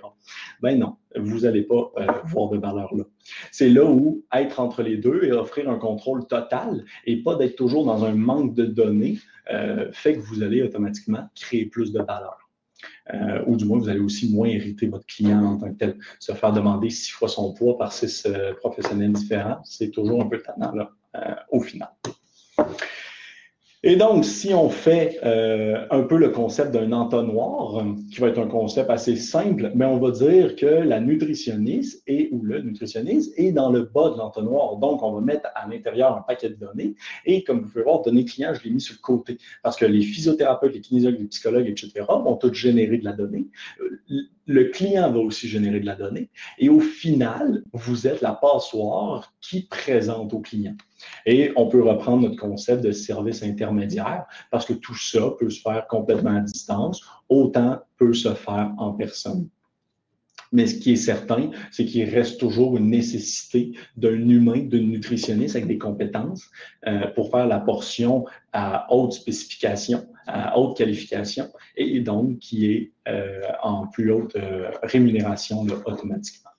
Ben 0.61 0.77
non, 0.77 0.95
vous 1.15 1.41
n'allez 1.41 1.63
pas 1.63 1.91
euh, 1.97 2.07
voir 2.25 2.49
de 2.49 2.57
valeur 2.57 2.93
là. 2.95 3.03
C'est 3.51 3.69
là 3.69 3.85
où 3.85 4.23
être 4.33 4.59
entre 4.59 4.81
les 4.81 4.97
deux 4.97 5.23
et 5.23 5.31
offrir 5.31 5.69
un 5.69 5.77
contrôle 5.77 6.25
total 6.27 6.83
et 7.05 7.21
pas 7.23 7.35
d'être 7.35 7.55
toujours 7.55 7.85
dans 7.85 8.03
un 8.03 8.13
manque 8.13 8.53
de 8.55 8.65
données 8.65 9.19
fait 9.91 10.15
que 10.15 10.19
vous 10.19 10.43
allez 10.43 10.61
automatiquement 10.61 11.27
créer 11.35 11.65
plus 11.65 11.91
de 11.91 11.99
valeur. 11.99 12.40
Euh, 13.13 13.43
ou 13.45 13.55
du 13.55 13.65
moins 13.65 13.79
vous 13.79 13.89
allez 13.89 13.99
aussi 13.99 14.33
moins 14.33 14.47
hériter 14.47 14.87
votre 14.87 15.05
client 15.05 15.43
en 15.43 15.57
tant 15.57 15.71
que 15.71 15.77
tel. 15.77 15.97
Se 16.19 16.31
faire 16.33 16.53
demander 16.53 16.89
six 16.89 17.11
fois 17.11 17.27
son 17.27 17.53
poids 17.53 17.77
par 17.77 17.91
six 17.91 18.25
euh, 18.25 18.53
professionnels 18.53 19.13
différents, 19.13 19.61
c'est 19.63 19.91
toujours 19.91 20.21
un 20.21 20.27
peu 20.27 20.41
tannant 20.41 20.73
euh, 21.15 21.19
au 21.51 21.61
final. 21.61 21.89
Et 23.83 23.95
donc, 23.95 24.25
si 24.25 24.53
on 24.53 24.69
fait 24.69 25.19
euh, 25.23 25.87
un 25.89 26.03
peu 26.03 26.17
le 26.17 26.29
concept 26.29 26.71
d'un 26.71 26.91
entonnoir, 26.91 27.83
qui 28.11 28.19
va 28.19 28.27
être 28.27 28.37
un 28.37 28.47
concept 28.47 28.91
assez 28.91 29.15
simple, 29.15 29.71
mais 29.73 29.85
on 29.85 29.97
va 29.97 30.11
dire 30.11 30.55
que 30.55 30.67
la 30.67 30.99
nutritionniste 30.99 32.03
et 32.05 32.29
ou 32.31 32.43
le 32.43 32.61
nutritionniste 32.61 33.33
est 33.37 33.51
dans 33.51 33.71
le 33.71 33.81
bas 33.81 34.11
de 34.11 34.17
l'entonnoir. 34.17 34.77
Donc, 34.77 35.01
on 35.01 35.13
va 35.13 35.21
mettre 35.21 35.49
à 35.55 35.67
l'intérieur 35.67 36.15
un 36.15 36.21
paquet 36.21 36.49
de 36.49 36.55
données. 36.55 36.93
Et 37.25 37.43
comme 37.43 37.61
vous 37.61 37.69
pouvez 37.69 37.83
voir, 37.83 38.03
données 38.03 38.25
clients, 38.25 38.53
je 38.53 38.63
l'ai 38.63 38.69
mis 38.69 38.81
sur 38.81 38.93
le 38.93 39.01
côté. 39.01 39.39
Parce 39.63 39.77
que 39.77 39.85
les 39.85 40.01
physiothérapeutes, 40.03 40.75
les 40.75 40.81
kinésiologues, 40.81 41.19
les 41.19 41.25
psychologues, 41.25 41.67
etc., 41.67 42.05
vont 42.07 42.35
tous 42.35 42.53
générer 42.53 42.99
de 42.99 43.03
la 43.03 43.13
donnée. 43.13 43.47
Le 44.47 44.65
client 44.65 45.11
va 45.11 45.19
aussi 45.19 45.47
générer 45.47 45.79
de 45.79 45.85
la 45.85 45.95
donnée. 45.95 46.29
Et 46.57 46.69
au 46.69 46.79
final, 46.79 47.63
vous 47.73 48.07
êtes 48.07 48.21
la 48.21 48.33
passoire 48.33 49.33
qui 49.39 49.67
présente 49.67 50.33
au 50.33 50.39
client. 50.39 50.75
Et 51.25 51.51
on 51.55 51.67
peut 51.67 51.83
reprendre 51.83 52.27
notre 52.27 52.39
concept 52.39 52.83
de 52.83 52.91
service 52.91 53.43
intermédiaire 53.43 54.25
parce 54.49 54.65
que 54.65 54.73
tout 54.73 54.95
ça 54.95 55.31
peut 55.39 55.49
se 55.49 55.61
faire 55.61 55.87
complètement 55.87 56.37
à 56.37 56.41
distance, 56.41 57.01
autant 57.29 57.79
peut 57.97 58.13
se 58.13 58.33
faire 58.33 58.71
en 58.77 58.93
personne. 58.93 59.49
Mais 60.51 60.67
ce 60.67 60.75
qui 60.75 60.93
est 60.93 60.97
certain, 60.97 61.49
c'est 61.71 61.85
qu'il 61.85 62.09
reste 62.09 62.39
toujours 62.39 62.75
une 62.75 62.89
nécessité 62.89 63.73
d'un 63.95 64.27
humain, 64.29 64.59
d'un 64.59 64.81
nutritionniste 64.81 65.55
avec 65.55 65.67
des 65.67 65.77
compétences 65.77 66.49
euh, 66.87 67.07
pour 67.15 67.31
faire 67.31 67.47
la 67.47 67.59
portion 67.59 68.25
à 68.51 68.93
haute 68.93 69.13
spécification, 69.13 70.07
à 70.27 70.59
haute 70.59 70.77
qualification, 70.77 71.47
et 71.77 72.01
donc 72.01 72.39
qui 72.39 72.65
est 72.65 72.91
euh, 73.07 73.41
en 73.63 73.87
plus 73.87 74.11
haute 74.11 74.35
euh, 74.35 74.71
rémunération 74.83 75.65
automatiquement. 75.85 76.49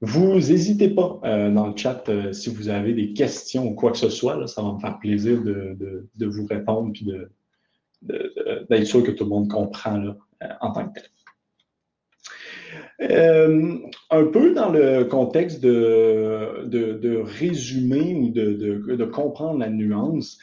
Vous 0.00 0.34
n'hésitez 0.34 0.90
pas 0.90 1.18
dans 1.22 1.68
le 1.68 1.76
chat 1.76 2.04
si 2.32 2.50
vous 2.50 2.68
avez 2.68 2.92
des 2.92 3.14
questions 3.14 3.66
ou 3.68 3.74
quoi 3.74 3.90
que 3.90 3.96
ce 3.96 4.10
soit. 4.10 4.46
ça 4.46 4.60
va 4.60 4.74
me 4.74 4.78
faire 4.78 4.98
plaisir 4.98 5.42
de, 5.42 6.26
vous 6.26 6.46
répondre 6.46 6.92
et 8.02 8.12
d'être 8.68 8.86
sûr 8.86 9.02
que 9.02 9.12
tout 9.12 9.24
le 9.24 9.30
monde 9.30 9.48
comprend 9.48 10.14
en 10.60 10.72
tant 10.72 10.88
que 10.88 11.00
tel. 11.00 11.08
Un 13.00 14.24
peu 14.26 14.54
dans 14.54 14.70
le 14.70 15.04
contexte 15.04 15.60
de, 15.60 17.22
résumer 17.38 18.14
ou 18.14 18.30
de, 18.30 19.04
comprendre 19.04 19.58
la 19.58 19.70
nuance, 19.70 20.38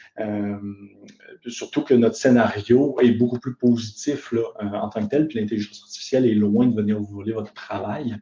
surtout 1.48 1.82
que 1.84 1.94
notre 1.94 2.16
scénario 2.16 2.98
est 3.02 3.12
beaucoup 3.12 3.40
plus 3.40 3.56
positif 3.56 4.32
là, 4.32 4.44
en 4.60 4.90
tant 4.90 5.04
que 5.04 5.10
tel, 5.10 5.28
puis 5.28 5.40
l'intelligence 5.40 5.82
artificielle 5.84 6.26
est 6.26 6.36
loin 6.36 6.68
de 6.68 6.76
venir 6.76 7.00
vous 7.00 7.16
voler 7.16 7.34
votre 7.34 7.54
travail. 7.54 8.16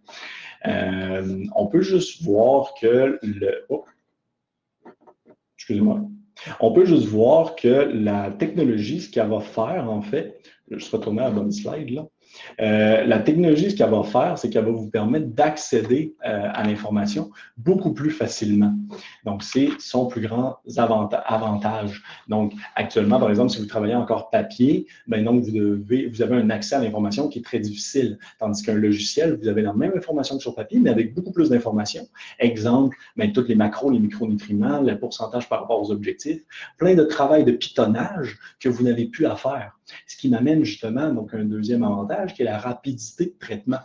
Euh, 0.66 1.46
on 1.56 1.68
peut 1.68 1.82
juste 1.82 2.22
voir 2.24 2.74
que 2.80 3.20
le. 3.22 3.66
Oh, 3.70 3.86
excusez-moi. 5.58 6.02
On 6.60 6.72
peut 6.72 6.86
juste 6.86 7.08
voir 7.08 7.56
que 7.56 7.68
la 7.68 8.32
technologie, 8.32 9.02
ce 9.02 9.10
qu'elle 9.10 9.28
va 9.28 9.42
faire, 9.42 9.90
en 9.90 10.02
fait, 10.02 10.42
je 10.70 10.78
vais 10.78 10.98
retourner 10.98 11.22
à 11.22 11.26
la 11.26 11.32
bonne 11.32 11.52
slide, 11.52 11.90
là. 11.90 12.08
Euh, 12.62 13.04
la 13.06 13.20
technologie, 13.20 13.72
ce 13.72 13.76
qu'elle 13.76 13.90
va 13.90 14.04
faire, 14.04 14.38
c'est 14.38 14.50
qu'elle 14.50 14.66
va 14.66 14.72
vous 14.72 14.90
permettre 14.90 15.28
d'accéder 15.28 16.16
euh, 16.26 16.50
à 16.54 16.64
l'information 16.64 17.30
beaucoup 17.58 17.94
plus 17.94 18.12
facilement. 18.12 18.74
Donc, 19.26 19.44
c'est 19.44 19.70
son 19.80 20.08
plus 20.08 20.22
grand 20.22 20.58
avantage. 20.76 22.02
Donc, 22.28 22.54
actuellement, 22.76 23.20
par 23.20 23.30
exemple, 23.30 23.52
si 23.52 23.60
vous 23.60 23.66
travaillez 23.66 23.96
encore 23.96 24.30
papier, 24.30 24.88
ben 25.08 25.24
donc 25.24 25.44
vous 25.44 26.22
avez 26.22 26.36
un 26.36 26.50
accès 26.50 26.76
à 26.76 26.80
l'information 26.80 27.28
qui 27.28 27.40
est 27.40 27.44
très 27.44 27.60
difficile. 27.60 28.18
Tandis 28.40 28.64
qu'un 28.64 28.74
logiciel, 28.74 29.38
vous 29.42 29.48
avez 29.48 29.62
la 29.62 29.74
même 29.74 29.94
information 29.96 30.38
que 30.38 30.42
sur 30.42 30.56
papier, 30.56 30.80
mais 30.80 30.90
avec 30.90 31.14
beaucoup 31.14 31.32
plus 31.32 31.50
d'informations. 31.50 32.08
Exemple, 32.40 32.98
ben, 33.16 33.32
toutes 33.32 33.50
les 33.50 33.56
macros, 33.56 33.92
les 33.92 34.00
micronutriments, 34.00 34.82
le 34.82 34.98
pourcentage 34.98 35.48
par 35.50 35.62
rapport 35.62 35.82
aux 35.82 35.92
objectifs, 35.92 36.42
plein 36.78 36.96
de 36.96 37.04
travail 37.04 37.44
de 37.44 37.52
pitonnage 37.52 38.38
que 38.60 38.70
vous 38.70 38.84
n'avez 38.84 39.06
plus 39.06 39.26
à 39.26 39.36
faire. 39.36 39.78
Ce 40.08 40.18
qui 40.18 40.30
m'amène 40.30 40.64
justement 40.64 41.12
donc 41.14 41.34
un 41.34 41.46
deuxième 41.46 41.84
avantage 41.84 42.19
qui 42.28 42.42
est 42.42 42.46
la 42.46 42.58
rapidité 42.58 43.26
de 43.26 43.36
traitement. 43.40 43.80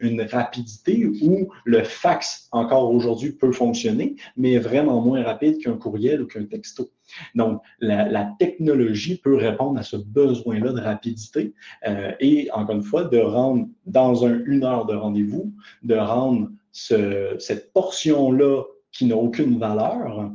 Une 0.00 0.22
rapidité 0.22 1.06
où 1.22 1.48
le 1.64 1.82
fax 1.82 2.48
encore 2.52 2.90
aujourd'hui 2.90 3.32
peut 3.32 3.52
fonctionner, 3.52 4.16
mais 4.36 4.52
est 4.52 4.58
vraiment 4.58 5.00
moins 5.00 5.22
rapide 5.22 5.58
qu'un 5.58 5.76
courriel 5.76 6.22
ou 6.22 6.26
qu'un 6.26 6.44
texto. 6.44 6.90
Donc, 7.34 7.62
la, 7.80 8.30
technologie 8.38 9.16
peut 9.16 9.36
répondre 9.36 9.78
à 9.78 9.82
ce 9.82 9.96
besoin-là 9.96 10.72
de 10.72 10.80
rapidité 10.80 11.54
euh, 11.86 12.12
et, 12.20 12.50
encore 12.52 12.76
une 12.76 12.82
fois, 12.82 13.04
de 13.04 13.18
rendre 13.18 13.66
dans 13.86 14.26
un, 14.26 14.44
une 14.44 14.64
heure 14.64 14.86
de 14.86 14.94
rendez-vous, 14.94 15.52
de 15.82 15.94
rendre 15.94 16.50
cette 16.72 17.72
portion-là 17.72 18.62
qui 18.92 19.06
n'a 19.06 19.16
aucune 19.16 19.58
valeur 19.58 20.30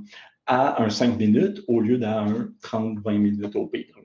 à 0.45 0.83
un 0.83 0.89
5 0.89 1.17
minutes 1.17 1.63
au 1.67 1.79
lieu 1.79 1.97
d'un 1.97 2.49
30-20 2.61 3.17
minutes 3.17 3.55
au 3.55 3.67
pire. 3.67 4.02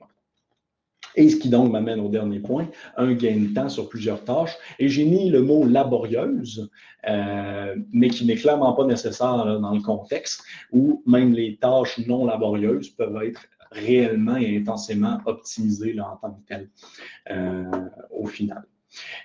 Et 1.15 1.29
ce 1.29 1.35
qui 1.35 1.49
donc 1.49 1.71
m'amène 1.71 1.99
au 1.99 2.09
dernier 2.09 2.39
point, 2.39 2.67
un 2.97 3.13
gain 3.13 3.37
de 3.37 3.53
temps 3.53 3.69
sur 3.69 3.89
plusieurs 3.89 4.23
tâches. 4.23 4.55
Et 4.77 4.89
j'ai 4.89 5.05
mis 5.05 5.29
le 5.29 5.41
mot 5.41 5.65
laborieuse, 5.65 6.69
euh, 7.07 7.75
mais 7.91 8.09
qui 8.09 8.25
n'est 8.25 8.35
clairement 8.35 8.73
pas 8.73 8.85
nécessaire 8.85 9.59
dans 9.59 9.73
le 9.73 9.81
contexte 9.81 10.43
où 10.71 11.03
même 11.05 11.33
les 11.33 11.57
tâches 11.57 11.99
non 12.07 12.25
laborieuses 12.25 12.89
peuvent 12.89 13.21
être 13.23 13.41
réellement 13.71 14.37
et 14.37 14.57
intensément 14.57 15.19
optimisées 15.25 15.93
là, 15.93 16.11
en 16.13 16.17
tant 16.17 16.33
que 16.33 16.47
telles 16.47 16.69
euh, 17.31 17.63
au 18.11 18.25
final. 18.25 18.63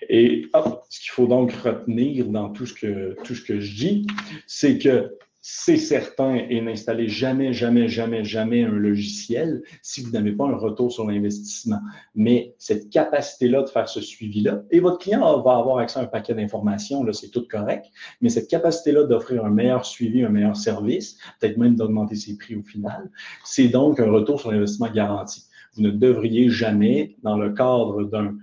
Et 0.09 0.47
ce 0.90 1.01
qu'il 1.01 1.11
faut 1.11 1.27
donc 1.27 1.53
retenir 1.53 2.27
dans 2.27 2.51
tout 2.51 2.66
ce 2.66 2.75
que, 2.75 3.16
tout 3.25 3.35
ce 3.35 3.42
que 3.42 3.61
je 3.61 3.75
dis, 3.75 4.07
c'est 4.47 4.79
que 4.79 5.16
c'est 5.46 5.76
certain, 5.76 6.37
et 6.37 6.59
n'installez 6.62 7.07
jamais, 7.07 7.52
jamais, 7.52 7.87
jamais, 7.87 8.24
jamais 8.24 8.64
un 8.64 8.70
logiciel 8.72 9.62
si 9.83 10.00
vous 10.02 10.11
n'avez 10.11 10.33
pas 10.33 10.46
un 10.46 10.57
retour 10.57 10.90
sur 10.90 11.07
l'investissement. 11.07 11.80
Mais 12.14 12.54
cette 12.57 12.88
capacité-là 12.88 13.61
de 13.61 13.68
faire 13.68 13.87
ce 13.87 14.00
suivi-là, 14.00 14.62
et 14.70 14.80
votre 14.80 14.96
client 14.96 15.20
va 15.42 15.59
avoir 15.59 15.80
accès 15.80 15.98
à 15.98 16.04
un 16.04 16.07
paquet 16.07 16.33
d'informations, 16.33 17.04
là, 17.04 17.12
c'est 17.12 17.28
tout 17.28 17.46
correct, 17.46 17.85
mais 18.22 18.30
cette 18.30 18.48
capacité-là 18.48 19.04
d'offrir 19.04 19.44
un 19.44 19.50
meilleur 19.50 19.85
suivi, 19.85 20.24
un 20.24 20.30
meilleur 20.30 20.57
service, 20.57 21.18
peut-être 21.38 21.59
même 21.59 21.76
d'augmenter 21.76 22.14
ses 22.14 22.38
prix 22.38 22.57
au 22.57 22.62
final, 22.62 23.11
c'est 23.44 23.68
donc 23.68 24.00
un 24.00 24.11
retour 24.11 24.40
sur 24.40 24.50
l'investissement 24.50 24.90
garanti. 24.90 25.44
Vous 25.74 25.83
ne 25.83 25.90
devriez 25.90 26.48
jamais, 26.48 27.16
dans 27.22 27.37
le 27.37 27.52
cadre 27.52 28.04
d'un 28.04 28.35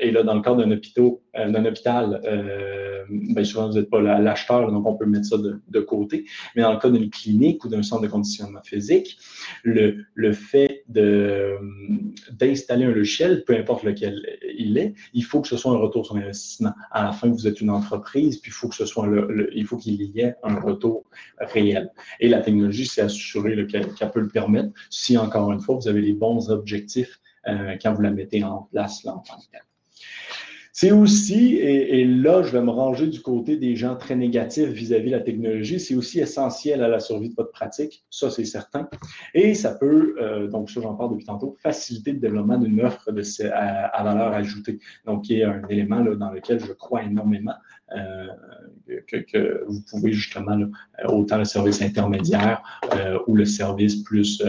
et 0.00 0.10
là, 0.10 0.22
dans 0.22 0.34
le 0.34 0.42
cadre 0.42 0.62
d'un 0.64 0.70
hôpital, 0.70 1.04
euh, 1.36 1.50
d'un 1.50 1.64
hôpital 1.64 2.20
euh, 2.24 3.04
ben 3.10 3.44
souvent, 3.44 3.68
vous 3.68 3.74
n'êtes 3.74 3.90
pas 3.90 4.00
l'acheteur, 4.00 4.70
donc 4.70 4.86
on 4.86 4.94
peut 4.94 5.06
mettre 5.06 5.26
ça 5.26 5.36
de, 5.36 5.80
côté. 5.80 6.24
Mais 6.54 6.62
dans 6.62 6.72
le 6.72 6.78
cas 6.78 6.90
d'une 6.90 7.10
clinique 7.10 7.64
ou 7.64 7.68
d'un 7.68 7.82
centre 7.82 8.02
de 8.02 8.08
conditionnement 8.08 8.62
physique, 8.62 9.18
le, 9.64 10.04
fait 10.32 10.84
d'installer 10.88 12.84
un 12.84 12.92
logiciel, 12.92 13.44
peu 13.44 13.56
importe 13.56 13.82
lequel 13.82 14.24
il 14.56 14.78
est, 14.78 14.94
il 15.12 15.24
faut 15.24 15.40
que 15.40 15.48
ce 15.48 15.56
soit 15.56 15.72
un 15.72 15.78
retour 15.78 16.06
sur 16.06 16.16
investissement. 16.16 16.72
À 16.92 17.02
la 17.02 17.12
fin, 17.12 17.28
vous 17.28 17.48
êtes 17.48 17.60
une 17.60 17.70
entreprise, 17.70 18.38
puis 18.38 18.50
il 18.50 18.54
faut 18.54 18.68
que 18.68 18.76
ce 18.76 18.86
soit 18.86 19.08
il 19.52 19.66
faut 19.66 19.76
qu'il 19.76 20.00
y 20.00 20.20
ait 20.20 20.34
un 20.44 20.60
retour 20.60 21.04
réel. 21.40 21.90
Et 22.20 22.28
la 22.28 22.40
technologie 22.40 22.86
s'est 22.86 23.02
assurée 23.02 23.66
qu'elle 23.66 24.10
peut 24.12 24.20
le 24.20 24.28
permettre 24.28 24.70
si, 24.90 25.18
encore 25.18 25.50
une 25.50 25.60
fois, 25.60 25.74
vous 25.74 25.88
avez 25.88 26.00
les 26.00 26.12
bons 26.12 26.50
objectifs 26.50 27.20
quand 27.44 27.92
vous 27.92 28.02
la 28.02 28.10
mettez 28.10 28.44
en 28.44 28.68
place 28.70 29.04
là, 29.04 29.14
en 29.14 29.18
tant 29.18 29.36
que 29.36 29.50
tel. 29.50 29.60
C'est 30.72 30.92
aussi, 30.92 31.56
et, 31.56 32.06
là, 32.06 32.42
je 32.42 32.52
vais 32.52 32.62
me 32.62 32.70
ranger 32.70 33.08
du 33.08 33.20
côté 33.20 33.56
des 33.56 33.74
gens 33.76 33.96
très 33.96 34.14
négatifs 34.14 34.68
vis-à-vis 34.68 35.10
de 35.10 35.16
la 35.16 35.20
technologie, 35.20 35.80
c'est 35.80 35.94
aussi 35.94 36.20
essentiel 36.20 36.82
à 36.82 36.88
la 36.88 37.00
survie 37.00 37.28
de 37.28 37.34
votre 37.34 37.50
pratique, 37.50 38.04
ça 38.08 38.30
c'est 38.30 38.44
certain. 38.44 38.88
Et 39.34 39.54
ça 39.54 39.74
peut, 39.74 40.14
euh, 40.20 40.46
donc 40.46 40.70
ça 40.70 40.80
j'en 40.80 40.94
parle 40.94 41.10
depuis 41.10 41.26
tantôt, 41.26 41.56
faciliter 41.60 42.12
le 42.12 42.18
développement 42.18 42.56
d'une 42.56 42.80
offre 42.80 43.12
de, 43.12 43.22
à, 43.52 44.02
valeur 44.02 44.32
ajoutée. 44.32 44.78
Donc, 45.04 45.24
qui 45.24 45.40
est 45.40 45.44
un 45.44 45.66
élément 45.68 46.00
là, 46.00 46.14
dans 46.14 46.30
lequel 46.30 46.60
je 46.60 46.72
crois 46.72 47.02
énormément. 47.02 47.56
Euh, 47.96 48.28
que, 49.06 49.64
vous 49.66 49.82
pouvez 49.90 50.12
justement, 50.12 50.56
autant 51.04 51.38
le 51.38 51.44
service 51.44 51.82
intermédiaire 51.82 52.62
euh, 52.94 53.18
ou 53.26 53.34
le 53.34 53.44
service 53.44 53.96
plus 54.02 54.42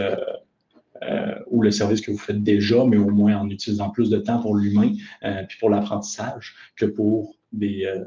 euh, 1.04 1.34
ou 1.47 1.64
le 1.64 1.72
service 1.72 2.02
que 2.02 2.12
vous 2.12 2.18
faites 2.18 2.43
déjà, 2.43 2.86
mais 2.86 2.97
au 2.97 3.10
moins 3.10 3.38
en 3.38 3.49
utilisant 3.49 3.89
plus 3.89 4.12
de 4.12 4.20
temps 4.20 4.39
pour 4.39 4.56
l'humain, 4.56 4.93
euh, 5.24 5.41
puis 5.47 5.58
pour 5.60 5.72
l'apprentissage, 5.72 6.54
que 6.76 6.86
pour 6.86 7.36
des, 7.52 7.86
euh, 7.86 8.06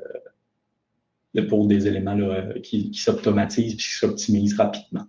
éléments 1.34 2.16
qui, 2.62 2.92
qui 2.92 3.00
s'automatisent 3.00 3.74
et 3.74 3.76
qui 3.76 3.90
s'optimisent 3.90 4.56
rapidement. 4.56 5.06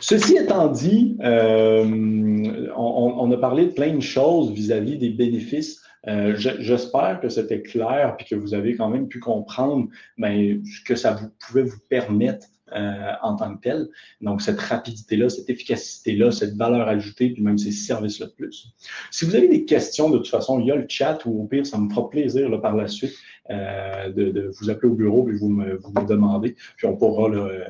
Ceci 0.00 0.36
étant 0.36 0.68
dit, 0.68 1.16
on, 1.22 3.32
a 3.32 3.36
parlé 3.38 3.66
de 3.66 3.70
plein 3.70 3.94
de 3.94 4.00
choses 4.00 4.52
vis-à-vis 4.52 4.98
des 4.98 5.10
bénéfices. 5.10 5.80
J'espère 6.06 7.20
que 7.22 7.30
c'était 7.30 7.62
clair 7.62 8.16
et 8.18 8.24
que 8.24 8.34
vous 8.34 8.52
avez 8.52 8.76
quand 8.76 8.90
même 8.90 9.08
pu 9.08 9.20
comprendre 9.20 9.88
ben, 10.18 10.62
que 10.84 10.96
ça 10.96 11.18
pouvait 11.38 11.62
vous 11.62 11.78
permettre 11.88 12.48
euh, 12.74 13.12
en 13.22 13.36
tant 13.36 13.54
que 13.54 13.60
tel. 13.60 13.88
Donc, 14.20 14.42
cette 14.42 14.60
rapidité-là, 14.60 15.28
cette 15.28 15.48
efficacité-là, 15.50 16.32
cette 16.32 16.54
valeur 16.54 16.88
ajoutée, 16.88 17.30
puis 17.30 17.42
même 17.42 17.58
ces 17.58 17.72
services-là 17.72 18.26
de 18.26 18.32
plus. 18.32 18.68
Si 19.10 19.24
vous 19.24 19.34
avez 19.34 19.48
des 19.48 19.64
questions, 19.64 20.10
de 20.10 20.18
toute 20.18 20.28
façon, 20.28 20.60
il 20.60 20.66
y 20.66 20.70
a 20.70 20.76
le 20.76 20.86
chat 20.88 21.24
ou 21.26 21.42
au 21.42 21.46
pire, 21.46 21.66
ça 21.66 21.78
me 21.78 21.88
fera 21.90 22.08
plaisir 22.08 22.48
là, 22.48 22.58
par 22.58 22.76
la 22.76 22.88
suite 22.88 23.14
euh, 23.50 24.10
de, 24.10 24.50
vous 24.58 24.70
appeler 24.70 24.88
au 24.88 24.94
bureau 24.94 25.28
et 25.28 25.34
vous 25.34 25.48
me, 25.48 25.76
vous 25.76 25.92
me 25.92 26.48
puis 26.76 26.86
on 26.86 26.96
pourra 26.96 27.30
euh, 27.30 27.64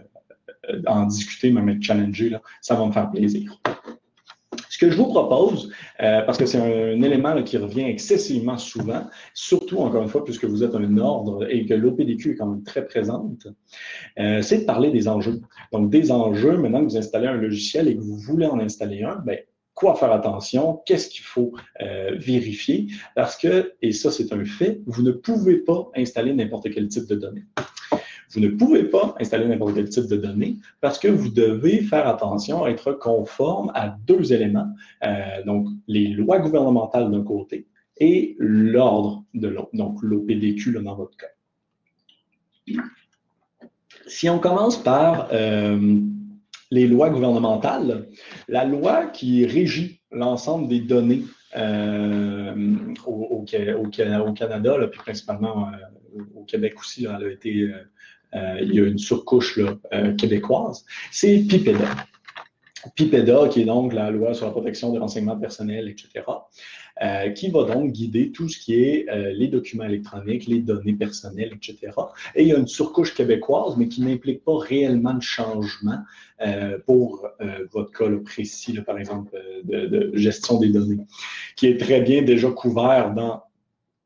en 0.87 1.07
discuter, 1.07 1.51
même 1.51 1.69
être 1.69 1.83
challengé. 1.83 2.29
Là. 2.31 2.43
Ça 2.61 2.75
va 2.75 2.87
me 2.87 2.93
faire 2.93 3.11
plaisir. 3.11 3.61
Ce 4.83 4.87
que 4.89 4.93
je 4.93 4.97
vous 4.97 5.07
propose, 5.07 5.71
euh, 6.01 6.23
parce 6.23 6.37
que 6.39 6.45
c'est 6.45 6.59
un, 6.59 7.01
élément 7.03 7.41
qui 7.45 7.57
revient 7.57 7.85
excessivement 7.85 8.59
souvent, 8.59 9.05
surtout 9.33 9.79
encore 9.79 10.03
une 10.03 10.09
fois, 10.09 10.25
puisque 10.25 10.45
vous 10.45 10.65
êtes 10.65 10.75
un 10.75 10.99
ordre 10.99 11.47
et 11.49 11.67
que 11.67 11.75
l'OPDQ 11.75 12.33
est 12.33 12.35
quand 12.35 12.49
même 12.49 12.65
très 12.65 12.85
présente, 12.85 13.47
euh, 14.19 14.43
c'est 14.43 14.59
de 14.59 14.65
parler 14.65 14.91
des 14.91 15.07
enjeux. 15.07 15.41
Donc, 15.73 15.89
des 15.89 16.11
enjeux, 16.11 16.57
maintenant 16.57 16.81
que 16.81 16.91
vous 16.91 16.97
installez 16.97 17.29
un 17.29 17.37
logiciel 17.37 17.87
et 17.87 17.95
que 17.95 18.01
vous 18.01 18.17
voulez 18.17 18.47
en 18.47 18.59
installer 18.59 19.05
un, 19.05 19.23
ben, 19.25 19.39
quoi 19.75 19.95
faire 19.95 20.11
attention, 20.11 20.81
qu'est-ce 20.85 21.09
qu'il 21.09 21.23
faut 21.23 21.53
euh, 21.81 22.17
vérifier, 22.17 22.89
parce 23.15 23.37
que, 23.37 23.75
et 23.83 23.93
ça 23.93 24.11
c'est 24.11 24.33
un 24.33 24.45
fait, 24.45 24.81
vous 24.87 25.03
ne 25.03 25.13
pouvez 25.13 25.59
pas 25.59 25.93
installer 25.95 26.33
n'importe 26.33 26.73
quel 26.73 26.89
type 26.89 27.07
de 27.07 27.15
données. 27.15 27.45
Vous 28.33 28.41
ne 28.41 28.49
pouvez 28.49 28.85
pas 28.85 29.15
installer 29.21 29.47
n'importe 29.47 29.75
quel 29.75 29.89
type 29.89 30.07
de 30.07 30.17
données 30.17 30.57
parce 30.81 30.99
que 30.99 31.09
vous 31.09 31.29
devez 31.29 31.83
faire 31.83 32.09
attention 32.09 32.65
à 32.65 32.71
être 32.71 32.93
conforme 32.93 33.71
à 33.75 33.95
deux 34.07 34.33
éléments, 34.33 34.69
euh, 35.05 35.45
donc 35.45 35.69
les 35.87 36.09
lois 36.09 36.39
gouvernementales 36.39 37.11
d'un 37.11 37.23
côté 37.23 37.67
et 37.99 38.35
l'ordre 38.39 39.25
de 39.35 39.49
l'autre, 39.49 39.69
donc 39.75 40.03
l'OPDQ 40.03 40.73
dans 40.83 40.95
votre 40.95 41.17
cas. 41.17 41.27
Si 44.07 44.31
on 44.31 44.39
commence 44.39 44.83
par 44.83 45.29
euh, 45.33 46.01
les 46.71 46.87
lois 46.87 47.11
gouvernementales, 47.11 48.09
la 48.49 48.65
loi 48.65 49.07
qui 49.07 49.45
régit 49.45 50.01
l'ensemble 50.11 50.69
des 50.69 50.81
données 50.81 51.25
euh, 51.55 52.79
au, 53.07 53.45
Canada, 54.35 54.89
puis 54.91 55.01
principalement 55.01 55.71
au 56.35 56.45
Québec 56.45 56.75
aussi, 56.81 57.05
elle 57.05 57.27
a 57.27 57.31
été 57.31 57.71
il 58.35 58.75
y 58.75 58.81
a 58.81 58.85
une 58.85 58.99
surcouche 58.99 59.59
euh, 59.59 60.15
québécoise, 60.15 60.85
c'est 61.11 61.39
PIPEDA. 61.39 61.89
PIPEDA, 62.97 63.49
qui 63.49 63.63
est 63.63 63.65
donc 63.65 63.93
la 63.93 64.11
loi 64.11 64.35
sur 64.35 64.47
la 64.47 64.53
protection 64.53 64.93
des 64.93 64.99
renseignements 64.99 65.37
personnels, 65.37 65.89
etc., 65.89 66.25
euh, 67.01 67.31
qui 67.31 67.49
va 67.49 67.65
donc 67.65 67.93
guider 67.93 68.33
tout 68.33 68.49
ce 68.49 68.59
qui 68.59 68.75
est 68.75 69.07
les 69.35 69.47
documents 69.47 69.85
électroniques, 69.85 70.47
les 70.47 70.61
données 70.61 70.95
personnelles, 70.95 71.53
etc. 71.55 71.93
Et 72.35 72.43
il 72.43 72.49
y 72.49 72.53
a 72.53 72.59
une 72.59 72.67
surcouche 72.67 73.15
québécoise, 73.15 73.77
mais 73.77 73.87
qui 73.87 74.03
n'implique 74.03 74.43
pas 74.45 74.59
réellement 74.59 75.15
de 75.15 75.23
changement 75.23 76.01
pour 76.87 77.29
votre 77.73 77.93
cas 77.93 78.11
précis, 78.25 78.73
par 78.85 78.99
exemple, 78.99 79.31
de, 79.63 79.87
de, 79.87 80.11
gestion 80.17 80.59
des 80.59 80.71
données, 80.71 81.07
qui 81.55 81.69
est 81.69 81.79
très 81.79 82.01
bien 82.01 82.23
déjà 82.23 82.51
couvert 82.51 83.15
dans 83.15 83.43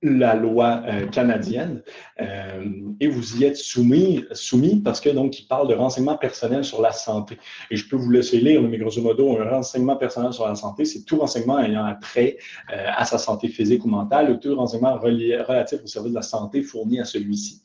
la 0.09 0.35
loi 0.35 0.83
euh, 0.87 1.07
canadienne 1.07 1.83
euh, 2.21 2.65
et 3.01 3.09
vous 3.09 3.39
y 3.39 3.45
êtes 3.45 3.57
soumis, 3.57 4.25
soumis 4.33 4.81
parce 4.81 5.01
que 5.01 5.11
donc 5.11 5.39
il 5.39 5.47
parle 5.47 5.69
de 5.69 5.75
renseignements 5.75 6.17
personnels 6.17 6.65
sur 6.65 6.81
la 6.81 6.93
santé. 6.93 7.39
Et 7.71 7.77
je 7.77 7.89
peux 7.89 7.97
vous 7.97 8.11
laisser 8.11 8.41
lire, 8.41 8.63
mais 8.63 8.79
grosso 8.79 9.01
modo, 9.01 9.39
un 9.39 9.49
renseignement 9.49 9.97
personnel 9.97 10.33
sur 10.33 10.47
la 10.47 10.55
santé, 10.55 10.85
c'est 10.85 11.05
tout 11.05 11.19
renseignement 11.19 11.59
ayant 11.59 11.95
trait 12.01 12.39
euh, 12.73 12.87
à 12.97 13.05
sa 13.05 13.19
santé 13.19 13.49
physique 13.49 13.85
ou 13.85 13.89
mentale 13.89 14.31
ou 14.31 14.37
tout 14.37 14.55
renseignement 14.55 14.97
relatif 14.97 15.81
au 15.83 15.87
service 15.87 16.13
de 16.13 16.17
la 16.17 16.23
santé 16.23 16.63
fourni 16.63 17.01
à 17.01 17.05
celui-ci. 17.05 17.63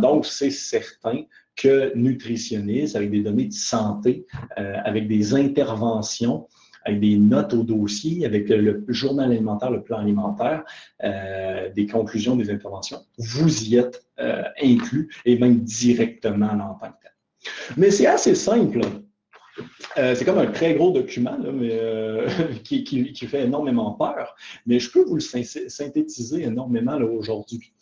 Donc, 0.00 0.26
c'est 0.26 0.50
certain 0.50 1.22
que 1.56 1.92
nutritionniste, 1.94 2.96
avec 2.96 3.10
des 3.10 3.20
données 3.20 3.46
de 3.46 3.52
santé, 3.52 4.26
avec 4.56 5.06
des 5.06 5.34
interventions, 5.34 6.48
avec 6.84 7.00
des 7.00 7.16
notes 7.16 7.54
au 7.54 7.62
dossier, 7.62 8.24
avec 8.24 8.48
le 8.48 8.84
journal 8.88 9.30
alimentaire, 9.30 9.70
le 9.70 9.82
plan 9.82 9.98
alimentaire, 9.98 10.64
euh, 11.04 11.70
des 11.70 11.86
conclusions 11.86 12.36
des 12.36 12.50
interventions. 12.50 12.98
Vous 13.18 13.64
y 13.64 13.76
êtes 13.76 14.04
euh, 14.20 14.42
inclus 14.62 15.14
et 15.24 15.38
même 15.38 15.60
directement 15.60 16.46
en 16.46 16.74
tant 16.74 16.88
que 16.88 17.02
tel. 17.02 17.12
Mais 17.76 17.90
c'est 17.90 18.06
assez 18.06 18.34
simple. 18.34 18.80
Euh, 19.98 20.14
c'est 20.14 20.24
comme 20.24 20.38
un 20.38 20.46
très 20.46 20.74
gros 20.74 20.90
document 20.90 21.36
mais, 21.52 21.70
euh, 21.72 22.26
qui, 22.64 23.14
fait 23.26 23.44
énormément 23.44 23.92
peur, 23.92 24.34
mais 24.66 24.78
je 24.78 24.90
peux 24.90 25.04
vous 25.04 25.16
le 25.16 25.20
synthétiser 25.20 26.44
énormément 26.44 26.96
aujourd'hui. 26.96 27.72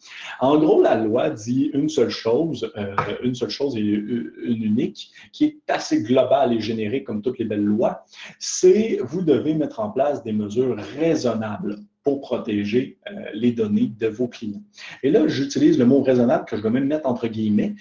En 0.41 0.59
gros, 0.59 0.83
la 0.83 0.97
loi 0.97 1.31
dit 1.31 1.71
une 1.73 1.89
seule 1.89 2.11
chose, 2.11 2.71
euh, 2.77 2.95
une 3.23 3.35
seule 3.35 3.51
chose 3.51 3.77
et 3.77 3.81
une 3.81 4.63
unique, 4.63 5.11
qui 5.33 5.45
est 5.45 5.59
assez 5.69 6.03
globale 6.03 6.53
et 6.53 6.61
générique 6.61 7.05
comme 7.05 7.23
toutes 7.23 7.39
les 7.39 7.45
belles 7.45 7.65
lois, 7.65 8.05
c'est 8.39 8.99
vous 9.03 9.23
devez 9.23 9.55
mettre 9.55 9.81
en 9.81 9.91
place 9.91 10.23
des 10.23 10.33
mesures 10.33 10.77
raisonnables 10.99 11.79
pour 12.03 12.21
protéger 12.23 12.99
les 13.35 13.53
données 13.53 13.93
de 13.99 14.07
vos 14.07 14.27
clients. 14.27 14.63
Et 15.03 15.11
là, 15.11 15.29
j'utilise 15.29 15.79
le 15.79 15.85
mot 15.85 16.03
raisonnable 16.03 16.47
que 16.47 16.57
je 16.57 16.63
vais 16.63 16.71
même 16.71 16.87
mettre 16.87 17.07
entre 17.07 17.29
guillemets, 17.29 17.75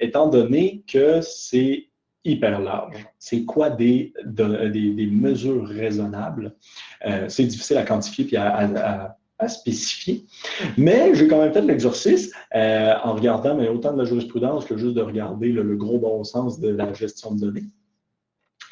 étant 0.00 0.28
donné 0.28 0.82
que 0.88 1.20
c'est 1.20 1.87
hyper 2.28 2.60
large. 2.60 3.06
C'est 3.18 3.44
quoi 3.44 3.70
des, 3.70 4.12
des, 4.24 5.08
mesures 5.10 5.66
raisonnables? 5.66 6.54
Euh, 7.06 7.26
c'est 7.28 7.44
difficile 7.44 7.78
à 7.78 7.84
quantifier 7.84 8.28
et 8.32 8.36
à, 8.36 9.16
spécifier. 9.46 10.24
Mais 10.76 11.14
j'ai 11.14 11.28
quand 11.28 11.40
même 11.40 11.52
fait 11.52 11.62
l'exercice 11.62 12.32
euh, 12.56 12.94
en 13.04 13.14
regardant 13.14 13.54
mais 13.54 13.68
autant 13.68 13.92
de 13.92 13.98
la 13.98 14.04
jurisprudence 14.04 14.64
que 14.64 14.76
juste 14.76 14.94
de 14.94 15.00
regarder 15.00 15.52
le, 15.52 15.76
gros 15.76 16.00
bon 16.00 16.24
sens 16.24 16.58
de 16.58 16.70
la 16.70 16.92
gestion 16.92 17.32
de 17.34 17.40
données. 17.42 17.64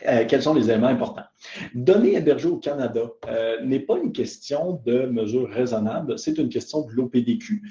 Euh, 0.09 0.24
quels 0.26 0.42
sont 0.42 0.54
les 0.54 0.68
éléments 0.68 0.88
importants? 0.88 1.22
Données 1.72 2.16
hébergées 2.16 2.48
au 2.48 2.57
Canada 2.57 3.02
n'est 3.62 3.78
pas 3.78 3.96
une 4.02 4.11
question 4.11 4.82
de 4.84 5.07
mesures 5.07 5.48
raisonnables, 5.48 6.18
c'est 6.18 6.36
une 6.36 6.48
question 6.48 6.82
de 6.82 6.92
l'OPDQ. 6.92 7.62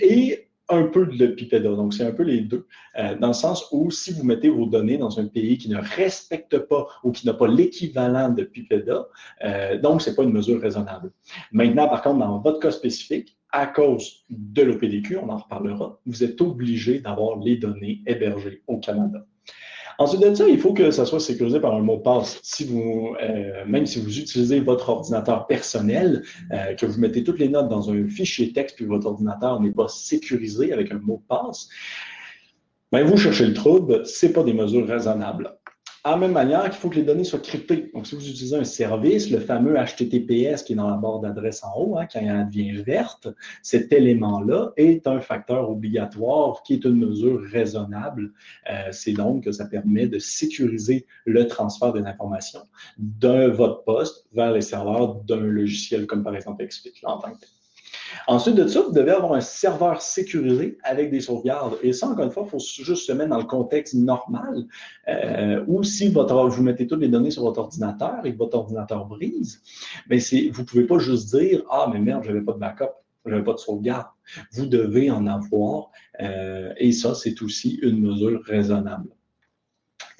et 0.00 0.48
un 0.68 0.84
peu 0.84 1.06
de 1.06 1.26
PIPEDA. 1.26 1.74
Donc, 1.74 1.94
c'est 1.94 2.06
un 2.06 2.12
peu 2.12 2.22
les 2.22 2.40
deux, 2.40 2.66
euh, 2.98 3.16
dans 3.16 3.28
le 3.28 3.34
sens 3.34 3.68
où 3.72 3.90
si 3.90 4.12
vous 4.12 4.24
mettez 4.24 4.48
vos 4.48 4.66
données 4.66 4.96
dans 4.96 5.20
un 5.20 5.26
pays 5.26 5.58
qui 5.58 5.68
ne 5.68 5.78
respecte 5.78 6.58
pas 6.58 6.86
ou 7.02 7.12
qui 7.12 7.26
n'a 7.26 7.34
pas 7.34 7.46
l'équivalent 7.46 8.30
de 8.30 8.44
PIPEDA, 8.44 9.06
euh, 9.44 9.78
donc, 9.78 10.02
ce 10.02 10.10
n'est 10.10 10.16
pas 10.16 10.22
une 10.22 10.32
mesure 10.32 10.60
raisonnable. 10.60 11.12
Maintenant, 11.52 11.88
par 11.88 12.02
contre, 12.02 12.20
dans 12.20 12.38
votre 12.40 12.60
cas 12.60 12.70
spécifique, 12.70 13.36
à 13.52 13.66
cause 13.66 14.24
de 14.30 14.62
l'OPDQ, 14.62 15.18
on 15.18 15.28
en 15.28 15.36
reparlera, 15.36 16.00
vous 16.06 16.24
êtes 16.24 16.40
obligé 16.40 16.98
d'avoir 16.98 17.38
les 17.38 17.56
données 17.56 18.02
hébergées 18.04 18.62
au 18.66 18.78
Canada. 18.78 19.24
Ensuite 19.98 20.22
de 20.22 20.34
ça, 20.34 20.48
il 20.48 20.58
faut 20.58 20.72
que 20.72 20.90
ça 20.90 21.04
soit 21.04 21.20
sécurisé 21.20 21.60
par 21.60 21.74
un 21.74 21.80
mot 21.80 21.96
de 21.96 22.02
passe. 22.02 22.40
Si 22.42 22.64
vous, 22.64 23.14
euh, 23.22 23.64
même 23.66 23.86
si 23.86 24.00
vous 24.00 24.18
utilisez 24.18 24.60
votre 24.60 24.88
ordinateur 24.88 25.46
personnel, 25.46 26.22
euh, 26.52 26.74
que 26.74 26.86
vous 26.86 26.98
mettez 27.00 27.22
toutes 27.22 27.38
les 27.38 27.48
notes 27.48 27.68
dans 27.68 27.90
un 27.90 28.08
fichier 28.08 28.52
texte, 28.52 28.76
puis 28.76 28.86
votre 28.86 29.06
ordinateur 29.06 29.60
n'est 29.60 29.72
pas 29.72 29.88
sécurisé 29.88 30.72
avec 30.72 30.90
un 30.90 30.98
mot 30.98 31.22
de 31.22 31.28
passe, 31.28 31.68
ben 32.90 33.04
vous 33.04 33.16
cherchez 33.16 33.46
le 33.46 33.54
trouble, 33.54 34.06
ce 34.06 34.26
pas 34.26 34.42
des 34.42 34.52
mesures 34.52 34.86
raisonnables. 34.86 35.56
À 36.06 36.18
même 36.18 36.32
manière 36.32 36.64
qu'il 36.64 36.74
faut 36.74 36.90
que 36.90 36.96
les 36.96 37.02
données 37.02 37.24
soient 37.24 37.38
cryptées. 37.38 37.90
Donc, 37.94 38.06
si 38.06 38.14
vous 38.14 38.20
utilisez 38.20 38.54
un 38.54 38.64
service, 38.64 39.30
le 39.30 39.40
fameux 39.40 39.74
HTTPS 39.74 40.62
qui 40.62 40.74
est 40.74 40.76
dans 40.76 40.90
la 40.90 40.98
barre 40.98 41.20
d'adresse 41.20 41.64
en 41.64 41.74
haut, 41.78 41.96
hein, 41.96 42.06
quand 42.12 42.20
elle 42.20 42.46
devient 42.46 42.82
verte, 42.82 43.28
cet 43.62 43.90
élément-là 43.90 44.72
est 44.76 45.06
un 45.06 45.20
facteur 45.20 45.70
obligatoire 45.70 46.62
qui 46.62 46.74
est 46.74 46.84
une 46.84 46.96
mesure 46.96 47.40
raisonnable. 47.50 48.34
Euh, 48.70 48.88
c'est 48.92 49.14
donc 49.14 49.44
que 49.44 49.52
ça 49.52 49.64
permet 49.64 50.06
de 50.06 50.18
sécuriser 50.18 51.06
le 51.24 51.46
transfert 51.48 51.94
des 51.94 52.02
informations 52.02 52.68
d'un 52.98 53.48
votre 53.48 53.82
poste 53.84 54.26
vers 54.34 54.52
les 54.52 54.60
serveurs 54.60 55.14
d'un 55.22 55.40
logiciel 55.40 56.06
comme 56.06 56.22
par 56.22 56.36
exemple 56.36 56.62
Explique 56.62 57.00
en 57.04 57.18
tant 57.18 57.32
que 57.32 57.40
tel. 57.40 57.48
Ensuite 58.26 58.54
de 58.54 58.66
ça, 58.66 58.80
vous 58.82 58.92
devez 58.92 59.10
avoir 59.10 59.34
un 59.34 59.40
serveur 59.40 60.00
sécurisé 60.00 60.78
avec 60.82 61.10
des 61.10 61.20
sauvegardes. 61.20 61.76
Et 61.82 61.92
ça, 61.92 62.08
encore 62.08 62.24
une 62.24 62.30
fois, 62.30 62.44
il 62.46 62.50
faut 62.50 62.58
juste 62.58 63.06
se 63.06 63.12
mettre 63.12 63.30
dans 63.30 63.38
le 63.38 63.44
contexte 63.44 63.94
normal, 63.94 64.66
euh, 65.08 65.64
ou 65.66 65.82
si 65.82 66.08
votre, 66.08 66.48
vous 66.48 66.62
mettez 66.62 66.86
toutes 66.86 67.00
les 67.00 67.08
données 67.08 67.30
sur 67.30 67.42
votre 67.42 67.60
ordinateur 67.60 68.24
et 68.24 68.32
que 68.32 68.38
votre 68.38 68.56
ordinateur 68.56 69.06
brise, 69.06 69.62
mais 70.08 70.18
vous 70.50 70.62
ne 70.62 70.66
pouvez 70.66 70.84
pas 70.84 70.98
juste 70.98 71.34
dire 71.34 71.62
Ah, 71.70 71.88
mais 71.92 71.98
merde, 71.98 72.24
je 72.24 72.28
n'avais 72.28 72.44
pas 72.44 72.52
de 72.52 72.58
backup, 72.58 72.92
je 73.26 73.38
pas 73.40 73.52
de 73.52 73.58
sauvegarde. 73.58 74.06
Vous 74.52 74.66
devez 74.66 75.10
en 75.10 75.26
avoir, 75.26 75.90
euh, 76.20 76.72
et 76.76 76.92
ça, 76.92 77.14
c'est 77.14 77.40
aussi 77.42 77.78
une 77.82 78.00
mesure 78.00 78.42
raisonnable. 78.44 79.08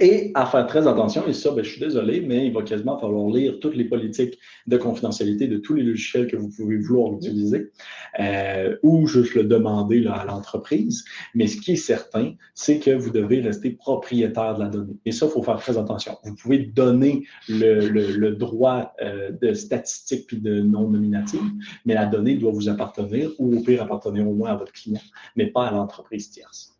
Et 0.01 0.33
à 0.35 0.47
faire 0.47 0.67
très 0.67 0.87
attention, 0.87 1.27
et 1.27 1.33
ça, 1.33 1.51
ben, 1.53 1.65
je 1.65 1.71
suis 1.71 1.81
désolé, 1.81 2.21
mais 2.21 2.47
il 2.47 2.53
va 2.53 2.63
quasiment 2.63 2.99
falloir 2.99 3.31
lire 3.31 3.59
toutes 3.61 3.77
les 3.77 3.85
politiques 3.85 4.39
de 4.67 4.77
confidentialité 4.77 5.47
de 5.47 5.59
tous 5.59 5.75
les 5.75 5.83
logiciels 5.83 6.27
que 6.27 6.37
vous 6.37 6.51
pouvez 6.51 6.79
vouloir 6.79 7.13
utiliser, 7.15 7.71
euh, 8.19 8.77
ou 8.83 9.07
juste 9.07 9.35
le 9.35 9.45
demander 9.45 10.01
là, 10.01 10.15
à 10.15 10.25
l'entreprise. 10.25 11.05
Mais 11.35 11.47
ce 11.47 11.61
qui 11.61 11.73
est 11.73 11.77
certain, 11.77 12.35
c'est 12.55 12.79
que 12.79 12.91
vous 12.91 13.11
devez 13.11 13.41
rester 13.41 13.71
propriétaire 13.71 14.55
de 14.57 14.65
la 14.65 14.69
donnée. 14.69 14.97
Et 15.05 15.13
ça, 15.13 15.27
il 15.27 15.33
faut 15.33 15.43
faire 15.43 15.59
très 15.59 15.79
attention. 15.79 16.17
Vous 16.25 16.35
pouvez 16.35 16.59
donner 16.59 17.25
le, 17.49 17.89
le, 17.89 18.33
droit 18.33 18.95
euh, 19.01 19.31
de 19.31 19.55
statistique 19.55 20.27
puis 20.27 20.41
de 20.41 20.61
non 20.61 20.89
nominative, 20.89 21.41
mais 21.85 21.95
la 21.95 22.07
donnée 22.07 22.35
doit 22.37 22.53
vous 22.53 22.69
appartenir, 22.69 23.31
ou 23.39 23.59
au 23.59 23.61
pire 23.63 23.83
appartenir 23.83 24.29
au 24.29 24.35
moins 24.35 24.51
à 24.51 24.57
votre 24.57 24.73
client, 24.73 25.01
mais 25.37 25.47
pas 25.47 25.67
à 25.67 25.71
l'entreprise 25.71 26.31
tierce. 26.31 26.74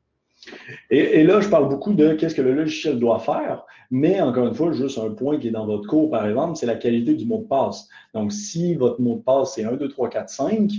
Et, 0.91 1.23
là, 1.25 1.41
je 1.41 1.49
parle 1.49 1.69
beaucoup 1.69 1.95
de 1.95 2.13
qu'est-ce 2.15 2.35
que 2.35 2.43
le 2.43 2.55
logiciel 2.55 2.99
doit 2.99 3.19
faire, 3.19 3.65
mais 3.91 4.21
encore 4.21 4.47
une 4.47 4.55
fois, 4.55 4.73
juste 4.73 4.99
un 4.99 5.11
point 5.11 5.39
qui 5.39 5.49
est 5.49 5.53
dans 5.53 5.67
votre 5.67 5.89
cours, 5.89 6.11
par 6.11 6.27
exemple, 6.27 6.57
c'est 6.57 6.67
la 6.67 6.75
qualité 6.75 7.15
du 7.15 7.27
mot 7.27 7.39
de 7.39 7.47
passe. 7.47 7.89
Donc, 8.13 8.33
si 8.33 8.75
votre 8.75 9.01
mot 9.01 9.17
de 9.17 9.23
passe 9.23 9.55
c'est 9.55 9.65
1, 9.65 9.75
2, 9.75 9.89
3, 9.89 10.11
4, 10.11 10.29
5, 10.29 10.71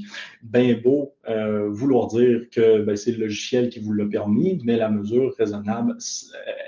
ben 0.44 0.80
beau 0.82 1.14
euh, 1.30 1.70
vouloir 1.70 2.08
dire 2.08 2.42
que 2.52 2.82
ben, 2.82 2.96
c'est 2.96 3.12
le 3.12 3.26
logiciel 3.26 3.70
qui 3.70 3.80
vous 3.80 3.94
l'a 3.94 4.06
permis, 4.06 4.60
mais 4.64 4.78
la 4.78 4.90
mesure 4.90 5.34
raisonnable, 5.38 5.96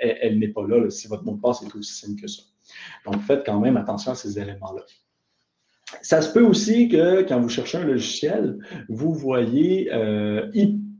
elle, 0.01 0.39
n'est 0.39 0.47
pas 0.49 0.65
là, 0.67 0.89
si 0.89 1.07
votre 1.07 1.23
mot 1.23 1.33
de 1.33 1.41
passe 1.41 1.61
est 1.63 1.75
aussi 1.75 1.93
simple 1.93 2.21
que 2.21 2.27
ça. 2.27 2.43
Donc, 3.05 3.21
faites 3.21 3.45
quand 3.45 3.59
même 3.59 3.77
attention 3.77 4.11
à 4.11 4.15
ces 4.15 4.39
éléments-là. 4.39 4.83
Ça 6.01 6.21
se 6.21 6.33
peut 6.33 6.43
aussi 6.43 6.89
que 6.89 7.21
quand 7.21 7.39
vous 7.39 7.49
cherchez 7.49 7.77
un 7.77 7.85
logiciel, 7.85 8.57
vous 8.89 9.13
voyez 9.13 9.89
euh, 9.93 10.49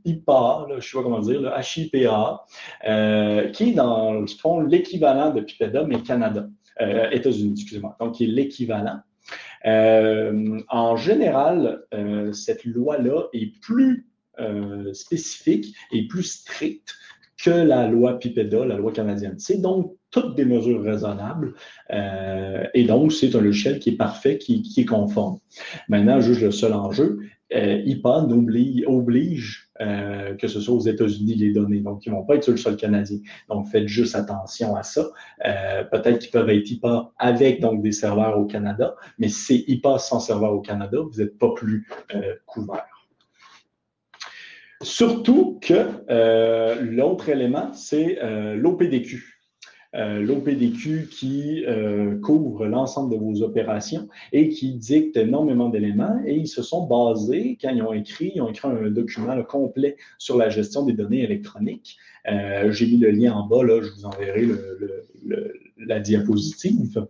IPA, 0.08 0.66
je 0.70 0.74
ne 0.76 0.80
sais 0.80 0.96
pas 0.96 1.02
comment 1.02 1.20
dire, 1.20 1.40
le 1.40 1.50
HIPA, 1.50 2.44
euh, 2.86 3.48
qui 3.50 3.70
est 3.70 3.72
dans 3.72 4.12
le 4.12 4.26
fond 4.26 4.60
l'équivalent 4.60 5.32
de 5.32 5.40
Pipeda, 5.40 5.84
mais 5.84 6.00
Canada, 6.02 6.48
euh, 6.80 7.10
États-Unis, 7.10 7.52
excusez-moi, 7.52 7.96
donc 8.00 8.14
qui 8.14 8.24
est 8.24 8.28
l'équivalent. 8.28 9.00
Euh, 9.66 10.60
en 10.68 10.96
général, 10.96 11.82
cette 12.32 12.64
loi-là 12.64 13.24
est 13.32 13.60
plus 13.60 14.06
spécifique 14.92 15.74
et 15.90 16.06
plus 16.06 16.22
stricte 16.22 16.94
que 17.42 17.50
la 17.50 17.88
loi 17.88 18.18
PIPEDA, 18.18 18.64
la 18.64 18.76
loi 18.76 18.92
canadienne. 18.92 19.34
C'est 19.38 19.60
donc 19.60 19.94
toutes 20.10 20.36
des 20.36 20.44
mesures 20.44 20.82
raisonnables 20.82 21.54
et 21.90 22.84
donc 22.84 23.12
c'est 23.12 23.34
un 23.34 23.40
logiciel 23.40 23.80
qui 23.80 23.90
est 23.90 23.96
parfait, 23.96 24.38
qui, 24.38 24.62
est 24.76 24.84
conforme. 24.84 25.38
Maintenant, 25.88 26.20
juste 26.20 26.40
le 26.40 26.52
seul 26.52 26.72
enjeu, 26.72 27.18
euh, 27.54 27.82
IPA 27.86 28.26
oblige 28.86 29.70
euh, 29.80 30.34
que 30.34 30.48
ce 30.48 30.60
soit 30.60 30.74
aux 30.74 30.80
États-Unis 30.80 31.34
les 31.34 31.52
données. 31.52 31.80
Donc, 31.80 32.04
ils 32.04 32.10
ne 32.10 32.16
vont 32.16 32.24
pas 32.24 32.34
être 32.34 32.44
sur 32.44 32.52
le 32.52 32.58
sol 32.58 32.76
canadien. 32.76 33.18
Donc, 33.48 33.68
faites 33.68 33.88
juste 33.88 34.14
attention 34.14 34.76
à 34.76 34.82
ça. 34.82 35.08
Euh, 35.46 35.84
peut-être 35.84 36.18
qu'ils 36.18 36.30
peuvent 36.30 36.50
être 36.50 36.70
IPA 36.70 37.12
avec 37.18 37.60
donc 37.60 37.82
des 37.82 37.92
serveurs 37.92 38.38
au 38.38 38.44
Canada, 38.44 38.94
mais 39.18 39.28
si 39.28 39.64
c'est 39.64 39.72
IPA 39.72 39.98
sans 39.98 40.20
serveur 40.20 40.52
au 40.52 40.60
Canada, 40.60 40.98
vous 41.00 41.22
n'êtes 41.22 41.38
pas 41.38 41.52
plus 41.54 41.88
couvert. 42.46 42.86
Surtout 44.82 45.58
que 45.60 46.84
l'autre 46.84 47.28
élément, 47.28 47.72
c'est 47.72 48.18
l'OPDQ. 48.56 49.37
Euh, 49.94 50.20
l'OPDQ 50.20 51.08
qui 51.10 51.64
euh, 51.66 52.20
couvre 52.20 52.66
l'ensemble 52.66 53.10
de 53.10 53.18
vos 53.18 53.42
opérations 53.42 54.06
et 54.32 54.50
qui 54.50 54.74
dicte 54.74 55.16
énormément 55.16 55.70
d'éléments. 55.70 56.20
Et 56.26 56.34
ils 56.34 56.48
se 56.48 56.62
sont 56.62 56.86
basés, 56.86 57.56
quand 57.60 57.70
ils 57.70 57.82
ont 57.82 57.94
écrit, 57.94 58.32
ils 58.34 58.42
ont 58.42 58.50
écrit 58.50 58.68
un 58.68 58.90
document 58.90 59.42
complet 59.44 59.96
sur 60.18 60.36
la 60.36 60.50
gestion 60.50 60.84
des 60.84 60.92
données 60.92 61.22
électroniques. 61.22 61.96
Euh, 62.30 62.70
j'ai 62.70 62.86
mis 62.86 62.98
le 62.98 63.10
lien 63.10 63.32
en 63.32 63.46
bas, 63.46 63.64
là, 63.64 63.80
je 63.80 63.90
vous 63.92 64.04
enverrai 64.04 64.46
la 65.78 66.00
diapositive. 66.00 67.06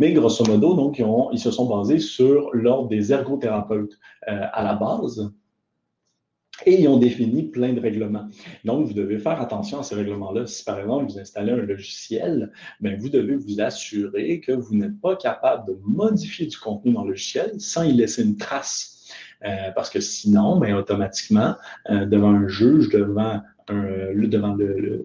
Mais 0.00 0.12
grosso 0.12 0.44
modo, 0.44 0.74
donc, 0.74 0.98
ils, 0.98 1.06
ils 1.32 1.38
se 1.38 1.52
sont 1.52 1.68
basés 1.68 2.00
sur 2.00 2.50
l'ordre 2.52 2.88
des 2.88 3.12
ergothérapeutes 3.12 4.00
à 4.26 4.64
la 4.64 4.74
base. 4.74 5.30
Et 6.64 6.80
ils 6.80 6.88
ont 6.88 6.96
défini 6.96 7.44
plein 7.44 7.72
de 7.72 7.80
règlements. 7.80 8.28
Donc, 8.64 8.86
vous 8.86 8.94
devez 8.94 9.18
faire 9.18 9.40
attention 9.40 9.80
à 9.80 9.82
ces 9.82 9.94
règlements-là. 9.94 10.46
Si, 10.46 10.64
par 10.64 10.78
exemple, 10.80 11.12
vous 11.12 11.18
installez 11.18 11.52
un 11.52 11.56
logiciel, 11.56 12.50
bien, 12.80 12.96
vous 12.98 13.10
devez 13.10 13.36
vous 13.36 13.60
assurer 13.60 14.40
que 14.40 14.52
vous 14.52 14.74
n'êtes 14.74 14.98
pas 15.00 15.16
capable 15.16 15.66
de 15.68 15.78
modifier 15.84 16.46
du 16.46 16.56
contenu 16.56 16.92
dans 16.92 17.04
le 17.04 17.10
logiciel 17.10 17.52
sans 17.58 17.82
y 17.82 17.92
laisser 17.92 18.22
une 18.22 18.36
trace. 18.36 18.92
Euh, 19.44 19.70
parce 19.74 19.90
que 19.90 20.00
sinon, 20.00 20.58
bien, 20.58 20.76
automatiquement, 20.76 21.54
euh, 21.90 22.06
devant 22.06 22.30
un 22.30 22.48
juge, 22.48 22.88
devant 22.88 23.42
devant 23.68 24.56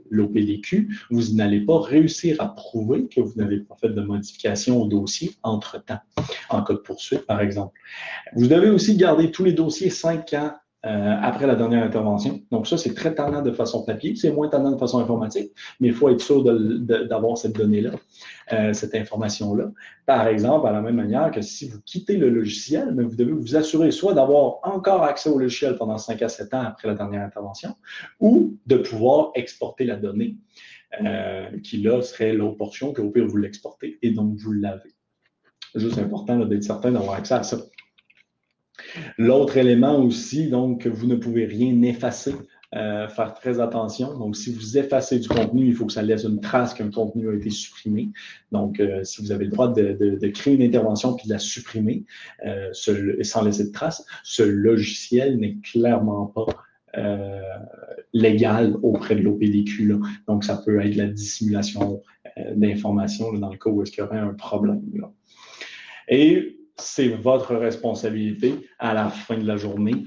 l'OPDQ, 0.09 0.95
vous 1.09 1.33
n'allez 1.33 1.61
pas 1.61 1.79
réussir 1.79 2.37
à 2.39 2.53
prouver 2.53 3.07
que 3.07 3.19
vous 3.21 3.33
n'avez 3.35 3.59
pas 3.59 3.75
fait 3.75 3.89
de 3.89 4.01
modification 4.01 4.81
au 4.81 4.87
dossier 4.87 5.31
entre-temps, 5.43 5.99
en 6.49 6.63
cas 6.63 6.73
de 6.73 6.79
poursuite, 6.79 7.25
par 7.25 7.41
exemple. 7.41 7.79
Vous 8.35 8.47
devez 8.47 8.69
aussi 8.69 8.97
garder 8.97 9.31
tous 9.31 9.43
les 9.43 9.53
dossiers 9.53 9.89
cinq 9.89 10.33
ans 10.33 10.53
euh, 10.85 11.15
après 11.21 11.45
la 11.45 11.55
dernière 11.55 11.83
intervention. 11.83 12.41
Donc, 12.51 12.67
ça, 12.67 12.75
c'est 12.75 12.95
très 12.95 13.13
talent 13.13 13.43
de 13.43 13.51
façon 13.51 13.83
papier, 13.83 14.15
c'est 14.15 14.31
moins 14.31 14.47
talent 14.47 14.71
de 14.71 14.77
façon 14.77 14.99
informatique, 14.99 15.51
mais 15.79 15.89
il 15.89 15.93
faut 15.93 16.09
être 16.09 16.21
sûr 16.21 16.43
d'avoir 16.43 17.37
cette 17.37 17.55
donnée-là, 17.55 17.91
euh, 18.51 18.73
cette 18.73 18.95
information-là. 18.95 19.71
Par 20.07 20.27
exemple, 20.27 20.67
à 20.67 20.71
la 20.71 20.81
même 20.81 20.95
manière 20.95 21.29
que 21.29 21.41
si 21.41 21.69
vous 21.69 21.79
quittez 21.85 22.17
le 22.17 22.29
logiciel, 22.29 22.93
mais 22.95 23.03
vous 23.03 23.15
devez 23.15 23.31
vous 23.31 23.55
assurer 23.55 23.91
soit 23.91 24.15
d'avoir 24.15 24.57
encore 24.63 25.03
accès 25.03 25.29
au 25.29 25.37
logiciel 25.37 25.75
pendant 25.75 25.99
5 25.99 26.19
à 26.23 26.29
7 26.29 26.53
ans 26.55 26.63
après 26.63 26.87
la 26.87 26.95
dernière 26.95 27.21
intervention, 27.21 27.75
ou 28.19 28.57
de 28.65 28.77
pouvoir 28.77 29.31
exporter 29.35 29.85
la 29.85 29.97
donnée, 29.97 30.37
euh, 30.99 31.59
qui 31.63 31.77
là 31.77 32.01
serait 32.01 32.33
l'autre 32.33 32.57
portion 32.57 32.91
que 32.91 33.01
vous 33.01 33.11
pouvez 33.11 33.25
vous 33.25 33.37
l'exporter 33.37 33.99
et 34.01 34.11
donc 34.11 34.35
vous 34.37 34.51
l'avez. 34.51 34.95
Juste 35.75 35.99
important 35.99 36.43
d'être 36.45 36.63
certain 36.63 36.91
d'avoir 36.91 37.15
accès 37.15 37.35
à 37.35 37.43
ça. 37.43 37.57
L'autre 39.17 39.57
élément 39.57 39.99
aussi, 40.03 40.49
donc, 40.49 40.87
vous 40.87 41.07
ne 41.07 41.15
pouvez 41.15 41.45
rien 41.45 41.81
effacer. 41.81 42.33
Euh, 42.73 43.09
faire 43.09 43.33
très 43.33 43.59
attention. 43.59 44.17
Donc, 44.17 44.37
si 44.37 44.53
vous 44.53 44.77
effacez 44.77 45.19
du 45.19 45.27
contenu, 45.27 45.67
il 45.67 45.75
faut 45.75 45.85
que 45.85 45.91
ça 45.91 46.01
laisse 46.01 46.23
une 46.23 46.39
trace 46.39 46.73
qu'un 46.73 46.89
contenu 46.89 47.29
a 47.29 47.33
été 47.33 47.49
supprimé. 47.49 48.11
Donc, 48.53 48.79
euh, 48.79 49.03
si 49.03 49.21
vous 49.21 49.33
avez 49.33 49.43
le 49.43 49.51
droit 49.51 49.67
de, 49.73 50.27
créer 50.29 50.53
une 50.55 50.61
intervention 50.61 51.13
puis 51.13 51.27
de 51.27 51.33
la 51.33 51.39
supprimer 51.39 52.05
euh, 52.45 52.69
sans 52.71 53.43
laisser 53.43 53.65
de 53.65 53.73
trace, 53.73 54.05
ce 54.23 54.43
logiciel 54.43 55.37
n'est 55.37 55.57
clairement 55.57 56.27
pas 56.27 56.45
légal 58.13 58.75
auprès 58.83 59.15
de 59.15 59.21
l'OPDQ. 59.21 59.93
Donc, 60.27 60.45
ça 60.45 60.61
peut 60.65 60.79
être 60.79 60.95
la 60.95 61.07
dissimulation 61.07 62.01
d'informations 62.55 63.33
dans 63.33 63.49
le 63.49 63.57
cas 63.57 63.69
où 63.69 63.81
est-ce 63.81 63.91
qu'il 63.91 64.03
y 64.03 64.07
aurait 64.07 64.17
un 64.17 64.33
problème. 64.33 64.81
Et 66.07 66.60
c'est 66.77 67.09
votre 67.09 67.55
responsabilité 67.55 68.55
à 68.79 68.93
la 68.93 69.09
fin 69.09 69.37
de 69.37 69.45
la 69.45 69.57
journée, 69.57 70.03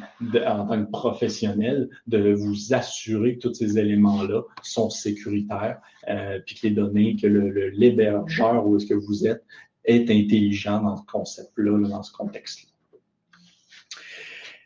en 0.46 0.66
tant 0.66 0.84
que 0.84 0.90
professionnel, 0.90 1.88
de 2.06 2.32
vous 2.32 2.74
assurer 2.74 3.36
que 3.36 3.48
tous 3.48 3.54
ces 3.54 3.78
éléments-là 3.78 4.42
sont 4.62 4.90
sécuritaires, 4.90 5.80
euh, 6.08 6.38
puis 6.44 6.56
que 6.56 6.66
les 6.66 6.74
données, 6.74 7.16
que 7.16 7.26
l'hébergeur 7.26 8.66
où 8.66 8.76
est-ce 8.76 8.86
que 8.86 8.94
vous 8.94 9.26
êtes 9.26 9.44
est 9.84 10.10
intelligent 10.10 10.82
dans 10.82 10.96
ce 10.96 11.04
concept-là, 11.06 11.88
dans 11.88 12.02
ce 12.02 12.12
contexte-là. 12.12 12.70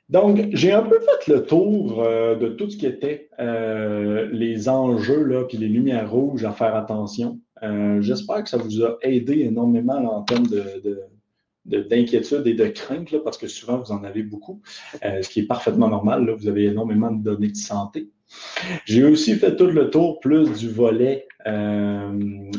Donc, 0.08 0.48
j'ai 0.54 0.72
un 0.72 0.82
peu 0.82 0.98
fait 1.00 1.30
le 1.30 1.44
tour 1.44 2.02
euh, 2.02 2.34
de 2.34 2.48
tout 2.48 2.70
ce 2.70 2.78
qui 2.78 2.86
était 2.86 3.28
euh, 3.40 4.26
les 4.32 4.70
enjeux, 4.70 5.22
là, 5.22 5.44
puis 5.44 5.58
les 5.58 5.68
lumières 5.68 6.10
rouges 6.10 6.44
à 6.44 6.52
faire 6.52 6.74
attention. 6.74 7.40
J'espère 7.98 8.44
que 8.44 8.48
ça 8.48 8.56
vous 8.56 8.84
a 8.84 8.98
aidé 9.02 9.40
énormément 9.40 9.96
en 9.96 10.22
termes 10.22 10.46
de 10.46 10.80
d'inquiétude 11.68 12.46
et 12.46 12.54
de 12.54 12.66
crainte, 12.66 13.14
parce 13.22 13.38
que 13.38 13.46
souvent, 13.46 13.78
vous 13.78 13.92
en 13.92 14.04
avez 14.04 14.22
beaucoup, 14.22 14.60
euh, 15.04 15.22
ce 15.22 15.28
qui 15.28 15.40
est 15.40 15.46
parfaitement 15.46 15.88
normal. 15.88 16.24
Là, 16.26 16.34
vous 16.34 16.48
avez 16.48 16.64
énormément 16.64 17.10
de 17.10 17.22
données 17.22 17.50
de 17.50 17.56
santé. 17.56 18.10
J'ai 18.84 19.04
aussi 19.04 19.34
fait 19.36 19.56
tout 19.56 19.66
le 19.66 19.88
tour 19.88 20.20
plus 20.20 20.52
du 20.52 20.68
volet, 20.68 21.26
euh, 21.46 22.10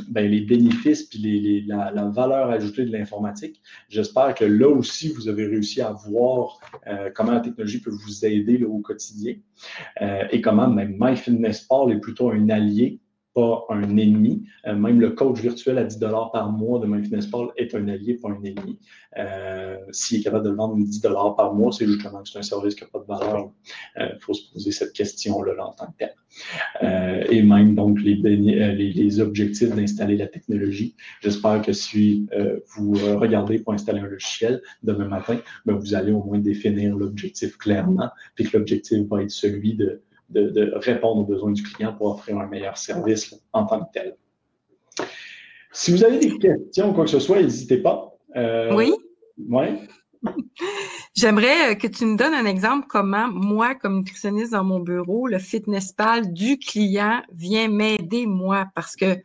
ben, 0.10 0.32
les 0.32 0.42
bénéfices 0.42 1.04
puis 1.04 1.20
les, 1.20 1.62
la, 1.62 2.10
valeur 2.10 2.50
ajoutée 2.50 2.86
de 2.86 2.92
l'informatique. 2.92 3.62
J'espère 3.88 4.34
que 4.34 4.46
là 4.46 4.68
aussi, 4.68 5.10
vous 5.10 5.28
avez 5.28 5.46
réussi 5.46 5.82
à 5.82 5.92
voir 5.92 6.60
euh, 6.88 7.12
comment 7.14 7.34
la 7.34 7.42
technologie 7.42 7.82
peut 7.82 7.92
vous 7.92 8.26
aider 8.26 8.64
au 8.64 8.80
quotidien 8.80 9.36
et 10.32 10.42
comment 10.42 10.68
même 10.68 10.96
MyFitnessPal 11.00 11.92
est 11.92 12.00
plutôt 12.00 12.32
un 12.32 12.50
allié 12.50 13.00
un 13.70 13.98
ennemi. 13.98 14.46
Euh, 14.68 14.76
même 14.76 15.00
le 15.00 15.12
coach 15.12 15.40
virtuel 15.40 15.78
à 15.78 15.84
10 15.84 16.00
par 16.34 16.52
mois 16.52 16.80
de 16.80 16.88
MyFitnessPal 16.88 17.48
est 17.58 17.74
un 17.76 17.88
allié, 17.88 18.16
pas 18.16 18.30
un 18.30 18.44
ennemi. 18.44 18.80
Euh, 19.18 19.78
S'il 19.92 20.20
est 20.20 20.24
capable 20.24 20.46
de 20.46 20.52
vendre 20.52 20.76
10 20.78 21.02
par 21.36 21.54
mois, 21.54 21.72
c'est 21.72 21.86
justement 21.86 22.22
que 22.22 22.30
c'est 22.30 22.40
un 22.40 22.44
service 22.44 22.76
qui 22.76 22.84
n'a 22.84 22.90
pas 22.90 23.00
de 23.00 23.06
valeur. 23.06 23.52
Il 23.96 24.02
euh, 24.02 24.20
faut 24.20 24.34
se 24.34 24.52
poser 24.52 24.72
cette 24.72 24.94
question-là 24.94 25.54
en 25.64 25.74
tant 25.74 25.88
que 25.88 25.98
tel. 26.00 26.14
Et 27.32 27.42
même 27.42 27.76
donc 27.76 28.00
les, 28.02 28.16
les, 28.16 28.94
les 28.94 29.20
objectifs 29.20 29.76
d'installer 29.76 30.16
la 30.16 30.28
technologie. 30.28 30.96
J'espère 31.22 31.62
que 31.62 31.74
si 31.74 32.28
vous 32.78 32.94
regardez 33.18 33.60
pour 33.60 33.74
installer 33.74 34.00
un 34.00 34.08
logiciel 34.08 34.62
demain 34.84 35.08
matin, 35.08 35.38
ben, 35.66 35.74
vous 35.74 35.96
allez 35.96 36.12
au 36.12 36.24
moins 36.24 36.40
définir 36.40 36.96
l'objectif 36.96 37.58
clairement, 37.58 38.10
puis 38.36 38.46
que 38.46 38.58
l'objectif 38.58 39.00
va 39.08 39.24
être 39.24 39.32
celui 39.32 39.74
de 39.74 40.02
de, 40.30 40.72
répondre 40.76 41.22
aux 41.22 41.26
besoins 41.26 41.52
du 41.52 41.64
client 41.64 41.94
pour 41.94 42.08
offrir 42.08 42.38
un 42.38 42.48
meilleur 42.48 42.78
service 42.78 43.36
en 43.54 43.66
tant 43.66 43.84
que 43.86 43.92
tel. 43.94 44.16
Si 45.72 45.92
vous 45.92 46.04
avez 46.04 46.20
des 46.20 46.38
questions 46.38 46.92
ou 46.92 46.94
quoi 46.94 47.06
que 47.06 47.12
ce 47.12 47.20
soit, 47.20 47.42
n'hésitez 47.42 47.78
pas. 47.78 48.14
Euh, 48.36 48.74
oui. 48.76 48.94
Oui. 49.48 49.66
J'aimerais 51.16 51.78
que 51.78 51.88
tu 51.88 52.06
me 52.06 52.18
donnes 52.18 52.34
un 52.34 52.46
exemple 52.46 52.88
comment 52.90 53.28
moi, 53.28 53.76
comme 53.76 53.98
nutritionniste 53.98 54.52
dans 54.52 54.64
mon 54.64 54.80
bureau, 54.80 55.28
le 55.28 55.40
fitness 55.40 55.92
pal 55.92 56.34
du 56.34 56.58
client 56.58 57.22
vient 57.32 57.68
m'aider 57.68 58.26
moi 58.26 58.68
parce 58.76 58.96
que 58.96 59.18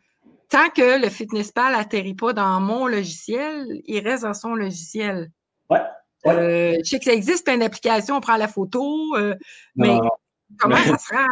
tant 0.49 0.69
que 0.75 1.01
le 1.01 1.09
fitness 1.09 1.51
pal 1.51 1.75
atterrit 1.75 2.15
pas 2.15 2.33
dans 2.33 2.59
mon 2.59 2.87
logiciel, 2.87 3.81
il 3.85 3.99
reste 3.99 4.23
dans 4.23 4.33
son 4.33 4.55
logiciel. 4.55 5.31
Ouais. 5.69 5.81
Euh, 6.27 6.75
je 6.83 6.89
sais 6.89 6.99
que 6.99 7.05
ça 7.05 7.13
existe 7.13 7.45
plein 7.45 7.57
d'applications, 7.57 8.17
on 8.17 8.21
prend 8.21 8.37
la 8.37 8.47
photo, 8.47 9.15
euh, 9.15 9.35
mais 9.75 9.97
Comment 10.59 10.77
ça 10.77 10.97
sera 10.97 11.27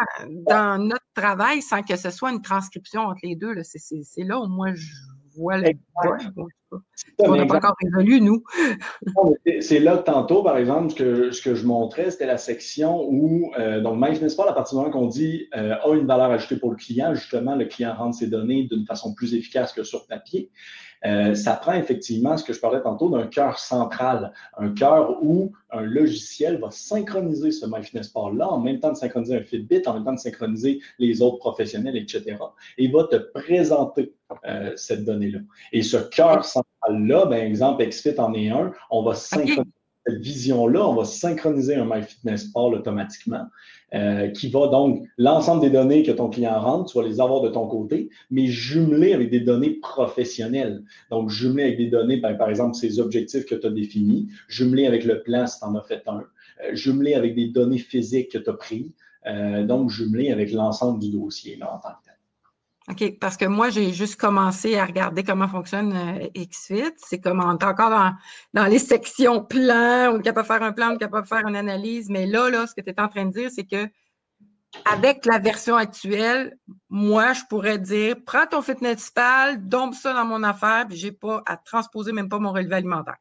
dans 0.48 0.78
notre 0.78 1.06
travail 1.14 1.62
sans 1.62 1.82
que 1.82 1.96
ce 1.96 2.10
soit 2.10 2.32
une 2.32 2.42
transcription 2.42 3.02
entre 3.02 3.22
les 3.24 3.36
deux? 3.36 3.56
C'est 3.64 4.24
là 4.24 4.40
où 4.40 4.48
moi 4.48 4.74
je 4.74 4.92
vois 5.36 5.58
le 5.58 5.72
On 7.20 7.36
n'a 7.36 7.46
pas 7.46 7.58
encore 7.58 7.76
résolu, 7.82 8.22
nous. 8.22 8.44
C'est 9.62 9.80
là 9.80 9.98
tantôt, 9.98 10.44
par 10.44 10.58
exemple, 10.58 10.92
ce 10.92 10.96
que, 10.96 11.32
ce 11.32 11.42
que 11.42 11.56
je 11.56 11.66
montrais, 11.66 12.12
c'était 12.12 12.26
la 12.26 12.38
section 12.38 13.08
où, 13.10 13.52
euh, 13.58 13.82
donc, 13.82 14.00
pas 14.00 14.50
à 14.50 14.54
partir 14.54 14.78
du 14.78 14.84
moment 14.84 14.92
qu'on 14.92 15.08
dit 15.08 15.48
euh, 15.56 15.76
a 15.76 15.96
une 15.96 16.08
valeur 16.08 16.32
ajoutée 16.32 16.58
pour 16.58 16.72
le 16.72 16.76
client, 16.76 17.14
justement, 17.14 17.56
le 17.56 17.66
client 17.66 17.94
rentre 17.96 18.18
ses 18.18 18.28
données 18.28 18.64
d'une 18.64 18.86
façon 18.86 19.14
plus 19.14 19.34
efficace 19.36 19.74
que 19.74 19.84
sur 19.84 20.08
papier. 20.08 20.50
Euh, 21.06 21.36
ça 21.36 21.56
prend 21.56 21.74
effectivement 21.74 22.38
ce 22.38 22.46
que 22.46 22.54
je 22.54 22.60
parlais 22.60 22.82
tantôt 22.82 23.10
d'un 23.10 23.28
cœur 23.28 23.60
central, 23.60 24.32
un 24.58 24.70
cœur 24.70 25.22
où 25.22 25.52
un 25.72 25.82
logiciel 25.82 26.60
va 26.60 26.72
synchroniser 26.72 27.52
ce 27.52 27.66
MyFitnessPal-là 27.66 28.48
en 28.48 28.60
même 28.60 28.80
temps 28.80 28.92
de 28.92 28.98
synchroniser 28.98 29.36
un 29.36 29.44
Fitbit, 29.44 29.82
en 29.86 29.96
même 29.96 30.06
temps 30.06 30.14
de 30.14 30.20
synchroniser 30.20 30.80
les 31.00 31.22
autres 31.22 31.40
professionnels, 31.40 31.98
etc. 31.98 32.38
Et 32.78 32.86
il 32.86 32.94
va 32.94 33.04
te 33.06 33.18
présenter 33.18 34.14
euh, 34.46 34.72
cette 34.78 35.04
donnée-là. 35.04 35.40
Et 35.74 35.82
ce 35.82 35.98
cœur 35.98 36.46
central-là, 36.86 37.26
ben, 37.26 37.48
exemple, 37.48 37.86
XFIT 37.86 38.20
en 38.20 38.34
est 38.34 38.50
un, 38.50 38.72
on 38.90 39.04
va 39.04 39.16
synchroniser 39.16 39.70
cette 40.06 40.20
vision-là, 40.20 40.86
on 40.86 40.96
va 40.96 41.06
synchroniser 41.06 41.76
un 41.76 41.86
MyFitnessPal 41.86 42.74
automatiquement. 42.74 43.46
Euh, 43.94 44.30
qui 44.30 44.50
va 44.50 44.68
donc, 44.68 45.04
l'ensemble 45.20 45.62
des 45.62 45.70
données 45.70 46.02
que 46.02 46.12
ton 46.12 46.28
client 46.28 46.60
rentre, 46.60 46.92
tu 46.92 46.98
vas 46.98 47.08
les 47.08 47.22
avoir 47.22 47.42
de 47.42 47.50
ton 47.50 47.68
côté, 47.68 48.10
mais 48.32 48.48
jumelées 48.48 49.14
avec 49.14 49.30
des 49.30 49.40
données 49.40 49.76
professionnelles. 49.82 50.84
Donc, 51.12 51.30
jumelées 51.30 51.64
avec 51.64 51.78
des 51.78 51.88
données, 51.88 52.18
ben, 52.18 52.34
par 52.34 52.50
exemple, 52.50 52.76
ces 52.76 53.00
objectifs 53.00 53.46
que 53.46 53.54
tu 53.54 53.68
as 53.68 53.70
définis, 53.70 54.30
jumelées 54.48 54.88
avec 54.88 55.06
le 55.06 55.22
plan 55.22 55.46
si 55.46 55.60
tu 55.60 55.66
en 55.66 55.76
as 55.76 55.84
fait 55.84 56.02
un, 56.08 56.24
euh, 56.64 56.74
jumelées 56.74 57.14
avec 57.14 57.36
des 57.36 57.50
données 57.50 57.78
physiques 57.78 58.32
que 58.32 58.40
tu 58.40 58.50
as 58.50 58.54
prises, 58.54 58.92
euh, 59.28 59.64
donc 59.64 59.92
jumelées 59.92 60.32
avec 60.32 60.52
l'ensemble 60.52 61.00
du 61.00 61.12
dossier 61.12 61.56
là, 61.58 61.76
en 61.76 61.78
tant 61.78 61.90
que 61.90 62.06
tel. 62.06 62.13
OK, 62.90 63.18
parce 63.20 63.38
que 63.38 63.46
moi, 63.46 63.70
j'ai 63.70 63.94
juste 63.94 64.18
commencé 64.18 64.78
à 64.78 64.86
regarder 64.86 65.24
comment 65.24 65.48
fonctionne 65.48 65.94
euh, 65.94 66.28
XFIT. 66.36 66.94
C'est 66.98 67.20
comme 67.20 67.42
on 67.42 67.58
est 67.58 67.64
encore 67.64 67.90
dans, 67.90 68.12
dans 68.54 68.66
les 68.66 68.80
sections 68.80 69.44
plans, 69.44 70.12
on 70.14 70.20
est 70.20 70.24
capable 70.24 70.48
de 70.48 70.54
faire 70.54 70.64
un 70.64 70.74
plan, 70.74 70.92
on 70.92 70.96
est 70.96 71.00
capable 71.00 71.24
de 71.24 71.30
faire 71.30 71.48
une 71.48 71.56
analyse. 71.56 72.10
Mais 72.10 72.26
là, 72.26 72.50
là, 72.50 72.68
ce 72.68 72.76
que 72.76 72.82
tu 72.82 72.90
es 72.90 73.00
en 73.00 73.08
train 73.08 73.26
de 73.26 73.32
dire, 73.32 73.50
c'est 73.54 73.64
que 73.64 73.88
avec 74.92 75.26
la 75.26 75.40
version 75.40 75.76
actuelle, 75.76 76.58
moi, 76.90 77.34
je 77.34 77.42
pourrais 77.50 77.78
dire 77.78 78.18
prends 78.26 78.48
ton 78.48 78.62
fitness 78.62 79.12
pal, 79.12 79.66
dompe 79.68 79.94
ça 79.94 80.14
dans 80.14 80.26
mon 80.26 80.44
affaire, 80.44 80.86
puis 80.90 80.98
j'ai 80.98 81.12
pas 81.12 81.42
à 81.46 81.56
transposer 81.56 82.12
même 82.12 82.28
pas 82.28 82.40
mon 82.40 82.52
relevé 82.52 82.76
alimentaire. 82.76 83.18